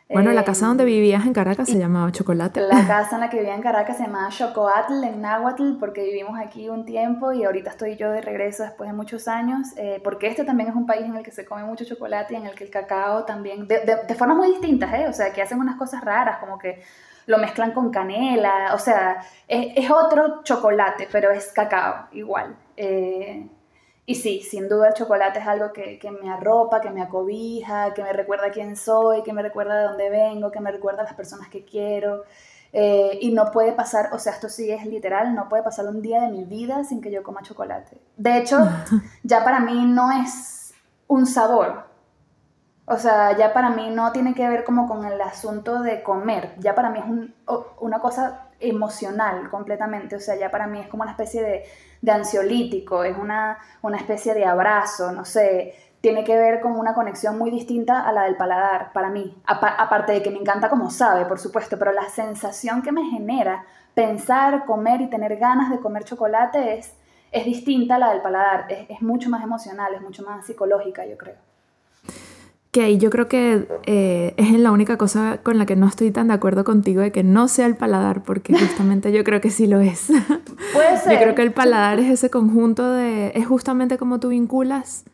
Bueno, 0.09 0.31
la 0.33 0.45
casa 0.45 0.67
donde 0.67 0.85
eh, 0.85 0.87
vivías 0.87 1.27
en 1.27 1.33
Caracas 1.33 1.69
se 1.69 1.79
llamaba 1.79 2.13
Chocolate. 2.13 2.61
La 2.61 2.87
casa 2.87 3.17
en 3.17 3.23
la 3.23 3.31
que 3.31 3.39
vivía 3.39 3.55
en 3.55 3.63
Caracas 3.63 3.97
se 3.97 4.05
llamaba 4.05 4.29
Chocoatl 4.29 5.03
en 5.03 5.21
Náhuatl 5.21 5.79
porque 5.81 6.05
vivimos 6.05 6.39
aquí 6.39 6.69
un 6.69 6.85
tiempo 6.85 7.33
y 7.33 7.45
ahorita 7.45 7.71
estoy 7.71 7.97
yo 7.97 8.13
de 8.13 8.21
regreso 8.21 8.63
después 8.63 8.89
de 8.89 8.95
muchos 8.95 9.27
años 9.27 9.69
eh, 9.77 10.01
porque 10.05 10.29
este 10.29 10.45
también 10.45 10.69
es 10.69 10.77
un 10.77 10.87
país 10.87 11.05
en 11.05 11.17
el 11.17 11.25
que 11.25 11.33
se 11.33 11.45
come 11.45 11.65
mucho 11.65 11.85
chocolate 11.85 12.35
y 12.35 12.37
en 12.37 12.47
el 12.47 12.55
que 12.55 12.65
el 12.65 12.71
cacao 12.71 13.25
también, 13.25 13.67
de, 13.67 13.81
de, 13.81 14.15
formas 14.15 14.37
muy 14.37 14.49
distintas, 14.49 14.95
¿eh? 14.95 15.07
o 15.09 15.13
sea, 15.13 15.33
que 15.33 15.43
hacen 15.43 15.59
unas 15.59 15.77
cosas 15.77 16.05
raras 16.05 16.39
como 16.39 16.57
que 16.57 16.83
lo 17.27 17.39
mezclan 17.39 17.73
con 17.73 17.91
canela, 17.91 18.75
o 18.75 18.79
sea, 18.79 19.17
es, 19.49 19.73
es 19.75 19.91
otro 19.91 20.43
chocolate, 20.45 21.09
pero 21.11 21.33
es 21.33 21.49
cacao 21.53 22.07
igual. 22.13 22.57
Eh, 22.77 23.49
y 24.07 24.15
sí, 24.15 24.41
sin 24.41 24.69
duda 24.69 24.89
el 24.89 24.95
chocolate 24.95 25.41
es 25.41 25.47
algo 25.47 25.73
que, 25.73 25.99
que, 25.99 26.13
me 26.13 26.31
arropa, 26.31 26.81
que 26.81 26.91
me 26.91 27.03
acobija, 27.03 27.93
que 27.93 28.05
me 28.05 28.13
recuerda 28.13 28.53
quién 28.53 28.77
soy, 28.77 29.25
que 29.25 29.33
me 29.33 29.43
recuerda 29.43 29.77
de 29.77 29.89
dónde 29.89 30.11
vengo, 30.11 30.53
que 30.53 30.61
me 30.61 30.71
recuerda 30.71 31.01
a 31.01 31.05
las 31.05 31.15
personas 31.15 31.49
que 31.49 31.65
quiero. 31.65 32.23
Eh, 32.73 33.19
y 33.21 33.33
no 33.33 33.51
puede 33.51 33.73
pasar, 33.73 34.11
o 34.13 34.19
sea, 34.21 34.35
esto 34.35 34.49
sí 34.49 34.71
es 34.71 34.87
literal, 34.87 35.35
no 35.35 35.49
puede 35.49 35.65
pasar 35.65 35.87
un 35.87 36.03
día 36.03 36.21
de 36.21 36.29
mi 36.29 36.45
vida 36.45 36.85
sin 36.85 37.01
que 37.01 37.11
yo 37.11 37.25
coma 37.25 37.43
chocolate. 37.43 37.99
De 38.17 38.39
hecho, 38.39 38.59
ya 39.25 39.43
para 39.43 39.59
mí 39.59 39.85
no 39.87 40.13
es 40.13 40.73
un 41.09 41.27
sabor. 41.27 41.87
O 42.85 42.99
sea, 42.99 43.37
ya 43.37 43.53
para 43.53 43.71
mí 43.71 43.91
no 43.91 44.13
tiene 44.13 44.35
que 44.35 44.49
ver 44.49 44.63
como 44.63 44.87
con 44.87 45.05
el 45.05 45.21
asunto 45.21 45.83
de 45.83 46.05
comer. 46.05 46.55
Ya 46.59 46.77
para 46.77 46.91
mí 46.91 47.01
es 47.01 47.05
un, 47.07 47.35
una 47.81 47.99
cosa 47.99 48.46
emocional 48.61 49.49
completamente. 49.51 50.17
O 50.17 50.21
sea, 50.21 50.37
ya 50.37 50.51
para 50.51 50.67
mí 50.67 50.81
es 50.81 50.89
como 50.89 51.03
una 51.03 51.13
especie 51.13 51.43
de 51.43 51.65
de 52.07 52.13
ansiolítico, 52.13 53.05
es 53.05 53.17
una, 53.17 53.59
una 53.83 53.97
especie 53.97 54.35
de 54.35 54.45
abrazo, 54.45 55.13
no 55.13 55.25
sé, 55.25 55.75
tiene 56.01 56.25
que 56.25 56.37
ver 56.37 56.61
con 56.61 56.79
una 56.79 56.95
conexión 56.95 57.39
muy 57.39 57.51
distinta 57.51 58.07
a 58.07 58.13
la 58.13 58.23
del 58.23 58.37
paladar 58.37 58.93
para 58.93 59.11
mí. 59.11 59.37
aparte 59.45 60.13
de 60.13 60.23
que 60.23 60.31
me 60.31 60.39
encanta 60.39 60.69
como 60.69 60.91
sabe, 60.91 61.25
por 61.25 61.39
supuesto, 61.39 61.79
pero 61.79 61.93
la 61.93 62.09
sensación 62.09 62.83
que 62.83 62.93
me 62.93 63.05
genera 63.05 63.65
pensar, 63.95 64.67
comer 64.67 65.01
y 65.01 65.11
tener 65.11 65.37
ganas 65.37 65.71
de 65.71 65.81
comer 65.81 66.05
chocolate 66.05 66.79
es, 66.79 66.95
es 67.33 67.45
distinta 67.45 67.97
a 67.97 67.99
la 67.99 68.11
del 68.11 68.23
paladar, 68.23 68.67
es, 68.69 68.89
es 68.89 69.03
mucho 69.03 69.29
más 69.31 69.43
emocional, 69.43 69.95
es 69.95 70.03
mucho 70.03 70.23
más 70.23 70.47
psicológica, 70.47 71.07
yo 71.07 71.17
creo 71.19 71.46
que 72.77 72.99
yo 72.99 73.09
creo 73.09 73.27
que 73.27 73.67
eh, 73.87 74.35
es 74.37 74.53
la 74.53 74.71
única 74.71 74.99
cosa 74.99 75.41
con 75.43 75.57
la 75.57 75.65
que 75.65 75.77
no 75.77 75.87
estoy 75.87 76.11
tan 76.11 76.29
de 76.29 76.35
acuerdo 76.35 76.63
contigo 76.63 77.01
de 77.01 77.11
que 77.11 77.23
no 77.23 77.49
sea 77.49 77.65
el 77.65 77.75
paladar, 77.75 78.23
porque 78.23 78.53
justamente 78.59 79.13
yo 79.13 79.25
creo 79.25 79.41
que 79.41 79.51
sí 79.51 79.67
lo 79.67 79.81
es. 79.81 80.09
Puede 80.75 80.99
ser. 80.99 81.13
Yo 81.15 81.19
creo 81.21 81.35
que 81.35 81.43
el 81.43 81.53
paladar 81.53 81.99
es 81.99 82.11
ese 82.11 82.29
conjunto 82.29 82.93
de... 82.93 83.33
es 83.35 83.47
justamente 83.47 83.97
como 83.97 84.21
tú 84.21 84.29
vinculas 84.29 85.05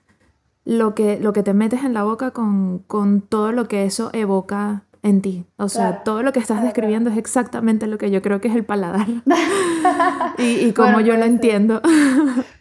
lo 0.65 0.95
que, 0.95 1.21
lo 1.21 1.33
que 1.33 1.45
te 1.45 1.55
metes 1.55 1.85
en 1.85 1.95
la 1.95 2.03
boca 2.03 2.33
con, 2.33 2.81
con 2.81 3.21
todo 3.21 3.53
lo 3.53 3.69
que 3.69 3.85
eso 3.85 4.11
evoca 4.13 4.83
en 5.03 5.21
ti. 5.21 5.45
O 5.57 5.69
sea, 5.69 6.05
todo 6.05 6.23
lo 6.23 6.33
que 6.33 6.39
estás 6.39 6.63
describiendo 6.63 7.11
es 7.11 7.17
exactamente 7.17 7.89
lo 7.89 7.99
que 7.99 8.11
yo 8.11 8.23
creo 8.23 8.41
que 8.41 8.49
es 8.49 8.55
el 8.55 8.65
paladar. 8.65 9.07
y, 10.39 10.73
como 10.73 11.01
yo 11.01 11.17
lo 11.17 11.25
entiendo. 11.25 11.83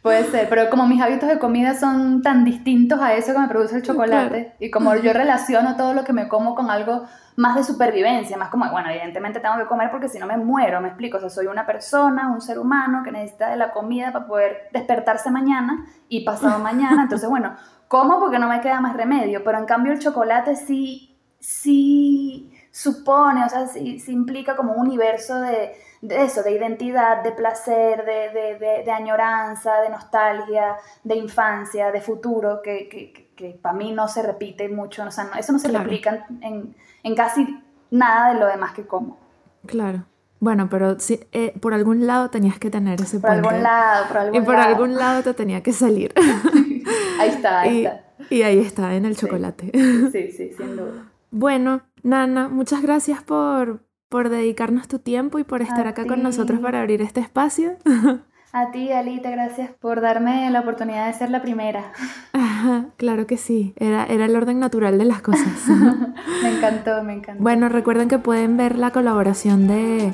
puede 0.01 0.23
ser, 0.25 0.49
pero 0.49 0.69
como 0.69 0.87
mis 0.87 1.01
hábitos 1.01 1.29
de 1.29 1.37
comida 1.37 1.75
son 1.75 2.23
tan 2.23 2.43
distintos 2.43 2.99
a 2.99 3.13
eso 3.13 3.33
que 3.33 3.39
me 3.39 3.47
produce 3.47 3.77
el 3.77 3.83
chocolate, 3.83 4.55
y 4.59 4.71
como 4.71 4.95
yo 4.95 5.13
relaciono 5.13 5.75
todo 5.75 5.93
lo 5.93 6.03
que 6.03 6.13
me 6.13 6.27
como 6.27 6.55
con 6.55 6.71
algo 6.71 7.03
más 7.35 7.55
de 7.55 7.63
supervivencia, 7.63 8.37
más 8.37 8.49
como, 8.49 8.69
bueno, 8.71 8.89
evidentemente 8.89 9.39
tengo 9.39 9.57
que 9.57 9.65
comer 9.65 9.89
porque 9.91 10.09
si 10.09 10.19
no 10.19 10.25
me 10.25 10.37
muero, 10.37 10.81
me 10.81 10.89
explico, 10.89 11.17
o 11.17 11.19
sea, 11.19 11.29
soy 11.29 11.47
una 11.47 11.65
persona, 11.65 12.31
un 12.31 12.41
ser 12.41 12.59
humano 12.59 13.03
que 13.03 13.11
necesita 13.11 13.49
de 13.49 13.57
la 13.57 13.71
comida 13.71 14.11
para 14.11 14.27
poder 14.27 14.69
despertarse 14.73 15.31
mañana 15.31 15.85
y 16.09 16.25
pasado 16.25 16.59
mañana, 16.59 17.03
entonces, 17.03 17.29
bueno, 17.29 17.55
como 17.87 18.19
porque 18.19 18.39
no 18.39 18.49
me 18.49 18.61
queda 18.61 18.81
más 18.81 18.97
remedio, 18.97 19.43
pero 19.43 19.59
en 19.59 19.65
cambio 19.65 19.93
el 19.93 19.99
chocolate 19.99 20.55
sí 20.55 21.11
sí 21.41 22.51
supone, 22.71 23.43
o 23.43 23.49
sea, 23.49 23.67
sí, 23.67 24.01
implica 24.07 24.55
como 24.55 24.73
un 24.73 24.87
universo 24.87 25.41
de, 25.41 25.73
eso, 26.01 26.43
de 26.43 26.51
identidad, 26.51 27.23
de 27.23 27.31
placer, 27.31 28.05
de, 28.05 28.91
añoranza, 28.91 29.81
de 29.81 29.89
nostalgia, 29.89 30.77
de 31.03 31.15
infancia, 31.15 31.91
de 31.91 31.99
futuro, 31.99 32.61
que, 32.63 33.29
para 33.61 33.75
mí 33.75 33.91
no 33.91 34.07
se 34.07 34.21
repite 34.21 34.69
mucho, 34.69 35.03
o 35.03 35.11
sea, 35.11 35.29
eso 35.37 35.51
no 35.51 35.59
se 35.59 35.69
replica 35.69 36.27
en, 36.41 36.75
casi 37.15 37.59
nada 37.89 38.33
de 38.33 38.39
lo 38.39 38.47
demás 38.47 38.73
que 38.73 38.85
como. 38.87 39.17
Claro. 39.65 40.05
Bueno, 40.39 40.69
pero 40.71 40.99
sí, 40.99 41.19
eh, 41.33 41.53
por 41.59 41.75
algún 41.75 42.07
lado 42.07 42.31
tenías 42.31 42.57
que 42.57 42.71
tener 42.71 42.99
ese 42.99 43.19
Por 43.19 43.29
algún 43.29 43.61
lado, 43.61 44.07
por 44.07 44.17
algún 44.17 44.33
lado. 44.33 44.43
Y 44.43 44.45
por 44.45 44.55
algún 44.55 44.95
lado 44.95 45.21
te 45.21 45.33
tenía 45.35 45.61
que 45.61 45.71
salir. 45.71 46.13
ahí 47.19 47.29
está, 47.29 47.59
ahí 47.59 47.85
está. 47.85 48.03
Y 48.31 48.41
ahí 48.41 48.59
está, 48.59 48.95
en 48.95 49.05
el 49.05 49.15
chocolate. 49.15 49.71
Sí, 50.11 50.31
sí, 50.31 50.51
sin 50.57 50.77
duda. 50.77 51.11
Bueno, 51.32 51.82
Nana, 52.03 52.49
muchas 52.49 52.82
gracias 52.82 53.23
por, 53.23 53.86
por 54.09 54.29
dedicarnos 54.29 54.88
tu 54.88 54.99
tiempo 54.99 55.39
y 55.39 55.43
por 55.43 55.61
estar 55.61 55.88
acá 55.88 56.05
con 56.05 56.21
nosotros 56.21 56.59
para 56.59 56.82
abrir 56.82 57.01
este 57.01 57.21
espacio. 57.21 57.77
A 58.53 58.69
ti, 58.71 58.91
Alita, 58.91 59.32
gracias 59.32 59.69
por 59.79 60.01
darme 60.01 60.49
la 60.51 60.59
oportunidad 60.59 61.07
de 61.07 61.13
ser 61.13 61.29
la 61.29 61.41
primera. 61.41 61.93
claro 62.97 63.25
que 63.25 63.38
sí, 63.38 63.73
era, 63.77 64.05
era 64.05 64.25
el 64.25 64.36
orden 64.36 64.59
natural 64.59 64.97
de 64.97 65.05
las 65.05 65.21
cosas. 65.21 65.47
me 66.43 66.57
encantó, 66.57 67.01
me 67.01 67.13
encantó. 67.13 67.41
Bueno, 67.41 67.69
recuerden 67.69 68.09
que 68.09 68.19
pueden 68.19 68.57
ver 68.57 68.77
la 68.77 68.91
colaboración 68.91 69.67
de, 69.67 70.13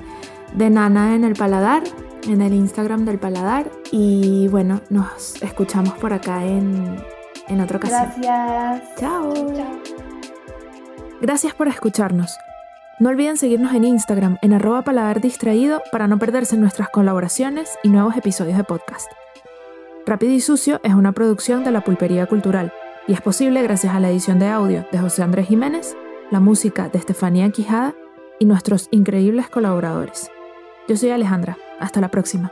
de 0.54 0.70
Nana 0.70 1.16
en 1.16 1.24
el 1.24 1.34
Paladar, 1.34 1.82
en 2.28 2.44
el 2.44 2.54
Instagram 2.54 3.06
del 3.06 3.18
Paladar. 3.18 3.72
Y 3.92 4.48
bueno, 4.50 4.82
nos 4.92 5.42
escuchamos 5.42 5.96
por 5.96 6.14
acá 6.14 6.46
en, 6.46 6.96
en 7.48 7.60
otra 7.60 7.78
ocasión. 7.78 8.04
Gracias. 8.04 8.96
Chao. 9.00 9.34
Chao. 9.56 10.07
Gracias 11.22 11.54
por 11.56 11.68
escucharnos. 11.68 12.38
No 13.00 13.10
olviden 13.10 13.38
seguirnos 13.38 13.74
en 13.74 13.84
Instagram 13.84 14.38
en 14.42 14.54
arroba 14.54 14.84
paladar 14.84 15.22
distraído 15.22 15.82
para 15.92 16.08
no 16.08 16.20
perderse 16.20 16.58
nuestras 16.58 16.90
colaboraciones 16.90 17.78
y 17.84 17.90
nuevos 17.90 18.16
episodios 18.16 18.58
de 18.58 18.64
podcast. 18.64 19.12
Rápido 20.06 20.34
y 20.34 20.42
Sucio 20.42 20.80
es 20.84 20.94
una 20.94 21.12
producción 21.12 21.64
de 21.64 21.72
la 21.72 21.82
Pulpería 21.82 22.28
Cultural 22.28 22.72
y 23.08 23.14
es 23.14 23.22
posible 23.22 23.62
gracias 23.62 23.96
a 23.96 24.00
la 24.00 24.10
edición 24.10 24.40
de 24.40 24.48
audio 24.48 24.86
de 24.92 25.00
José 25.00 25.24
Andrés 25.24 25.48
Jiménez, 25.48 25.96
la 26.32 26.40
música 26.40 26.90
de 26.90 27.00
Estefanía 27.00 27.50
Quijada 27.50 27.94
y 28.40 28.46
nuestros 28.46 28.88
increíbles 28.92 29.50
colaboradores. 29.50 30.30
Yo 30.88 30.96
soy 30.96 31.10
Alejandra. 31.10 31.58
Hasta 31.80 32.02
la 32.02 32.10
próxima. 32.10 32.52